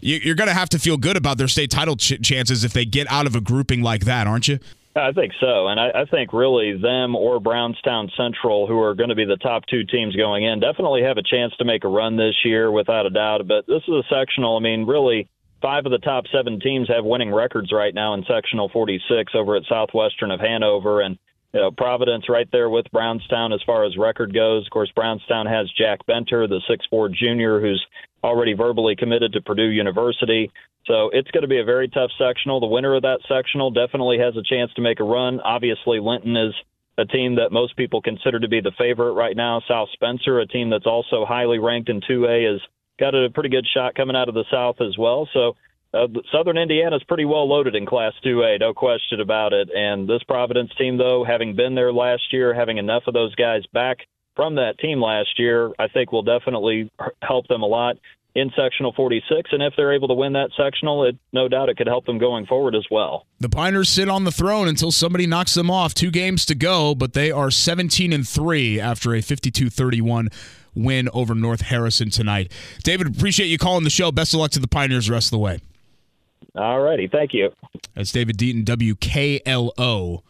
you, 0.00 0.32
are 0.32 0.34
going 0.34 0.48
to 0.48 0.54
have 0.54 0.70
to 0.70 0.78
feel 0.78 0.96
good 0.96 1.18
about 1.18 1.36
their 1.36 1.48
state 1.48 1.70
title 1.70 1.96
ch- 1.96 2.20
chances 2.22 2.64
if 2.64 2.72
they 2.72 2.86
get 2.86 3.10
out 3.10 3.26
of 3.26 3.36
a 3.36 3.42
grouping 3.42 3.82
like 3.82 4.06
that, 4.06 4.26
aren't 4.26 4.48
you? 4.48 4.58
I 4.96 5.12
think 5.12 5.32
so, 5.38 5.68
and 5.68 5.78
I, 5.78 5.88
I 5.94 6.04
think 6.06 6.32
really 6.32 6.76
them 6.76 7.14
or 7.14 7.40
Brownstown 7.40 8.10
Central, 8.16 8.66
who 8.66 8.80
are 8.80 8.94
going 8.94 9.10
to 9.10 9.14
be 9.14 9.24
the 9.24 9.36
top 9.36 9.64
two 9.66 9.84
teams 9.84 10.16
going 10.16 10.44
in, 10.44 10.60
definitely 10.60 11.02
have 11.02 11.18
a 11.18 11.22
chance 11.22 11.52
to 11.58 11.64
make 11.64 11.84
a 11.84 11.88
run 11.88 12.16
this 12.16 12.34
year, 12.44 12.70
without 12.70 13.06
a 13.06 13.10
doubt. 13.10 13.46
But 13.46 13.66
this 13.66 13.82
is 13.88 13.94
a 13.94 14.02
sectional. 14.10 14.56
I 14.56 14.60
mean, 14.60 14.86
really, 14.86 15.28
five 15.62 15.86
of 15.86 15.92
the 15.92 15.98
top 15.98 16.24
seven 16.32 16.60
teams 16.60 16.88
have 16.88 17.04
winning 17.04 17.32
records 17.32 17.70
right 17.72 17.94
now 17.94 18.12
in 18.14 18.24
sectional 18.24 18.68
46 18.70 19.32
over 19.34 19.56
at 19.56 19.62
Southwestern 19.66 20.30
of 20.30 20.40
Hanover, 20.40 21.00
and 21.00 21.18
you 21.52 21.60
know, 21.60 21.70
Providence 21.70 22.28
right 22.28 22.48
there 22.50 22.70
with 22.70 22.86
Brownstown 22.92 23.52
as 23.52 23.60
far 23.66 23.84
as 23.84 23.96
record 23.96 24.32
goes. 24.34 24.66
Of 24.66 24.70
course, 24.70 24.90
Brownstown 24.94 25.46
has 25.46 25.70
Jack 25.76 26.00
Benter, 26.08 26.48
the 26.48 26.60
six-four 26.68 27.10
junior, 27.10 27.60
who's 27.60 27.84
already 28.24 28.54
verbally 28.54 28.96
committed 28.96 29.32
to 29.32 29.42
Purdue 29.42 29.68
University. 29.68 30.50
So 30.86 31.10
it's 31.12 31.30
going 31.30 31.42
to 31.42 31.48
be 31.48 31.60
a 31.60 31.64
very 31.64 31.88
tough 31.88 32.10
sectional. 32.18 32.60
The 32.60 32.66
winner 32.66 32.94
of 32.96 33.02
that 33.02 33.20
sectional 33.28 33.70
definitely 33.70 34.18
has 34.18 34.36
a 34.36 34.42
chance 34.42 34.72
to 34.74 34.82
make 34.82 35.00
a 35.00 35.04
run. 35.04 35.40
Obviously, 35.40 36.00
Linton 36.00 36.36
is 36.36 36.54
a 36.98 37.04
team 37.04 37.36
that 37.36 37.52
most 37.52 37.76
people 37.76 38.02
consider 38.02 38.40
to 38.40 38.48
be 38.48 38.60
the 38.60 38.72
favorite 38.78 39.12
right 39.12 39.36
now. 39.36 39.62
South 39.68 39.88
Spencer, 39.92 40.40
a 40.40 40.46
team 40.46 40.70
that's 40.70 40.86
also 40.86 41.24
highly 41.24 41.58
ranked 41.58 41.88
in 41.88 42.00
2A, 42.00 42.52
has 42.52 42.60
got 42.98 43.14
a 43.14 43.30
pretty 43.30 43.48
good 43.48 43.66
shot 43.72 43.94
coming 43.94 44.16
out 44.16 44.28
of 44.28 44.34
the 44.34 44.44
South 44.50 44.76
as 44.80 44.96
well. 44.98 45.28
So 45.32 45.56
uh, 45.94 46.06
Southern 46.32 46.56
Indiana 46.56 46.96
is 46.96 47.02
pretty 47.04 47.24
well 47.24 47.48
loaded 47.48 47.74
in 47.74 47.86
Class 47.86 48.12
2A, 48.24 48.60
no 48.60 48.72
question 48.72 49.20
about 49.20 49.52
it. 49.52 49.68
And 49.74 50.08
this 50.08 50.22
Providence 50.22 50.70
team, 50.78 50.96
though, 50.96 51.24
having 51.24 51.54
been 51.54 51.74
there 51.74 51.92
last 51.92 52.32
year, 52.32 52.54
having 52.54 52.78
enough 52.78 53.02
of 53.06 53.14
those 53.14 53.34
guys 53.34 53.62
back 53.72 53.98
from 54.34 54.54
that 54.54 54.78
team 54.78 55.00
last 55.00 55.38
year, 55.38 55.70
I 55.78 55.88
think 55.88 56.10
will 56.10 56.22
definitely 56.22 56.90
help 57.22 57.46
them 57.48 57.62
a 57.62 57.66
lot 57.66 57.96
in 58.34 58.50
sectional 58.56 58.94
46 58.94 59.50
and 59.52 59.62
if 59.62 59.74
they're 59.76 59.92
able 59.92 60.08
to 60.08 60.14
win 60.14 60.32
that 60.32 60.48
sectional 60.56 61.04
it 61.04 61.18
no 61.34 61.48
doubt 61.48 61.68
it 61.68 61.76
could 61.76 61.86
help 61.86 62.06
them 62.06 62.16
going 62.16 62.46
forward 62.46 62.74
as 62.74 62.86
well. 62.90 63.26
The 63.40 63.50
piners 63.50 63.90
sit 63.90 64.08
on 64.08 64.24
the 64.24 64.32
throne 64.32 64.68
until 64.68 64.90
somebody 64.90 65.26
knocks 65.26 65.52
them 65.52 65.70
off. 65.70 65.92
Two 65.92 66.10
games 66.10 66.46
to 66.46 66.54
go 66.54 66.94
but 66.94 67.12
they 67.12 67.30
are 67.30 67.50
17 67.50 68.10
and 68.10 68.26
3 68.26 68.80
after 68.80 69.12
a 69.12 69.18
52-31 69.18 70.32
win 70.74 71.10
over 71.12 71.34
north 71.34 71.60
harrison 71.60 72.08
tonight. 72.08 72.50
David 72.82 73.06
appreciate 73.06 73.48
you 73.48 73.58
calling 73.58 73.84
the 73.84 73.90
show. 73.90 74.10
Best 74.10 74.32
of 74.32 74.40
luck 74.40 74.50
to 74.52 74.60
the 74.60 74.68
pioneers 74.68 75.08
the 75.08 75.12
rest 75.12 75.26
of 75.26 75.32
the 75.32 75.38
way 75.38 75.60
all 76.54 76.80
righty. 76.80 77.08
Thank 77.08 77.32
you. 77.32 77.50
That's 77.94 78.12
David 78.12 78.38
Deaton, 78.38 78.64
WKLO, 78.64 80.22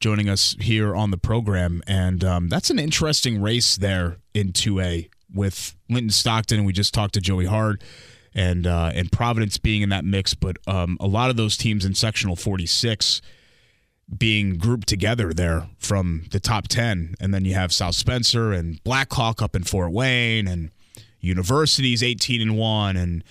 joining 0.00 0.28
us 0.28 0.56
here 0.60 0.94
on 0.94 1.10
the 1.10 1.18
program. 1.18 1.82
And 1.86 2.24
um, 2.24 2.48
that's 2.48 2.70
an 2.70 2.78
interesting 2.78 3.40
race 3.42 3.76
there 3.76 4.18
in 4.34 4.52
2A 4.52 5.10
with 5.32 5.76
Linton 5.88 6.10
Stockton. 6.10 6.58
And 6.58 6.66
we 6.66 6.72
just 6.72 6.94
talked 6.94 7.14
to 7.14 7.20
Joey 7.20 7.46
Hart 7.46 7.82
and, 8.34 8.66
uh, 8.66 8.92
and 8.94 9.12
Providence 9.12 9.58
being 9.58 9.82
in 9.82 9.88
that 9.90 10.04
mix. 10.04 10.34
But 10.34 10.56
um, 10.66 10.96
a 11.00 11.06
lot 11.06 11.30
of 11.30 11.36
those 11.36 11.56
teams 11.56 11.84
in 11.84 11.94
sectional 11.94 12.36
46 12.36 13.20
being 14.16 14.56
grouped 14.56 14.88
together 14.88 15.32
there 15.32 15.68
from 15.78 16.24
the 16.30 16.40
top 16.40 16.68
10. 16.68 17.14
And 17.20 17.32
then 17.32 17.44
you 17.44 17.54
have 17.54 17.72
South 17.72 17.94
Spencer 17.94 18.52
and 18.52 18.82
Blackhawk 18.82 19.40
up 19.40 19.54
in 19.54 19.62
Fort 19.62 19.92
Wayne 19.92 20.48
and 20.48 20.70
universities 21.20 22.02
18 22.02 22.40
and 22.40 22.56
1 22.56 22.96
and 22.96 23.22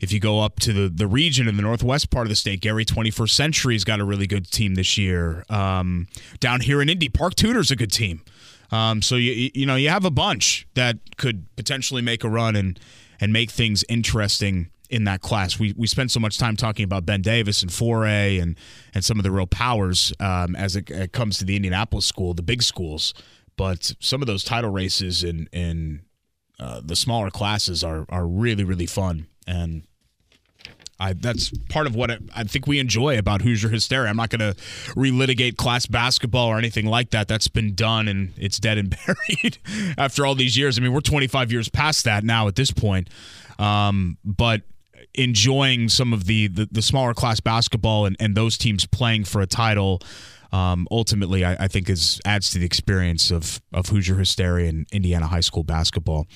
if 0.00 0.12
you 0.12 0.20
go 0.20 0.40
up 0.40 0.60
to 0.60 0.72
the, 0.72 0.88
the 0.88 1.06
region 1.06 1.48
in 1.48 1.56
the 1.56 1.62
northwest 1.62 2.10
part 2.10 2.26
of 2.26 2.28
the 2.28 2.36
state, 2.36 2.60
Gary 2.60 2.84
21st 2.84 3.30
Century's 3.30 3.84
got 3.84 4.00
a 4.00 4.04
really 4.04 4.26
good 4.26 4.50
team 4.50 4.74
this 4.74 4.96
year. 4.96 5.44
Um, 5.48 6.06
down 6.40 6.60
here 6.60 6.80
in 6.80 6.88
Indy, 6.88 7.08
Park 7.08 7.34
Tudor's 7.34 7.70
a 7.70 7.76
good 7.76 7.92
team. 7.92 8.22
Um, 8.70 9.00
so 9.00 9.16
you 9.16 9.50
you 9.54 9.64
know 9.64 9.76
you 9.76 9.88
have 9.88 10.04
a 10.04 10.10
bunch 10.10 10.68
that 10.74 10.98
could 11.16 11.46
potentially 11.56 12.02
make 12.02 12.22
a 12.22 12.28
run 12.28 12.54
and 12.54 12.78
and 13.20 13.32
make 13.32 13.50
things 13.50 13.84
interesting 13.88 14.68
in 14.90 15.04
that 15.04 15.20
class. 15.22 15.58
We 15.58 15.74
we 15.76 15.86
spend 15.86 16.10
so 16.10 16.20
much 16.20 16.38
time 16.38 16.54
talking 16.54 16.84
about 16.84 17.06
Ben 17.06 17.22
Davis 17.22 17.62
and 17.62 17.72
Foray 17.72 18.38
and 18.38 18.56
and 18.94 19.02
some 19.04 19.18
of 19.18 19.22
the 19.22 19.30
real 19.30 19.46
powers 19.46 20.12
um, 20.20 20.54
as 20.54 20.76
it, 20.76 20.90
it, 20.90 21.12
comes 21.12 21.38
to 21.38 21.46
the 21.46 21.56
Indianapolis 21.56 22.04
school, 22.04 22.34
the 22.34 22.42
big 22.42 22.62
schools. 22.62 23.14
But 23.56 23.94
some 24.00 24.22
of 24.22 24.26
those 24.26 24.44
title 24.44 24.70
races 24.70 25.24
in 25.24 25.48
in 25.50 26.02
uh, 26.60 26.82
the 26.84 26.96
smaller 26.96 27.30
classes 27.30 27.82
are 27.82 28.04
are 28.10 28.26
really 28.26 28.64
really 28.64 28.86
fun 28.86 29.28
and 29.48 29.82
I, 31.00 31.12
that's 31.12 31.56
part 31.68 31.86
of 31.86 31.94
what 31.94 32.10
I, 32.10 32.18
I, 32.34 32.44
think 32.44 32.66
we 32.66 32.80
enjoy 32.80 33.18
about 33.18 33.42
Hoosier 33.42 33.68
Hysteria. 33.68 34.10
I'm 34.10 34.16
not 34.16 34.30
going 34.30 34.40
to 34.40 34.60
relitigate 34.94 35.56
class 35.56 35.86
basketball 35.86 36.48
or 36.48 36.58
anything 36.58 36.86
like 36.86 37.10
that. 37.10 37.28
That's 37.28 37.46
been 37.46 37.74
done 37.74 38.08
and 38.08 38.32
it's 38.36 38.58
dead 38.58 38.78
and 38.78 38.90
buried 39.06 39.58
after 39.96 40.26
all 40.26 40.34
these 40.34 40.56
years. 40.56 40.76
I 40.76 40.82
mean, 40.82 40.92
we're 40.92 41.00
25 41.00 41.52
years 41.52 41.68
past 41.68 42.04
that 42.04 42.24
now 42.24 42.48
at 42.48 42.56
this 42.56 42.72
point. 42.72 43.10
Um, 43.60 44.18
but 44.24 44.62
enjoying 45.14 45.88
some 45.88 46.12
of 46.12 46.24
the, 46.24 46.48
the, 46.48 46.68
the 46.70 46.82
smaller 46.82 47.14
class 47.14 47.38
basketball 47.38 48.04
and, 48.04 48.16
and 48.18 48.36
those 48.36 48.58
teams 48.58 48.84
playing 48.86 49.24
for 49.24 49.40
a 49.40 49.46
title 49.46 50.00
um, 50.52 50.88
ultimately 50.90 51.44
I, 51.44 51.64
I, 51.64 51.68
think 51.68 51.90
is 51.90 52.20
adds 52.24 52.50
to 52.50 52.58
the 52.58 52.64
experience 52.64 53.30
of 53.30 53.60
of 53.72 53.88
Hoosier 53.88 54.16
Hysteria 54.16 54.68
and 54.68 54.86
Indiana 54.92 55.26
high 55.26 55.40
school 55.40 55.62
basketball, 55.62 56.26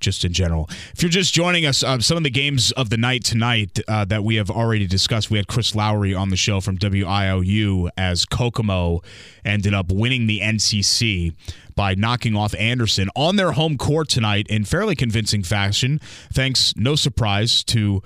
just 0.00 0.24
in 0.24 0.32
general. 0.32 0.68
If 0.94 1.02
you're 1.02 1.10
just 1.10 1.32
joining 1.32 1.64
us, 1.64 1.82
uh, 1.82 2.00
some 2.00 2.16
of 2.16 2.22
the 2.22 2.30
games 2.30 2.72
of 2.72 2.90
the 2.90 2.98
night 2.98 3.24
tonight 3.24 3.78
uh, 3.88 4.04
that 4.06 4.24
we 4.24 4.36
have 4.36 4.50
already 4.50 4.86
discussed. 4.86 5.30
We 5.30 5.38
had 5.38 5.46
Chris 5.46 5.74
Lowry 5.74 6.14
on 6.14 6.28
the 6.28 6.36
show 6.36 6.60
from 6.60 6.76
WIOU 6.76 7.88
as 7.96 8.26
Kokomo 8.26 9.00
ended 9.44 9.72
up 9.72 9.90
winning 9.90 10.26
the 10.26 10.40
NCC 10.40 11.34
by 11.74 11.94
knocking 11.94 12.36
off 12.36 12.54
Anderson 12.56 13.08
on 13.16 13.36
their 13.36 13.52
home 13.52 13.78
court 13.78 14.08
tonight 14.08 14.46
in 14.48 14.64
fairly 14.64 14.94
convincing 14.94 15.42
fashion. 15.42 15.98
Thanks, 16.32 16.74
no 16.76 16.94
surprise 16.94 17.64
to 17.64 18.02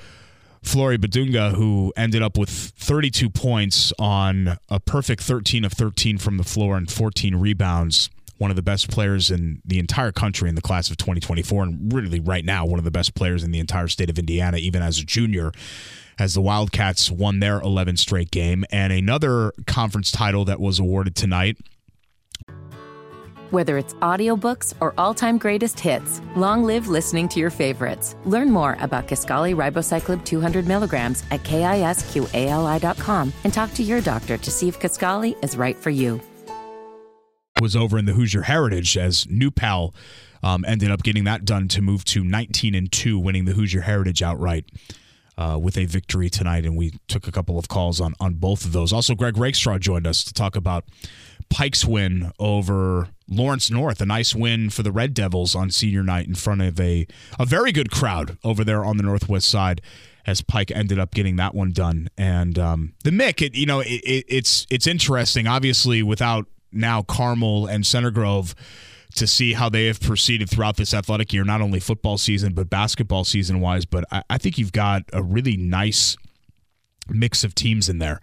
Flory 0.67 0.99
Bidunga, 0.99 1.55
who 1.55 1.93
ended 1.97 2.23
up 2.23 2.37
with 2.37 2.51
32 2.51 3.31
points 3.31 3.93
on 3.99 4.59
a 4.69 4.81
perfect 4.81 5.23
13 5.23 5.65
of 5.65 5.73
13 5.73 6.19
from 6.19 6.37
the 6.37 6.45
floor 6.45 6.77
and 6.77 6.91
14 6.91 7.37
rebounds 7.37 8.11
one 8.39 8.51
of 8.51 8.57
the 8.57 8.63
best 8.63 8.91
players 8.91 9.31
in 9.31 9.63
the 9.65 9.79
entire 9.79 10.13
country 10.13 10.49
in 10.49 10.55
the 10.55 10.61
class 10.61 10.91
of 10.91 10.97
2024, 10.99 11.63
and 11.63 11.93
really 11.93 12.21
right 12.21 12.45
now, 12.45 12.67
one 12.67 12.79
of 12.79 12.85
the 12.85 12.91
best 12.91 13.15
players 13.15 13.43
in 13.43 13.51
the 13.51 13.59
entire 13.59 13.89
state 13.89 14.11
of 14.11 14.19
Indiana, 14.19 14.59
even 14.59 14.83
as 14.83 14.99
a 14.99 15.05
junior, 15.05 15.53
as 16.19 16.35
the 16.35 16.41
Wildcats 16.41 17.11
won 17.11 17.41
their 17.41 17.61
11th 17.61 17.99
straight 17.99 18.31
game. 18.31 18.65
And 18.71 18.93
another 18.93 19.53
conference 19.67 20.11
title 20.11 20.45
that 20.47 20.61
was 20.61 20.79
awarded 20.79 21.15
tonight. 21.15 21.57
Whether 23.51 23.79
it's 23.79 23.95
audiobooks 23.95 24.75
or 24.81 24.95
all-time 24.99 25.39
greatest 25.39 25.81
hits, 25.81 26.21
long 26.35 26.65
live 26.65 26.89
listening 26.89 27.29
to 27.31 27.41
your 27.41 27.51
favorites. 27.51 28.17
Learn 28.25 28.51
more 28.51 28.77
about 28.81 29.09
Kisqali 29.09 29.55
Ribociclib 29.55 30.25
200 30.25 30.67
milligrams 30.67 31.25
at 31.31 31.43
kisqali.com 31.43 33.33
and 33.45 33.53
talk 33.53 33.75
to 33.75 33.83
your 33.83 34.01
doctor 34.01 34.37
to 34.37 34.51
see 34.51 34.69
if 34.69 34.81
Kisqali 34.81 35.43
is 35.45 35.57
right 35.57 35.77
for 35.77 35.91
you 35.91 36.21
was 37.61 37.77
over 37.77 37.99
in 37.99 38.05
the 38.05 38.13
Hoosier 38.13 38.43
Heritage 38.43 38.97
as 38.97 39.27
New 39.29 39.51
Pal 39.51 39.95
um, 40.43 40.65
ended 40.67 40.91
up 40.91 41.03
getting 41.03 41.25
that 41.25 41.45
done 41.45 41.69
to 41.69 41.83
move 41.83 42.05
to 42.07 42.23
19 42.23 42.75
and 42.75 42.91
2, 42.91 43.19
winning 43.19 43.45
the 43.45 43.53
Hoosier 43.53 43.83
Heritage 43.83 44.23
outright. 44.23 44.67
Uh, 45.39 45.59
with 45.59 45.77
a 45.77 45.85
victory 45.85 46.31
tonight, 46.31 46.65
and 46.65 46.79
we 46.79 46.95
took 47.09 47.29
a 47.29 47.31
couple 47.31 47.59
of 47.59 47.69
calls 47.69 48.01
on 48.01 48.15
on 48.19 48.33
both 48.33 48.65
of 48.65 48.73
those. 48.73 48.91
Also, 48.91 49.15
Greg 49.15 49.37
Rakestraw 49.37 49.77
joined 49.77 50.07
us 50.07 50.25
to 50.25 50.33
talk 50.33 50.57
about 50.57 50.87
Pike's 51.51 51.85
win 51.85 52.33
over 52.39 53.09
Lawrence 53.29 53.71
North, 53.71 54.01
a 54.01 54.07
nice 54.07 54.35
win 54.35 54.71
for 54.71 54.83
the 54.83 54.93
Red 54.93 55.15
Devils 55.15 55.55
on 55.55 55.71
senior 55.71 56.03
night 56.03 56.27
in 56.27 56.35
front 56.35 56.63
of 56.63 56.79
a 56.81 57.07
a 57.39 57.45
very 57.45 57.73
good 57.73 57.91
crowd 57.91 58.39
over 58.45 58.65
there 58.65 58.85
on 58.85 58.97
the 58.97 59.03
northwest 59.03 59.49
side. 59.49 59.81
As 60.27 60.43
Pike 60.43 60.73
ended 60.73 60.99
up 60.99 61.15
getting 61.15 61.37
that 61.37 61.55
one 61.55 61.71
done, 61.71 62.09
and 62.19 62.59
um, 62.59 62.95
the 63.05 63.11
Mick, 63.11 63.41
it, 63.41 63.55
you 63.55 63.65
know, 63.65 63.79
it, 63.79 64.03
it, 64.03 64.25
it's 64.29 64.67
it's 64.71 64.89
interesting. 64.89 65.47
Obviously, 65.47 66.03
without 66.03 66.47
now 66.73 67.03
Carmel 67.03 67.67
and 67.67 67.87
Center 67.87 68.11
Grove 68.11 68.53
to 69.15 69.27
see 69.27 69.53
how 69.53 69.69
they 69.69 69.87
have 69.87 70.01
proceeded 70.01 70.51
throughout 70.51 70.77
this 70.77 70.93
athletic 70.93 71.33
year, 71.33 71.45
not 71.45 71.61
only 71.61 71.79
football 71.79 72.19
season, 72.19 72.55
but 72.55 72.69
basketball 72.69 73.23
season 73.25 73.61
wise. 73.61 73.85
But 73.85 74.05
I, 74.11 74.23
I 74.31 74.39
think 74.39 74.59
you've 74.59 74.73
got 74.73 75.05
a 75.13 75.23
really 75.23 75.57
nice 75.57 76.17
mix 77.09 77.45
of 77.45 77.55
teams 77.55 77.89
in 77.89 77.99
there 77.99 78.21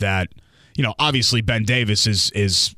that, 0.00 0.28
you 0.74 0.82
know, 0.82 0.94
obviously 0.98 1.40
Ben 1.40 1.62
Davis 1.62 2.06
is 2.06 2.30
is 2.32 2.74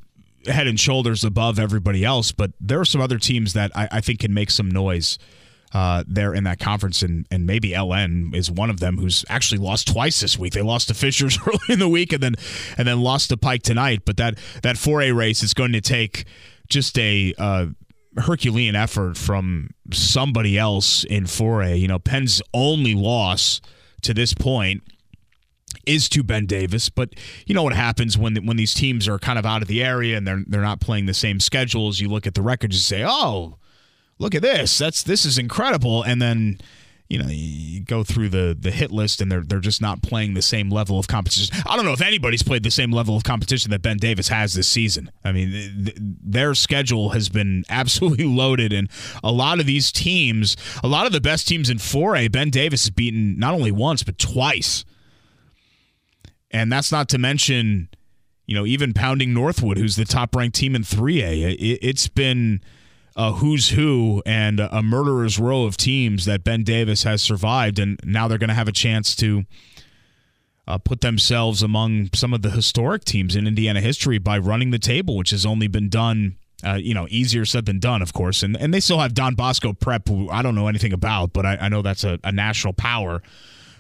head 0.47 0.67
and 0.67 0.79
shoulders 0.79 1.25
above 1.25 1.59
everybody 1.59 2.05
else, 2.05 2.33
but 2.33 2.53
there 2.61 2.81
are 2.81 2.85
some 2.85 3.01
other 3.01 3.19
teams 3.19 3.53
that 3.53 3.71
I, 3.75 3.89
I 3.93 4.01
think 4.01 4.21
can 4.21 4.33
make 4.33 4.51
some 4.51 4.71
noise 4.71 5.19
uh, 5.73 6.03
there 6.07 6.35
in 6.35 6.45
that 6.45 6.59
conference, 6.59 7.03
and, 7.03 7.27
and 7.31 7.47
maybe 7.47 7.71
LN 7.71 8.35
is 8.35 8.51
one 8.51 8.71
of 8.71 8.81
them 8.81 8.99
who's 8.99 9.25
actually 9.29 9.59
lost 9.59 9.89
twice 9.89 10.21
this 10.21 10.39
week. 10.39 10.53
They 10.53 10.63
lost 10.63 10.89
to 10.89 10.95
Fishers 10.95 11.39
early 11.47 11.59
in 11.69 11.79
the 11.79 11.89
week, 11.89 12.13
and 12.13 12.23
then 12.23 12.35
and 12.77 12.89
then 12.89 13.01
lost 13.01 13.29
to 13.29 13.37
Pike 13.37 13.63
tonight. 13.63 14.03
But 14.05 14.17
that 14.17 14.39
that 14.63 14.77
4A 14.77 15.15
race 15.15 15.43
is 15.43 15.55
going 15.55 15.73
to 15.73 15.81
take 15.81 16.25
just 16.69 16.99
a 16.99 17.35
uh, 17.39 17.67
Herculean 18.17 18.75
effort 18.75 19.17
from 19.17 19.71
somebody 19.93 20.59
else 20.59 21.05
in 21.05 21.25
4A. 21.25 21.79
You 21.79 21.89
know, 21.89 21.99
Penn's 21.99 22.43
only 22.53 22.95
loss 22.95 23.61
to 24.03 24.15
this 24.15 24.35
point 24.35 24.83
is 25.87 26.09
to 26.11 26.23
Ben 26.23 26.47
Davis, 26.47 26.89
but 26.89 27.15
you 27.47 27.55
know 27.55 27.63
what 27.63 27.75
happens 27.75 28.19
when 28.19 28.37
when 28.47 28.57
these 28.57 28.75
teams 28.75 29.09
are 29.09 29.19
kind 29.19 29.39
of 29.39 29.47
out 29.47 29.63
of 29.63 29.69
the 29.69 29.83
area 29.83 30.17
and 30.17 30.27
they're 30.27 30.43
they're 30.47 30.63
not 30.63 30.81
playing 30.81 31.07
the 31.07 31.15
same 31.15 31.41
schedules. 31.41 32.01
You 32.01 32.09
look 32.09 32.27
at 32.27 32.35
the 32.35 32.43
records 32.43 32.77
and 32.77 32.83
say, 32.83 33.05
"Oh, 33.07 33.57
look 34.21 34.35
at 34.35 34.43
this. 34.43 34.79
That's 34.79 35.03
this 35.03 35.25
is 35.25 35.39
incredible. 35.39 36.03
And 36.05 36.23
then 36.23 36.59
you 37.09 37.21
know, 37.21 37.29
you 37.29 37.81
go 37.81 38.05
through 38.05 38.29
the 38.29 38.57
the 38.59 38.71
hit 38.71 38.93
list 38.93 39.21
and 39.21 39.33
they're 39.33 39.43
they're 39.43 39.59
just 39.59 39.83
not 39.83 40.01
playing 40.01 40.35
the 40.35 40.43
same 40.43 40.71
level 40.71 40.97
of 40.97 41.09
competition. 41.09 41.57
I 41.67 41.75
don't 41.75 41.85
know 41.85 41.93
if 41.93 42.01
anybody's 42.01 42.45
played 42.45 42.63
the 42.63 42.71
same 42.71 42.93
level 42.93 43.17
of 43.17 43.25
competition 43.25 43.73
that 43.73 43.83
Ben 43.83 43.97
Davis 43.97 44.29
has 44.29 44.55
this 44.55 44.69
season. 44.69 45.11
I 45.25 45.33
mean, 45.33 45.51
th- 45.51 45.97
their 45.99 46.55
schedule 46.55 47.09
has 47.09 47.29
been 47.29 47.65
absolutely 47.69 48.27
loaded, 48.27 48.73
and 48.73 48.89
a 49.25 49.33
lot 49.33 49.59
of 49.59 49.67
these 49.67 49.91
teams, 49.91 50.57
a 50.85 50.87
lot 50.87 51.05
of 51.05 51.13
the 51.13 51.21
best 51.21 51.49
teams 51.49 51.69
in 51.69 51.79
4A, 51.79 52.31
Ben 52.31 52.51
Davis 52.51 52.85
has 52.85 52.91
beaten 52.91 53.37
not 53.37 53.55
only 53.55 53.73
once 53.73 54.05
but 54.05 54.17
twice, 54.17 54.85
and 56.51 56.71
that's 56.73 56.91
not 56.91 57.09
to 57.11 57.19
mention, 57.19 57.89
you 58.47 58.55
know, 58.55 58.67
even 58.67 58.93
pounding 58.93 59.33
Northwood, 59.33 59.79
who's 59.79 59.97
the 59.97 60.05
top 60.05 60.35
ranked 60.35 60.57
team 60.57 60.75
in 60.75 60.83
3A. 60.83 61.53
It, 61.53 61.79
it's 61.83 62.09
been 62.09 62.61
a 63.17 63.33
who's 63.33 63.71
who 63.71 64.23
and 64.25 64.61
a 64.61 64.83
murderer's 64.83 65.39
row 65.39 65.65
of 65.65 65.77
teams 65.77 66.25
that 66.25 66.45
Ben 66.45 66.63
Davis 66.63 67.03
has 67.05 67.23
survived, 67.23 67.79
and 67.79 68.01
now 68.05 68.29
they're 68.29 68.39
going 68.39 68.49
to 68.49 68.55
have 68.55 68.69
a 68.69 68.73
chance 68.73 69.15
to 69.17 69.45
uh, 70.67 70.79
put 70.79 71.01
themselves 71.01 71.63
among 71.63 72.11
some 72.15 72.33
of 72.33 72.43
the 72.43 72.51
historic 72.51 73.05
teams 73.05 73.35
in 73.35 73.47
Indiana 73.47 73.81
history 73.81 74.19
by 74.19 74.39
running 74.39 74.71
the 74.71 74.79
table, 74.79 75.17
which 75.17 75.31
has 75.31 75.45
only 75.45 75.69
been 75.69 75.89
done. 75.89 76.37
Uh, 76.63 76.75
you 76.75 76.93
know, 76.93 77.07
easier 77.09 77.47
said 77.47 77.65
than 77.65 77.79
done, 77.79 78.03
of 78.03 78.13
course, 78.13 78.43
and 78.43 78.55
and 78.55 78.75
they 78.75 78.81
still 78.81 78.99
have 78.99 79.15
Don 79.15 79.35
Bosco 79.35 79.73
Prep, 79.73 80.07
who 80.07 80.29
I 80.29 80.43
don't 80.43 80.55
know 80.55 80.69
anything 80.69 80.93
about, 80.93 81.33
but 81.33 81.47
I, 81.47 81.57
I 81.57 81.69
know 81.71 81.81
that's 81.81 82.05
a, 82.05 82.19
a 82.23 82.33
national 82.33 82.75
power 82.75 83.23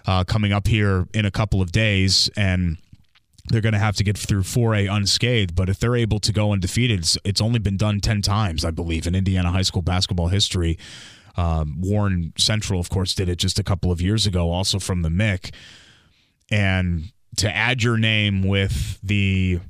uh, 0.06 0.24
coming 0.24 0.52
up 0.52 0.66
here 0.66 1.06
in 1.14 1.24
a 1.24 1.30
couple 1.30 1.60
of 1.60 1.72
days, 1.72 2.30
and 2.36 2.78
they're 3.48 3.60
going 3.60 3.72
to 3.72 3.78
have 3.78 3.96
to 3.96 4.04
get 4.04 4.16
through 4.16 4.42
4A 4.42 4.92
unscathed. 4.92 5.54
But 5.54 5.68
if 5.68 5.78
they're 5.78 5.96
able 5.96 6.20
to 6.20 6.32
go 6.32 6.52
undefeated, 6.52 7.00
it's, 7.00 7.18
it's 7.24 7.40
only 7.40 7.58
been 7.58 7.76
done 7.76 8.00
10 8.00 8.22
times, 8.22 8.64
I 8.64 8.70
believe, 8.70 9.06
in 9.06 9.14
Indiana 9.14 9.50
high 9.50 9.62
school 9.62 9.82
basketball 9.82 10.28
history. 10.28 10.78
Um, 11.36 11.80
Warren 11.80 12.32
Central, 12.36 12.80
of 12.80 12.90
course, 12.90 13.14
did 13.14 13.28
it 13.28 13.36
just 13.36 13.58
a 13.58 13.64
couple 13.64 13.92
of 13.92 14.00
years 14.00 14.26
ago, 14.26 14.50
also 14.50 14.78
from 14.78 15.02
the 15.02 15.10
MIC. 15.10 15.52
And 16.50 17.12
to 17.36 17.54
add 17.54 17.82
your 17.82 17.96
name 17.96 18.42
with 18.42 18.98
the 19.02 19.60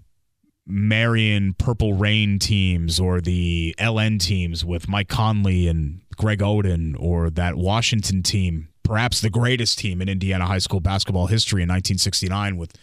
Marion 0.67 1.55
Purple 1.55 1.95
Rain 1.95 2.39
teams 2.39 3.01
or 3.01 3.21
the 3.21 3.75
LN 3.79 4.19
teams 4.21 4.65
with 4.65 4.89
Mike 4.89 5.09
Conley 5.09 5.69
and 5.69 6.01
Greg 6.17 6.39
Oden 6.39 6.97
or 6.99 7.29
that 7.31 7.57
Washington 7.57 8.23
team, 8.23 8.69
perhaps 8.83 9.21
the 9.21 9.31
greatest 9.31 9.79
team 9.79 10.01
in 10.01 10.09
Indiana 10.09 10.47
high 10.47 10.59
school 10.59 10.81
basketball 10.81 11.27
history 11.27 11.63
in 11.63 11.69
1969 11.69 12.57
with 12.57 12.77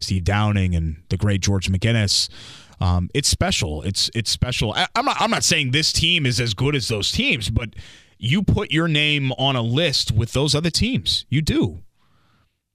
Steve 0.00 0.24
Downing 0.24 0.74
and 0.74 1.02
the 1.08 1.16
great 1.16 1.40
George 1.40 1.70
McGinnis. 1.70 2.28
Um, 2.80 3.08
it's 3.14 3.28
special. 3.28 3.82
It's 3.82 4.10
it's 4.14 4.30
special. 4.30 4.72
I, 4.72 4.88
I'm 4.96 5.04
not 5.04 5.16
I'm 5.20 5.30
not 5.30 5.44
saying 5.44 5.70
this 5.70 5.92
team 5.92 6.26
is 6.26 6.40
as 6.40 6.54
good 6.54 6.74
as 6.74 6.88
those 6.88 7.12
teams, 7.12 7.48
but 7.48 7.70
you 8.18 8.42
put 8.42 8.72
your 8.72 8.88
name 8.88 9.32
on 9.32 9.56
a 9.56 9.62
list 9.62 10.12
with 10.12 10.32
those 10.32 10.54
other 10.54 10.70
teams. 10.70 11.24
You 11.28 11.42
do 11.42 11.82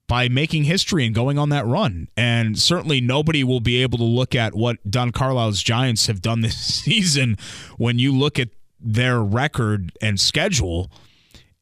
by 0.07 0.29
making 0.29 0.63
history 0.63 1.05
and 1.05 1.13
going 1.13 1.37
on 1.37 1.49
that 1.49 1.65
run. 1.65 2.07
And 2.15 2.57
certainly 2.57 3.01
nobody 3.01 3.43
will 3.43 3.59
be 3.59 3.81
able 3.81 3.97
to 3.97 4.03
look 4.05 4.35
at 4.35 4.55
what 4.55 4.77
Don 4.89 5.11
Carlisle's 5.11 5.61
Giants 5.61 6.07
have 6.07 6.21
done 6.21 6.41
this 6.41 6.57
season 6.83 7.37
when 7.77 7.99
you 7.99 8.15
look 8.15 8.39
at 8.39 8.49
their 8.79 9.21
record 9.21 9.91
and 10.01 10.19
schedule 10.19 10.89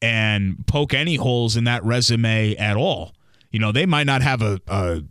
and 0.02 0.66
poke 0.66 0.94
any 0.94 1.16
holes 1.16 1.56
in 1.56 1.64
that 1.64 1.84
resume 1.84 2.56
at 2.56 2.76
all. 2.76 3.14
You 3.50 3.58
know, 3.58 3.72
they 3.72 3.86
might 3.86 4.06
not 4.06 4.22
have 4.22 4.42
a, 4.42 4.60
a 4.66 5.02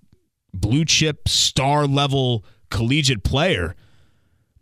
blue 0.54 0.86
chip 0.86 1.28
star 1.28 1.88
level 1.88 2.45
collegiate 2.69 3.24
player. 3.24 3.76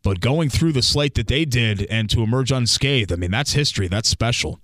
But 0.03 0.19
going 0.19 0.49
through 0.49 0.73
the 0.73 0.81
slate 0.81 1.15
that 1.15 1.27
they 1.27 1.45
did 1.45 1.87
and 1.89 2.09
to 2.09 2.21
emerge 2.21 2.51
unscathed, 2.51 3.11
I 3.11 3.15
mean, 3.15 3.31
that's 3.31 3.53
history. 3.53 3.87
That's 3.87 4.09
special. 4.09 4.59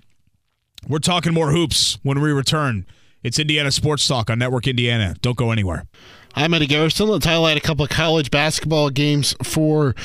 We're 0.87 0.99
talking 0.99 1.33
more 1.33 1.51
hoops 1.51 1.97
when 2.03 2.19
we 2.19 2.31
return. 2.31 2.85
It's 3.23 3.39
Indiana 3.39 3.71
Sports 3.71 4.05
Talk 4.07 4.29
on 4.29 4.39
Network 4.39 4.67
Indiana. 4.67 5.15
Don't 5.21 5.37
go 5.37 5.51
anywhere. 5.51 5.85
I'm 6.35 6.53
Eddie 6.53 6.67
Garrison. 6.67 7.09
Let's 7.09 7.25
highlight 7.25 7.57
a 7.57 7.61
couple 7.61 7.83
of 7.83 7.89
college 7.89 8.29
basketball 8.29 8.91
games 8.91 9.35
for 9.43 9.95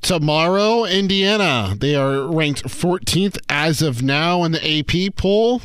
tomorrow. 0.00 0.84
Indiana, 0.84 1.74
they 1.78 1.94
are 1.94 2.26
ranked 2.26 2.64
14th 2.64 3.38
as 3.50 3.82
of 3.82 4.02
now 4.02 4.44
in 4.44 4.52
the 4.52 4.78
AP 4.78 5.14
poll. 5.14 5.60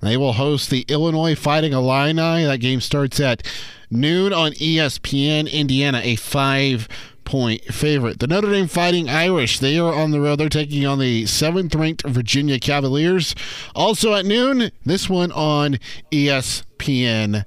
They 0.00 0.16
will 0.16 0.34
host 0.34 0.70
the 0.70 0.84
Illinois 0.88 1.34
Fighting 1.34 1.72
Illini. 1.72 2.44
That 2.44 2.60
game 2.60 2.80
starts 2.80 3.18
at 3.20 3.42
noon 3.90 4.32
on 4.32 4.52
ESPN. 4.52 5.50
Indiana, 5.50 6.00
a 6.04 6.16
five 6.16 6.86
point 7.24 7.64
favorite. 7.64 8.20
The 8.20 8.26
Notre 8.26 8.50
Dame 8.50 8.68
Fighting 8.68 9.08
Irish, 9.08 9.58
they 9.58 9.78
are 9.78 9.94
on 9.94 10.10
the 10.10 10.20
road. 10.20 10.36
They're 10.40 10.50
taking 10.50 10.84
on 10.84 10.98
the 10.98 11.24
seventh 11.24 11.74
ranked 11.74 12.06
Virginia 12.06 12.60
Cavaliers. 12.60 13.34
Also 13.74 14.12
at 14.12 14.26
noon, 14.26 14.70
this 14.84 15.08
one 15.08 15.32
on 15.32 15.78
ESPN 16.12 17.44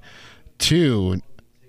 2. 0.58 1.20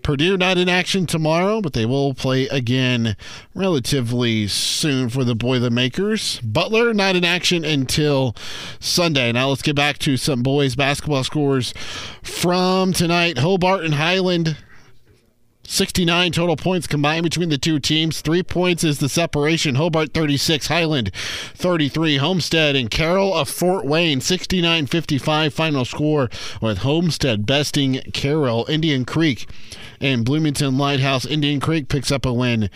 Purdue 0.01 0.37
not 0.37 0.57
in 0.57 0.69
action 0.69 1.05
tomorrow, 1.05 1.61
but 1.61 1.73
they 1.73 1.85
will 1.85 2.13
play 2.13 2.47
again 2.47 3.15
relatively 3.53 4.47
soon 4.47 5.09
for 5.09 5.23
the 5.23 5.35
Boilermakers. 5.35 6.39
Butler 6.41 6.93
not 6.93 7.15
in 7.15 7.23
action 7.23 7.63
until 7.63 8.35
Sunday. 8.79 9.31
Now 9.31 9.49
let's 9.49 9.61
get 9.61 9.75
back 9.75 9.97
to 9.99 10.17
some 10.17 10.41
boys 10.41 10.75
basketball 10.75 11.23
scores 11.23 11.73
from 12.23 12.93
tonight. 12.93 13.37
Hobart 13.37 13.83
and 13.83 13.95
Highland 13.95 14.57
69 15.70 16.32
total 16.32 16.55
points 16.55 16.88
combined 16.88 17.24
between 17.24 17.49
the 17.49 17.57
two 17.57 17.80
teams. 17.80 18.22
Three 18.22 18.41
points 18.41 18.84
is 18.84 18.97
the 18.97 19.07
separation. 19.07 19.76
Hobart 19.76 20.15
36, 20.15 20.65
Highland 20.65 21.11
33. 21.13 22.17
Homestead 22.17 22.76
and 22.76 22.89
Carroll 22.89 23.36
of 23.36 23.47
Fort 23.47 23.86
Wayne 23.86 24.20
69 24.20 24.88
55 24.88 25.53
final 25.53 25.86
score 25.86 26.28
with 26.59 26.80
Homestead 26.80 27.45
besting 27.45 28.01
Carroll. 28.13 28.65
Indian 28.67 29.05
Creek 29.05 29.47
and 30.01 30.26
Bloomington 30.26 30.76
Lighthouse. 30.76 31.24
Indian 31.28 31.59
Creek 31.59 31.88
picks 31.88 32.11
up 32.11 32.26
a 32.26 32.34
win 32.34 32.72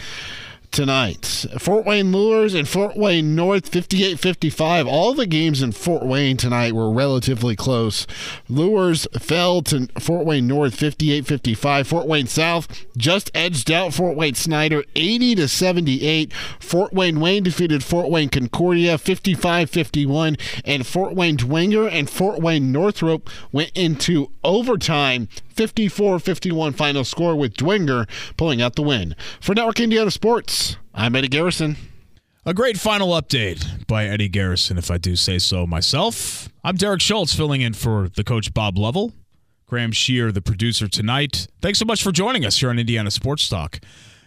tonight. 0.74 1.46
Fort 1.60 1.86
Wayne 1.86 2.12
Luers 2.12 2.56
and 2.56 2.68
Fort 2.68 2.98
Wayne 2.98 3.36
North 3.36 3.70
58 3.70 4.20
55. 4.20 4.88
All 4.88 5.14
the 5.14 5.28
games 5.28 5.62
in 5.62 5.72
Fort 5.72 6.04
Wayne 6.04 6.36
tonight 6.36 6.74
were 6.74 6.92
relatively 6.92 7.56
close. 7.56 8.08
Luers 8.50 9.08
fell 9.18 9.62
to 9.62 9.88
Fort 10.00 10.26
Wayne 10.26 10.48
North 10.48 10.76
58 10.76 11.28
55. 11.28 11.88
Fort 11.88 12.08
Wayne 12.08 12.28
South 12.28 12.86
just 12.98 13.30
edged 13.36 13.72
out 13.72 13.94
Fort 13.94 14.18
Wayne 14.18 14.34
Snyder 14.34 14.84
80 14.96 15.36
to 15.36 15.48
78. 15.48 16.34
Fort 16.60 16.92
Wayne 16.92 17.20
Wayne 17.20 17.44
defeated 17.44 17.84
Fort 17.84 18.10
Wayne 18.10 18.30
Concordia 18.30 18.98
55 18.98 19.70
51. 19.70 20.38
And 20.66 20.88
Fort 20.88 21.14
Wayne 21.14 21.38
Dwenger 21.38 21.90
and 21.90 22.10
Fort 22.10 22.40
Wayne 22.40 22.72
Northrop 22.72 23.30
went 23.52 23.72
into 23.76 24.32
overtime 24.44 25.30
54 25.54 26.20
51 26.20 26.74
final 26.74 27.04
score 27.04 27.36
with 27.36 27.54
Dwenger 27.54 28.10
pulling 28.38 28.62
out 28.62 28.76
the 28.76 28.82
win. 28.82 29.16
For 29.40 29.54
Network 29.54 29.80
Indiana 29.80 30.10
Sports, 30.12 30.63
I'm 30.96 31.16
Eddie 31.16 31.28
Garrison. 31.28 31.76
A 32.46 32.54
great 32.54 32.78
final 32.78 33.10
update 33.20 33.88
by 33.88 34.06
Eddie 34.06 34.30
Garrison, 34.30 34.78
if 34.78 34.92
I 34.92 35.00
do 35.00 35.16
say 35.16 35.40
so 35.40 35.66
myself. 35.66 36.50
I'm 36.64 36.76
Derek 36.76 37.02
Shultz, 37.02 37.34
filling 37.34 37.62
in 37.62 37.74
for 37.74 38.10
the 38.10 38.24
coach 38.24 38.54
Bob 38.54 38.78
Lovell. 38.78 39.12
Graham 39.66 39.92
Shear, 39.92 40.32
the 40.32 40.42
producer 40.42 40.88
tonight. 40.88 41.48
Thanks 41.64 41.80
so 41.80 41.86
much 41.86 42.04
for 42.04 42.12
joining 42.12 42.46
us 42.46 42.60
here 42.60 42.70
on 42.70 42.78
Indiana 42.78 43.10
Sports 43.10 43.50
Talk, 43.50 43.80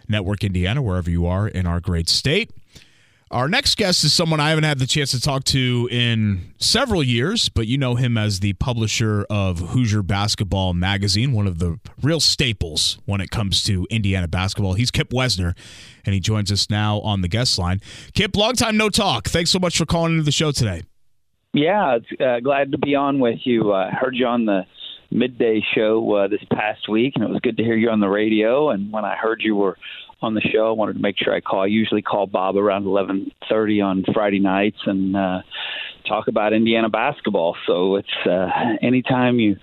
Network 0.09 0.43
Indiana, 0.43 0.83
wherever 0.83 1.09
you 1.09 1.25
are 1.27 1.47
in 1.47 1.67
our 1.67 1.79
great 1.79 2.09
state. 2.09 2.51
Our 3.33 3.49
next 3.49 3.77
guest 3.77 4.05
is 4.05 4.13
someone 4.13 4.39
I 4.39 4.51
haven't 4.51 4.63
had 4.63 4.79
the 4.79 4.87
chance 4.87 5.11
to 5.11 5.21
talk 5.21 5.43
to 5.45 5.89
in 5.91 6.53
several 6.59 7.03
years, 7.03 7.49
but 7.49 7.67
you 7.67 7.77
know 7.77 7.97
him 7.97 8.17
as 8.17 8.39
the 8.39 8.53
publisher 8.53 9.27
of 9.29 9.59
Hoosier 9.59 10.05
Basketball 10.05 10.75
Magazine, 10.75 11.33
one 11.33 11.49
of 11.49 11.59
the 11.59 11.81
real 12.01 12.21
staples 12.21 12.99
when 13.05 13.21
it 13.21 13.33
comes 13.33 13.65
to 13.65 13.85
Indiana 13.91 14.29
basketball. 14.29 14.75
He's 14.75 14.93
Kip 14.93 15.11
Wesner, 15.11 15.57
and 16.05 16.15
he 16.15 16.21
joins 16.21 16.53
us 16.53 16.71
now 16.71 17.01
on 17.01 17.23
the 17.23 17.27
guest 17.27 17.59
line. 17.59 17.81
Kip, 18.15 18.37
long 18.37 18.53
time 18.53 18.77
no 18.77 18.89
talk. 18.89 19.27
Thanks 19.27 19.51
so 19.51 19.59
much 19.59 19.77
for 19.77 19.87
calling 19.87 20.13
into 20.13 20.25
the 20.25 20.31
show 20.31 20.53
today. 20.53 20.85
Yeah, 21.53 21.99
uh, 22.21 22.39
glad 22.39 22.71
to 22.73 22.79
be 22.79 22.95
on 22.95 23.19
with 23.19 23.41
you. 23.43 23.73
I 23.73 23.89
uh, 23.89 23.91
heard 23.91 24.15
you 24.15 24.27
on 24.27 24.45
the 24.45 24.67
midday 25.11 25.65
show 25.75 26.15
uh, 26.15 26.29
this 26.29 26.45
past 26.53 26.89
week, 26.89 27.15
and 27.17 27.25
it 27.25 27.31
was 27.31 27.41
good 27.43 27.57
to 27.57 27.65
hear 27.65 27.77
you 27.77 27.91
on 27.91 27.99
the 27.99 28.09
radio. 28.09 28.71
And 28.71 28.93
when 28.93 29.05
I 29.05 29.17
heard 29.17 29.41
you 29.43 29.57
were 29.57 29.77
on 30.23 30.35
the 30.35 30.41
show. 30.41 30.69
I 30.69 30.73
wanted 30.73 30.95
to 30.95 31.01
make 31.01 31.17
sure 31.19 31.35
I 31.35 31.41
call. 31.41 31.63
I 31.63 31.67
usually 31.67 32.03
call 32.03 32.27
Bob 32.27 32.57
around 32.57 32.85
11:30 32.85 33.85
on 33.85 34.05
Friday 34.13 34.41
nights 34.41 34.79
and 34.87 35.17
uh, 35.17 35.43
talk 36.09 36.29
about 36.29 36.53
Indiana 36.53 36.89
basketball. 36.89 37.57
So 37.67 37.97
it's 37.97 38.27
uh, 38.27 38.49
anytime 38.83 39.39
you 39.39 39.57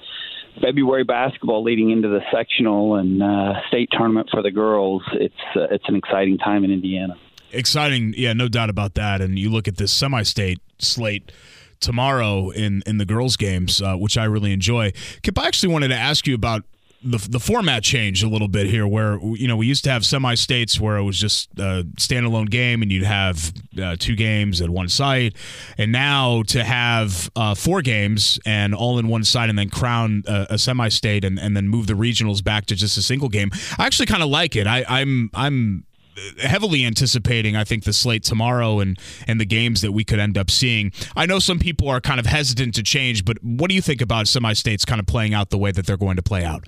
February 0.62 1.04
basketball 1.04 1.64
leading 1.64 1.90
into 1.90 2.08
the 2.08 2.22
sectional 2.32 2.96
and 2.96 3.24
uh, 3.24 3.54
state 3.68 3.90
tournament 3.92 4.30
for 4.32 4.42
the 4.42 4.52
girls. 4.52 5.02
It's 5.14 5.34
uh, 5.56 5.68
it's 5.72 5.86
an 5.88 5.96
exciting 5.96 6.38
time 6.38 6.64
in 6.64 6.72
Indiana. 6.72 7.16
Exciting, 7.52 8.14
yeah, 8.18 8.34
no 8.34 8.48
doubt 8.48 8.70
about 8.70 8.96
that. 8.96 9.22
And 9.22 9.38
you 9.38 9.50
look 9.50 9.68
at 9.68 9.78
this 9.78 9.92
semi-state 9.92 10.60
slate 10.80 11.32
tomorrow 11.80 12.50
in 12.50 12.84
in 12.86 12.98
the 12.98 13.06
girls 13.06 13.38
games, 13.38 13.82
uh, 13.82 13.96
which 13.96 14.18
I 14.18 14.26
really 14.26 14.54
enjoy. 14.54 14.94
Kip, 15.22 15.38
I 15.38 15.48
actually 15.48 15.74
wanted 15.74 15.90
to 15.90 15.98
ask 15.98 16.28
you 16.28 16.36
about 16.36 16.64
the 17.04 17.18
the 17.30 17.40
format 17.40 17.84
changed 17.84 18.24
a 18.24 18.28
little 18.28 18.48
bit 18.48 18.68
here, 18.68 18.88
where 18.88 19.20
you 19.20 19.48
know 19.48 19.58
we 19.58 19.68
used 19.68 19.84
to 19.84 19.92
have 19.92 20.06
semi 20.06 20.36
states 20.36 20.80
where 20.80 20.98
it 20.98 21.04
was 21.04 21.20
just 21.20 21.50
a 21.58 21.86
standalone 21.98 22.50
game, 22.50 22.82
and 22.82 22.92
you'd 22.92 23.04
have 23.04 23.54
uh, 23.82 23.96
two 24.00 24.16
games 24.16 24.62
at 24.62 24.70
one 24.70 24.90
site, 24.90 25.36
and 25.78 25.92
now 25.92 26.44
to 26.44 26.64
have 26.64 27.30
uh, 27.36 27.56
four 27.56 27.82
games 27.82 28.40
and 28.46 28.74
all 28.74 29.00
in 29.00 29.08
one 29.08 29.24
site, 29.24 29.50
and 29.50 29.58
then 29.58 29.70
crown 29.70 30.24
a, 30.28 30.48
a 30.52 30.58
semi 30.58 30.90
state, 30.90 31.26
and, 31.26 31.40
and 31.40 31.56
then 31.56 31.68
move 31.68 31.88
the 31.88 31.94
regionals 31.94 32.44
back 32.44 32.66
to 32.68 32.76
just 32.76 32.98
a 32.98 33.02
single 33.02 33.30
game. 33.30 33.52
I 33.78 33.86
actually 33.86 34.06
kind 34.06 34.24
of 34.24 34.30
like 34.30 34.56
it. 34.56 34.68
I, 34.68 34.86
I'm 34.88 35.30
I'm 35.34 35.86
heavily 36.40 36.86
anticipating 36.86 37.56
I 37.56 37.64
think 37.64 37.86
the 37.86 37.94
slate 37.94 38.24
tomorrow 38.24 38.80
and 38.80 39.00
and 39.28 39.42
the 39.42 39.46
games 39.46 39.82
that 39.82 39.92
we 39.92 40.04
could 40.04 40.20
end 40.20 40.38
up 40.38 40.50
seeing. 40.52 40.92
I 41.16 41.26
know 41.26 41.40
some 41.40 41.60
people 41.60 41.90
are 41.90 42.00
kind 42.00 42.20
of 42.20 42.26
hesitant 42.26 42.76
to 42.76 42.84
change, 42.84 43.26
but 43.26 43.38
what 43.44 43.70
do 43.70 43.76
you 43.76 43.82
think 43.82 44.02
about 44.02 44.28
semi 44.28 44.54
states 44.54 44.86
kind 44.86 45.00
of 45.00 45.08
playing 45.08 45.34
out 45.34 45.50
the 45.50 45.58
way 45.58 45.72
that 45.72 45.86
they're 45.86 45.98
going 45.98 46.16
to 46.16 46.24
play 46.24 46.46
out? 46.46 46.68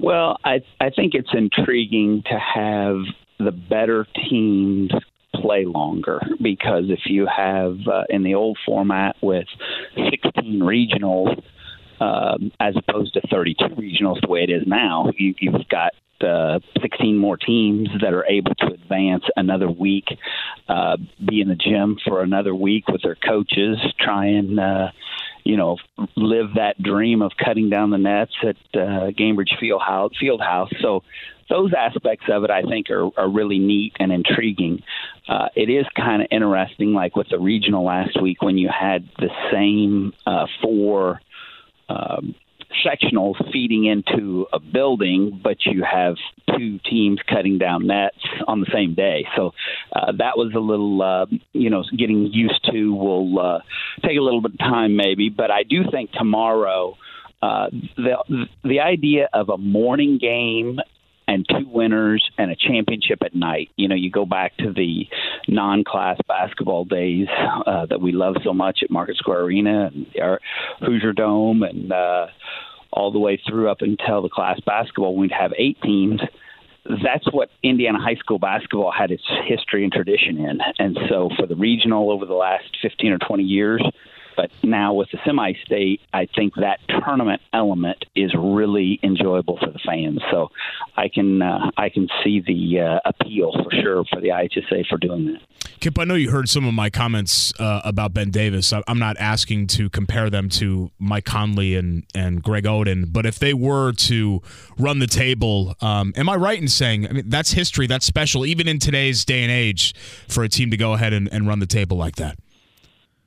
Well, 0.00 0.38
I 0.44 0.60
I 0.80 0.90
think 0.90 1.14
it's 1.14 1.30
intriguing 1.32 2.22
to 2.26 2.38
have 2.38 2.96
the 3.38 3.52
better 3.52 4.06
teams 4.28 4.90
play 5.34 5.64
longer 5.64 6.20
because 6.42 6.84
if 6.88 7.00
you 7.06 7.26
have 7.26 7.76
uh, 7.86 8.04
in 8.08 8.22
the 8.22 8.34
old 8.34 8.58
format 8.66 9.16
with 9.22 9.46
16 9.94 10.60
regionals 10.60 11.40
um, 12.00 12.52
as 12.60 12.74
opposed 12.76 13.14
to 13.14 13.20
32 13.30 13.64
regionals 13.76 14.20
the 14.20 14.28
way 14.28 14.42
it 14.42 14.50
is 14.50 14.62
now, 14.66 15.10
you, 15.16 15.34
you've 15.40 15.68
got 15.68 15.92
uh, 16.20 16.58
16 16.82 17.16
more 17.16 17.36
teams 17.36 17.88
that 18.02 18.12
are 18.12 18.26
able 18.26 18.54
to 18.56 18.66
advance 18.66 19.24
another 19.36 19.70
week, 19.70 20.06
uh, 20.68 20.96
be 21.28 21.40
in 21.40 21.48
the 21.48 21.54
gym 21.54 21.96
for 22.06 22.22
another 22.22 22.54
week 22.54 22.88
with 22.88 23.02
their 23.02 23.14
coaches, 23.14 23.78
try 24.00 24.26
and 24.26 24.58
uh, 24.58 24.88
you 25.48 25.56
know, 25.56 25.78
live 26.14 26.54
that 26.56 26.80
dream 26.80 27.22
of 27.22 27.32
cutting 27.42 27.70
down 27.70 27.88
the 27.88 27.96
nets 27.96 28.34
at 28.42 28.56
uh, 28.74 29.10
Gainbridge 29.18 29.58
Field 29.58 29.80
House. 29.80 30.12
Field 30.20 30.42
House. 30.42 30.70
So 30.82 31.02
those 31.48 31.72
aspects 31.72 32.26
of 32.30 32.44
it, 32.44 32.50
I 32.50 32.60
think, 32.60 32.90
are, 32.90 33.08
are 33.18 33.30
really 33.30 33.58
neat 33.58 33.94
and 33.98 34.12
intriguing. 34.12 34.82
Uh, 35.26 35.48
it 35.56 35.70
is 35.70 35.86
kind 35.96 36.20
of 36.20 36.28
interesting, 36.30 36.92
like 36.92 37.16
with 37.16 37.30
the 37.30 37.38
regional 37.38 37.82
last 37.82 38.20
week, 38.20 38.42
when 38.42 38.58
you 38.58 38.68
had 38.68 39.08
the 39.18 39.30
same 39.50 40.12
uh, 40.26 40.46
four. 40.60 41.22
Um, 41.88 42.34
sectionals 42.84 43.36
feeding 43.52 43.84
into 43.84 44.46
a 44.52 44.58
building, 44.58 45.40
but 45.42 45.58
you 45.64 45.84
have 45.84 46.16
two 46.56 46.78
teams 46.88 47.18
cutting 47.28 47.58
down 47.58 47.86
nets 47.86 48.16
on 48.46 48.60
the 48.60 48.66
same 48.72 48.94
day. 48.94 49.26
So 49.36 49.52
uh, 49.94 50.12
that 50.18 50.36
was 50.36 50.52
a 50.54 50.60
little, 50.60 51.02
uh, 51.02 51.26
you 51.52 51.70
know, 51.70 51.84
getting 51.96 52.26
used 52.32 52.66
to. 52.72 52.94
Will 52.94 53.38
uh, 53.38 53.58
take 54.02 54.18
a 54.18 54.22
little 54.22 54.40
bit 54.40 54.52
of 54.52 54.58
time, 54.58 54.96
maybe, 54.96 55.28
but 55.28 55.50
I 55.50 55.62
do 55.62 55.82
think 55.90 56.12
tomorrow. 56.12 56.96
Uh, 57.40 57.70
the 57.96 58.46
the 58.64 58.80
idea 58.80 59.28
of 59.32 59.48
a 59.48 59.56
morning 59.56 60.18
game 60.20 60.80
and 61.28 61.46
two 61.46 61.68
winners 61.68 62.28
and 62.38 62.50
a 62.50 62.56
championship 62.56 63.18
at 63.22 63.34
night. 63.34 63.68
You 63.76 63.86
know, 63.86 63.94
you 63.94 64.10
go 64.10 64.24
back 64.24 64.56
to 64.56 64.72
the 64.72 65.06
non-class 65.46 66.16
basketball 66.26 66.86
days 66.86 67.28
uh, 67.66 67.86
that 67.86 68.00
we 68.00 68.12
love 68.12 68.36
so 68.42 68.54
much 68.54 68.80
at 68.82 68.90
Market 68.90 69.18
Square 69.18 69.42
Arena 69.42 69.90
and 69.92 70.06
our 70.20 70.40
Hoosier 70.80 71.12
Dome, 71.12 71.62
and 71.62 71.92
uh, 71.92 72.26
all 72.92 73.12
the 73.12 73.18
way 73.18 73.40
through 73.48 73.70
up 73.70 73.80
until 73.80 74.22
the 74.22 74.28
class 74.28 74.60
basketball. 74.60 75.16
We'd 75.16 75.32
have 75.32 75.52
eight 75.56 75.80
teams. 75.82 76.20
That's 76.84 77.30
what 77.32 77.50
Indiana 77.62 77.98
high 78.00 78.14
school 78.14 78.38
basketball 78.38 78.90
had 78.90 79.10
its 79.10 79.24
history 79.46 79.84
and 79.84 79.92
tradition 79.92 80.38
in. 80.38 80.58
And 80.78 80.98
so 81.08 81.30
for 81.38 81.46
the 81.46 81.56
regional 81.56 82.10
over 82.10 82.24
the 82.24 82.34
last 82.34 82.64
15 82.80 83.12
or 83.12 83.18
20 83.18 83.42
years, 83.42 83.82
but 84.38 84.50
now 84.62 84.94
with 84.94 85.08
the 85.10 85.18
semi 85.26 85.52
state, 85.66 86.00
I 86.14 86.28
think 86.36 86.54
that 86.54 86.78
tournament 87.04 87.42
element 87.52 88.04
is 88.14 88.32
really 88.38 89.00
enjoyable 89.02 89.58
for 89.58 89.72
the 89.72 89.80
fans. 89.84 90.20
So 90.30 90.50
I 90.96 91.08
can 91.08 91.42
uh, 91.42 91.72
I 91.76 91.88
can 91.88 92.06
see 92.22 92.40
the 92.46 92.80
uh, 92.80 93.00
appeal 93.04 93.52
for 93.52 93.70
sure 93.82 94.04
for 94.04 94.20
the 94.20 94.28
IHSA 94.28 94.86
for 94.88 94.96
doing 94.96 95.26
that. 95.26 95.40
Kip, 95.80 95.98
I 95.98 96.04
know 96.04 96.14
you 96.14 96.30
heard 96.30 96.48
some 96.48 96.64
of 96.66 96.72
my 96.72 96.88
comments 96.88 97.52
uh, 97.58 97.80
about 97.84 98.14
Ben 98.14 98.30
Davis. 98.30 98.72
I'm 98.72 98.98
not 99.00 99.16
asking 99.18 99.66
to 99.68 99.90
compare 99.90 100.30
them 100.30 100.48
to 100.50 100.92
Mike 101.00 101.24
Conley 101.24 101.74
and, 101.74 102.04
and 102.14 102.40
Greg 102.40 102.64
Oden, 102.64 103.12
but 103.12 103.26
if 103.26 103.40
they 103.40 103.54
were 103.54 103.92
to 103.92 104.40
run 104.78 105.00
the 105.00 105.06
table, 105.08 105.74
um, 105.80 106.12
am 106.16 106.28
I 106.28 106.36
right 106.36 106.60
in 106.60 106.68
saying 106.68 107.08
I 107.08 107.12
mean 107.12 107.28
that's 107.28 107.50
history, 107.50 107.88
that's 107.88 108.06
special, 108.06 108.46
even 108.46 108.68
in 108.68 108.78
today's 108.78 109.24
day 109.24 109.42
and 109.42 109.50
age, 109.50 109.96
for 110.28 110.44
a 110.44 110.48
team 110.48 110.70
to 110.70 110.76
go 110.76 110.92
ahead 110.92 111.12
and, 111.12 111.28
and 111.32 111.48
run 111.48 111.58
the 111.58 111.66
table 111.66 111.96
like 111.96 112.14
that? 112.16 112.38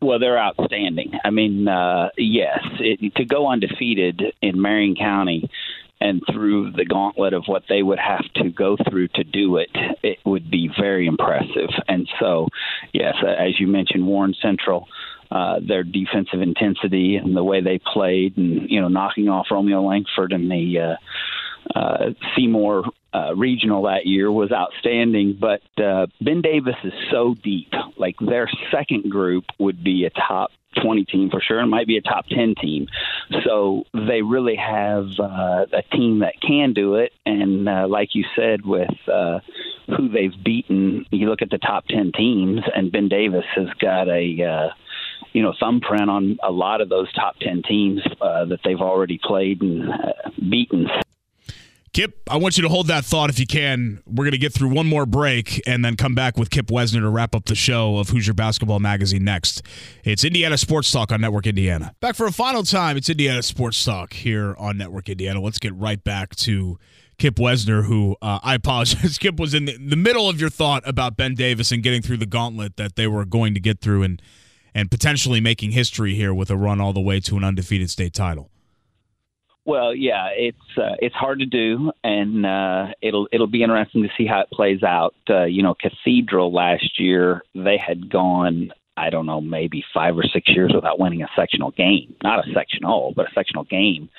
Well, 0.01 0.17
they're 0.17 0.39
outstanding. 0.39 1.13
I 1.23 1.29
mean, 1.29 1.67
uh, 1.67 2.09
yes, 2.17 2.59
it, 2.79 3.13
to 3.15 3.25
go 3.25 3.47
undefeated 3.47 4.21
in 4.41 4.59
Marion 4.59 4.95
County 4.95 5.47
and 5.99 6.23
through 6.33 6.71
the 6.71 6.85
gauntlet 6.85 7.33
of 7.33 7.43
what 7.45 7.63
they 7.69 7.83
would 7.83 7.99
have 7.99 8.25
to 8.37 8.49
go 8.49 8.75
through 8.89 9.09
to 9.09 9.23
do 9.23 9.57
it, 9.57 9.69
it 10.01 10.17
would 10.25 10.49
be 10.49 10.71
very 10.79 11.05
impressive. 11.05 11.69
And 11.87 12.09
so, 12.19 12.47
yes, 12.91 13.13
as 13.23 13.59
you 13.59 13.67
mentioned, 13.67 14.05
Warren 14.05 14.35
Central. 14.41 14.87
Uh, 15.29 15.61
their 15.65 15.83
defensive 15.85 16.41
intensity 16.41 17.15
and 17.15 17.37
the 17.37 17.43
way 17.43 17.61
they 17.61 17.79
played, 17.93 18.35
and 18.35 18.69
you 18.69 18.81
know, 18.81 18.89
knocking 18.89 19.29
off 19.29 19.45
Romeo 19.49 19.81
Langford 19.81 20.33
and 20.33 20.51
the 20.51 20.77
uh, 20.77 21.79
uh, 21.79 22.09
Seymour 22.35 22.83
uh, 23.13 23.35
regional 23.35 23.83
that 23.83 24.05
year 24.05 24.31
was 24.31 24.51
outstanding. 24.51 25.37
But 25.39 25.61
uh, 25.81 26.07
Ben 26.19 26.41
Davis 26.41 26.75
is 26.83 26.93
so 27.11 27.35
deep. 27.43 27.71
Like 27.97 28.15
their 28.19 28.49
second 28.71 29.09
group 29.09 29.45
would 29.59 29.83
be 29.83 30.05
a 30.05 30.09
top 30.09 30.51
20 30.81 31.05
team 31.05 31.29
for 31.29 31.41
sure, 31.41 31.59
and 31.59 31.69
might 31.69 31.87
be 31.87 31.97
a 31.97 32.01
top 32.01 32.25
10 32.27 32.55
team. 32.55 32.87
So 33.43 33.83
they 33.93 34.21
really 34.21 34.55
have 34.55 35.07
uh, 35.19 35.65
a 35.73 35.81
team 35.91 36.19
that 36.19 36.35
can 36.41 36.73
do 36.73 36.95
it. 36.95 37.11
And 37.25 37.67
uh, 37.67 37.87
like 37.89 38.15
you 38.15 38.25
said, 38.35 38.65
with 38.65 38.89
uh, 39.11 39.39
who 39.87 40.09
they've 40.09 40.43
beaten, 40.43 41.05
you 41.11 41.29
look 41.29 41.41
at 41.41 41.49
the 41.49 41.57
top 41.57 41.87
10 41.87 42.13
teams, 42.13 42.61
and 42.73 42.91
Ben 42.91 43.09
Davis 43.09 43.45
has 43.55 43.67
got 43.79 44.07
a. 44.07 44.43
Uh, 44.43 44.73
you 45.33 45.41
know, 45.41 45.53
thumbprint 45.57 46.09
on 46.09 46.37
a 46.43 46.51
lot 46.51 46.81
of 46.81 46.89
those 46.89 47.09
top 47.13 47.37
10 47.39 47.61
teams 47.63 48.01
uh, 48.19 48.43
that 48.43 48.59
they've 48.65 48.81
already 48.81 49.17
played 49.17 49.61
and 49.61 49.89
uh, 49.89 50.11
beaten. 50.49 50.89
Kip, 51.93 52.21
I 52.29 52.37
want 52.37 52.55
you 52.57 52.63
to 52.63 52.69
hold 52.69 52.87
that 52.87 53.03
thought 53.03 53.29
if 53.29 53.37
you 53.37 53.45
can. 53.45 54.01
We're 54.05 54.23
going 54.23 54.31
to 54.31 54.37
get 54.37 54.53
through 54.53 54.69
one 54.69 54.87
more 54.87 55.05
break 55.05 55.61
and 55.67 55.83
then 55.83 55.97
come 55.97 56.15
back 56.15 56.37
with 56.37 56.49
Kip 56.49 56.67
Wesner 56.67 57.01
to 57.01 57.09
wrap 57.09 57.35
up 57.35 57.45
the 57.45 57.55
show 57.55 57.97
of 57.97 58.07
Hoosier 58.09 58.33
Basketball 58.33 58.79
Magazine 58.79 59.25
next. 59.25 59.61
It's 60.05 60.23
Indiana 60.23 60.57
Sports 60.57 60.89
Talk 60.89 61.11
on 61.11 61.19
Network 61.19 61.47
Indiana. 61.47 61.93
Back 61.99 62.15
for 62.15 62.25
a 62.25 62.31
final 62.31 62.63
time. 62.63 62.95
It's 62.95 63.09
Indiana 63.09 63.43
Sports 63.43 63.83
Talk 63.83 64.13
here 64.13 64.55
on 64.57 64.77
Network 64.77 65.09
Indiana. 65.09 65.41
Let's 65.41 65.59
get 65.59 65.75
right 65.75 66.01
back 66.01 66.33
to 66.37 66.79
Kip 67.17 67.35
Wesner, 67.35 67.83
who 67.83 68.15
uh, 68.21 68.39
I 68.41 68.55
apologize. 68.55 69.17
Kip 69.19 69.37
was 69.37 69.53
in 69.53 69.65
the, 69.65 69.77
the 69.77 69.97
middle 69.97 70.29
of 70.29 70.39
your 70.39 70.49
thought 70.49 70.87
about 70.87 71.17
Ben 71.17 71.35
Davis 71.35 71.73
and 71.73 71.83
getting 71.83 72.01
through 72.01 72.17
the 72.17 72.25
gauntlet 72.25 72.77
that 72.77 72.95
they 72.95 73.05
were 73.05 73.25
going 73.25 73.53
to 73.53 73.59
get 73.59 73.81
through 73.81 74.03
and 74.03 74.21
and 74.73 74.89
potentially 74.89 75.41
making 75.41 75.71
history 75.71 76.15
here 76.15 76.33
with 76.33 76.49
a 76.49 76.55
run 76.55 76.79
all 76.79 76.93
the 76.93 77.01
way 77.01 77.19
to 77.19 77.35
an 77.35 77.43
undefeated 77.43 77.89
state 77.89 78.13
title. 78.13 78.49
Well, 79.63 79.93
yeah, 79.93 80.29
it's 80.35 80.77
uh, 80.77 80.95
it's 80.99 81.13
hard 81.13 81.39
to 81.39 81.45
do, 81.45 81.91
and 82.03 82.45
uh, 82.45 82.87
it'll 82.99 83.27
it'll 83.31 83.45
be 83.45 83.61
interesting 83.61 84.01
to 84.03 84.09
see 84.17 84.25
how 84.25 84.41
it 84.41 84.49
plays 84.49 84.81
out. 84.81 85.13
Uh, 85.29 85.43
you 85.43 85.61
know, 85.61 85.75
Cathedral 85.75 86.51
last 86.51 86.99
year 86.99 87.43
they 87.53 87.77
had 87.77 88.09
gone, 88.09 88.71
I 88.97 89.11
don't 89.11 89.27
know, 89.27 89.39
maybe 89.39 89.83
five 89.93 90.17
or 90.17 90.23
six 90.23 90.49
years 90.49 90.71
without 90.73 90.99
winning 90.99 91.21
a 91.21 91.29
sectional 91.35 91.69
game, 91.69 92.15
not 92.23 92.47
a 92.47 92.51
sectional, 92.53 93.13
but 93.15 93.29
a 93.29 93.33
sectional 93.35 93.63
game. 93.63 94.09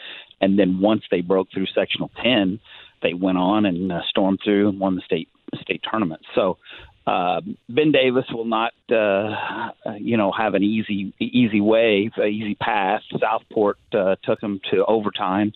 And 0.41 0.59
then 0.59 0.81
once 0.81 1.03
they 1.11 1.23
broke 1.23 1.49
through 1.53 1.67
sectional 1.67 2.13
ten, 2.23 2.61
they 3.03 3.15
went 3.15 3.39
on 3.39 3.67
and 3.67 3.91
uh, 3.91 4.03
stormed 4.09 4.41
through 4.45 4.69
and 4.69 4.79
won 4.79 4.95
the 4.95 5.03
state 5.03 5.29
state 5.61 5.83
tournament. 5.91 6.23
So 6.37 6.59
uh, 7.07 7.41
Ben 7.69 7.91
Davis 7.91 8.25
will 8.33 8.45
not, 8.45 8.73
uh, 8.91 9.71
you 9.99 10.17
know, 10.17 10.33
have 10.33 10.55
an 10.55 10.63
easy 10.63 11.13
easy 11.19 11.61
way, 11.61 12.11
easy 12.19 12.55
path. 12.55 13.03
Southport 13.21 13.79
uh, 13.93 14.17
took 14.23 14.41
him 14.41 14.61
to 14.71 14.85
overtime 14.87 15.53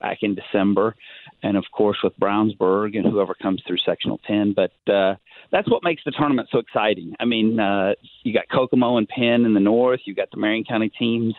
back 0.00 0.18
in 0.22 0.34
December, 0.34 0.96
and 1.42 1.56
of 1.56 1.64
course 1.72 1.98
with 2.02 2.18
Brownsburg 2.18 2.96
and 2.96 3.06
whoever 3.06 3.34
comes 3.34 3.62
through 3.66 3.78
sectional 3.86 4.18
ten. 4.26 4.54
But 4.54 4.72
uh, 4.92 5.14
that's 5.52 5.70
what 5.70 5.84
makes 5.84 6.02
the 6.04 6.10
tournament 6.10 6.48
so 6.50 6.58
exciting. 6.58 7.14
I 7.20 7.26
mean, 7.26 7.60
uh, 7.60 7.92
you 8.24 8.32
got 8.32 8.48
Kokomo 8.48 8.96
and 8.96 9.08
Penn 9.08 9.44
in 9.44 9.54
the 9.54 9.60
north. 9.60 10.00
You 10.04 10.14
got 10.14 10.30
the 10.30 10.38
Marion 10.38 10.64
County 10.64 10.90
teams. 10.98 11.34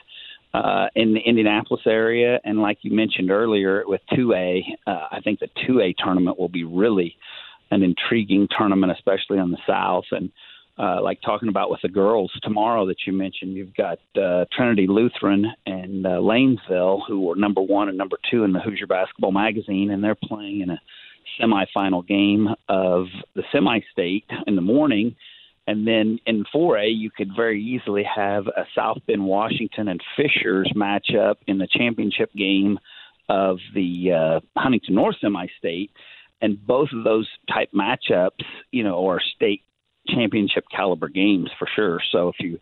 Uh, 0.51 0.87
in 0.95 1.13
the 1.13 1.19
Indianapolis 1.19 1.83
area, 1.85 2.39
and 2.43 2.59
like 2.59 2.79
you 2.81 2.91
mentioned 2.91 3.29
earlier, 3.29 3.83
with 3.85 4.01
2A, 4.11 4.61
uh, 4.87 5.07
I 5.11 5.19
think 5.23 5.39
the 5.39 5.47
2A 5.67 5.93
tournament 6.03 6.39
will 6.39 6.49
be 6.49 6.63
really 6.63 7.15
an 7.71 7.83
intriguing 7.83 8.47
tournament, 8.57 8.91
especially 8.91 9.39
on 9.39 9.51
the 9.51 9.57
South. 9.67 10.05
And 10.11 10.31
uh, 10.77 11.01
like 11.01 11.21
talking 11.21 11.49
about 11.49 11.69
with 11.69 11.81
the 11.81 11.89
girls 11.89 12.31
tomorrow 12.41 12.85
that 12.87 12.97
you 13.05 13.13
mentioned, 13.13 13.53
you've 13.53 13.75
got 13.75 13.99
uh, 14.19 14.45
Trinity 14.51 14.87
Lutheran 14.87 15.45
and 15.65 16.05
uh, 16.05 16.19
Lanesville, 16.21 17.01
who 17.07 17.21
were 17.21 17.35
number 17.35 17.61
one 17.61 17.89
and 17.89 17.97
number 17.97 18.17
two 18.31 18.43
in 18.43 18.53
the 18.53 18.59
Hoosier 18.59 18.87
Basketball 18.87 19.31
Magazine, 19.31 19.91
and 19.91 20.03
they're 20.03 20.15
playing 20.15 20.61
in 20.61 20.69
a 20.69 20.79
semifinal 21.39 22.05
game 22.07 22.47
of 22.69 23.05
the 23.35 23.43
semi-state 23.51 24.25
in 24.47 24.55
the 24.55 24.61
morning. 24.61 25.15
And 25.67 25.85
then 25.85 26.17
in 26.25 26.45
4A, 26.55 26.97
you 26.97 27.11
could 27.11 27.29
very 27.35 27.61
easily 27.61 28.03
have 28.03 28.47
a 28.47 28.65
South 28.73 28.97
Bend, 29.05 29.23
Washington, 29.23 29.87
and 29.87 30.01
Fishers 30.15 30.71
matchup 30.75 31.35
in 31.45 31.59
the 31.59 31.67
championship 31.71 32.33
game 32.33 32.79
of 33.27 33.57
the 33.75 34.11
uh, 34.11 34.59
Huntington 34.59 34.95
North 34.95 35.17
semi-state 35.21 35.91
and 36.41 36.65
both 36.65 36.89
of 36.93 37.03
those 37.03 37.27
type 37.53 37.69
matchups, 37.73 38.43
you 38.71 38.83
know, 38.83 39.07
are 39.07 39.19
state 39.35 39.61
championship 40.07 40.65
caliber 40.75 41.09
games 41.09 41.49
for 41.57 41.67
sure. 41.75 41.99
So 42.11 42.29
if 42.29 42.35
you 42.39 42.59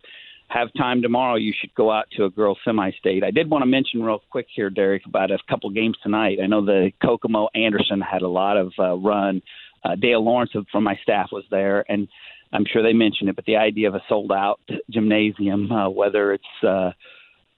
have 0.48 0.68
time 0.76 1.02
tomorrow, 1.02 1.36
you 1.36 1.52
should 1.58 1.74
go 1.74 1.90
out 1.90 2.06
to 2.16 2.24
a 2.24 2.30
girls 2.30 2.58
semi-state. 2.64 3.22
I 3.22 3.30
did 3.30 3.50
want 3.50 3.62
to 3.62 3.66
mention 3.66 4.02
real 4.02 4.22
quick 4.30 4.46
here, 4.54 4.70
Derek, 4.70 5.04
about 5.06 5.30
a 5.30 5.38
couple 5.48 5.70
games 5.70 5.96
tonight. 6.02 6.38
I 6.42 6.46
know 6.46 6.64
the 6.64 6.90
Kokomo 7.02 7.48
Anderson 7.54 8.00
had 8.00 8.22
a 8.22 8.28
lot 8.28 8.56
of 8.56 8.72
uh, 8.78 8.94
run. 8.96 9.42
Uh, 9.84 9.94
Dale 9.94 10.24
Lawrence 10.24 10.52
from 10.72 10.84
my 10.84 10.98
staff 11.02 11.28
was 11.30 11.44
there, 11.50 11.84
and 11.90 12.08
I'm 12.52 12.64
sure 12.70 12.82
they 12.82 12.94
mentioned 12.94 13.28
it. 13.28 13.36
But 13.36 13.44
the 13.44 13.56
idea 13.56 13.88
of 13.88 13.94
a 13.94 14.02
sold-out 14.08 14.60
gymnasium, 14.90 15.70
uh, 15.70 15.90
whether 15.90 16.32
it's 16.32 16.44
uh, 16.66 16.92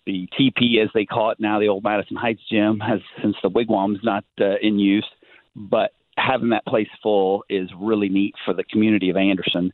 the 0.04 0.28
TP 0.38 0.82
as 0.82 0.90
they 0.92 1.04
call 1.04 1.30
it 1.30 1.38
now, 1.40 1.60
the 1.60 1.68
old 1.68 1.84
Madison 1.84 2.16
Heights 2.16 2.42
gym, 2.50 2.80
has 2.80 3.00
since 3.22 3.36
the 3.42 3.48
wigwam's 3.48 4.00
not 4.02 4.24
uh, 4.40 4.56
in 4.60 4.78
use, 4.78 5.06
but 5.54 5.92
having 6.30 6.50
that 6.50 6.64
place 6.66 6.88
full 7.02 7.44
is 7.48 7.68
really 7.78 8.08
neat 8.08 8.34
for 8.44 8.54
the 8.54 8.64
community 8.64 9.10
of 9.10 9.16
Anderson. 9.16 9.72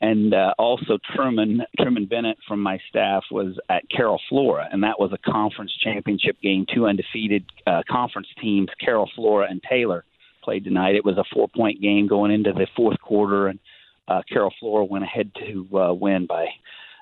And 0.00 0.32
uh, 0.32 0.54
also 0.58 0.98
Truman 1.14 1.62
Truman 1.76 2.06
Bennett 2.06 2.38
from 2.46 2.62
my 2.62 2.78
staff 2.88 3.24
was 3.32 3.58
at 3.68 3.82
Carroll 3.90 4.20
Flora, 4.28 4.68
and 4.70 4.82
that 4.84 4.98
was 4.98 5.12
a 5.12 5.30
conference 5.30 5.72
championship 5.82 6.36
game. 6.40 6.66
Two 6.72 6.86
undefeated 6.86 7.44
uh, 7.66 7.82
conference 7.90 8.28
teams, 8.40 8.68
Carroll 8.80 9.10
Flora 9.16 9.48
and 9.50 9.60
Taylor, 9.68 10.04
played 10.44 10.62
tonight. 10.62 10.94
It 10.94 11.04
was 11.04 11.18
a 11.18 11.24
four 11.34 11.48
point 11.48 11.82
game 11.82 12.06
going 12.06 12.30
into 12.30 12.52
the 12.52 12.68
fourth 12.76 13.00
quarter, 13.00 13.48
and 13.48 13.58
uh, 14.06 14.22
Carroll 14.32 14.54
Flora 14.60 14.84
went 14.84 15.02
ahead 15.02 15.32
to 15.46 15.78
uh, 15.78 15.92
win 15.92 16.26
by 16.26 16.46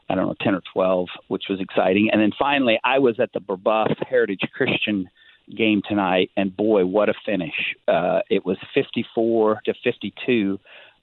I 0.08 0.14
don't 0.14 0.28
know 0.28 0.34
ten 0.40 0.54
or 0.54 0.62
twelve, 0.72 1.08
which 1.28 1.44
was 1.50 1.60
exciting. 1.60 2.08
And 2.10 2.22
then 2.22 2.32
finally, 2.38 2.80
I 2.82 2.98
was 2.98 3.20
at 3.20 3.30
the 3.34 3.40
Brebeuf 3.40 3.94
Heritage 4.08 4.40
Christian 4.54 5.10
game 5.54 5.82
tonight, 5.86 6.30
and 6.36 6.56
boy, 6.56 6.86
what 6.86 7.08
a 7.08 7.14
finish! 7.24 7.74
Uh, 7.86 8.20
it 8.30 8.44
was 8.44 8.56
54 8.74 9.60
to 9.64 9.74
52. 9.84 10.58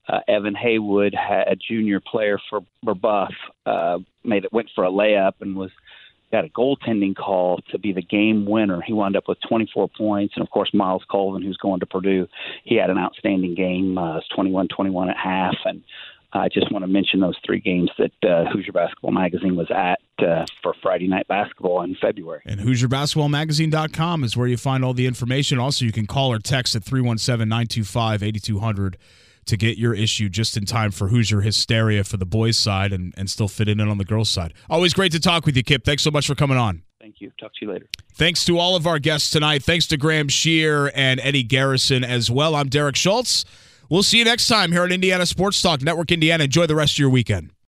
Uh, 0.07 0.19
Evan 0.27 0.55
Haywood, 0.55 1.13
a 1.15 1.55
junior 1.55 2.01
player 2.01 2.37
for 2.49 2.59
Brebeuf, 2.85 3.31
uh, 3.65 3.99
made 4.25 4.43
it 4.43 4.51
went 4.51 4.69
for 4.75 4.83
a 4.83 4.91
layup 4.91 5.33
and 5.39 5.55
was 5.55 5.71
got 6.33 6.43
a 6.43 6.49
goaltending 6.49 7.15
call 7.15 7.59
to 7.71 7.77
be 7.77 7.93
the 7.93 8.01
game 8.01 8.45
winner. 8.45 8.81
He 8.81 8.91
wound 8.91 9.15
up 9.15 9.27
with 9.27 9.37
24 9.47 9.87
points, 9.95 10.33
and 10.35 10.43
of 10.43 10.49
course 10.49 10.71
Myles 10.73 11.05
Colvin, 11.09 11.43
who's 11.43 11.57
going 11.57 11.79
to 11.79 11.85
Purdue, 11.85 12.27
he 12.63 12.75
had 12.75 12.89
an 12.89 12.97
outstanding 12.97 13.53
game. 13.53 13.97
Uh, 13.97 14.17
it 14.17 14.23
was 14.35 14.67
21-21 14.77 15.11
at 15.11 15.17
half, 15.17 15.55
and 15.63 15.83
I 16.33 16.49
just 16.49 16.71
want 16.71 16.83
to 16.83 16.87
mention 16.87 17.19
those 17.19 17.37
three 17.45 17.59
games 17.59 17.91
that 17.97 18.11
uh, 18.27 18.49
Hoosier 18.51 18.71
Basketball 18.71 19.11
Magazine 19.11 19.55
was 19.55 19.69
at 19.69 19.99
uh, 20.19 20.45
for 20.61 20.73
Friday 20.81 21.07
night 21.07 21.27
basketball 21.27 21.81
in 21.83 21.95
February. 22.01 22.41
And 22.45 22.59
HoosierBasketballMagazine.com 22.59 24.23
is 24.23 24.35
where 24.35 24.47
you 24.47 24.57
find 24.57 24.83
all 24.83 24.93
the 24.93 25.05
information. 25.05 25.59
Also, 25.59 25.85
you 25.85 25.91
can 25.91 26.07
call 26.07 26.31
or 26.31 26.39
text 26.39 26.75
at 26.75 26.83
317 26.83 27.47
925 27.47 28.23
8200 28.23 28.97
to 29.45 29.57
get 29.57 29.77
your 29.77 29.93
issue 29.93 30.29
just 30.29 30.57
in 30.57 30.65
time 30.65 30.91
for 30.91 31.09
Hoosier 31.09 31.41
hysteria 31.41 32.03
for 32.03 32.17
the 32.17 32.25
boys' 32.25 32.57
side 32.57 32.93
and, 32.93 33.13
and 33.17 33.29
still 33.29 33.47
fit 33.47 33.67
in 33.67 33.79
on 33.81 33.97
the 33.97 34.05
girls' 34.05 34.29
side. 34.29 34.53
Always 34.69 34.93
great 34.93 35.11
to 35.11 35.19
talk 35.19 35.45
with 35.45 35.57
you, 35.57 35.63
Kip. 35.63 35.83
Thanks 35.83 36.01
so 36.03 36.11
much 36.11 36.27
for 36.27 36.35
coming 36.35 36.57
on. 36.57 36.83
Thank 36.99 37.19
you. 37.19 37.31
Talk 37.39 37.51
to 37.55 37.65
you 37.65 37.71
later. 37.71 37.87
Thanks 38.13 38.45
to 38.45 38.57
all 38.57 38.75
of 38.77 38.87
our 38.87 38.97
guests 38.97 39.29
tonight. 39.29 39.61
Thanks 39.61 39.87
to 39.87 39.97
Graham 39.97 40.29
Shear 40.29 40.91
and 40.95 41.19
Eddie 41.19 41.43
Garrison 41.43 42.03
as 42.03 42.31
well. 42.31 42.55
I'm 42.55 42.69
Derek 42.69 42.95
Shultz. 42.95 43.43
We'll 43.93 44.01
see 44.01 44.17
you 44.17 44.25
next 44.25 44.47
time 44.47 44.71
here 44.71 44.81
on 44.81 44.91
Indiana 44.91 45.23
Sports 45.23 45.61
Talk 45.61 45.83
Network 45.83 46.11
Indiana. 46.11 46.45
Enjoy 46.45 46.65
the 46.65 46.73
rest 46.73 46.93
of 46.93 46.97
your 46.97 47.11
weekend. 47.11 47.52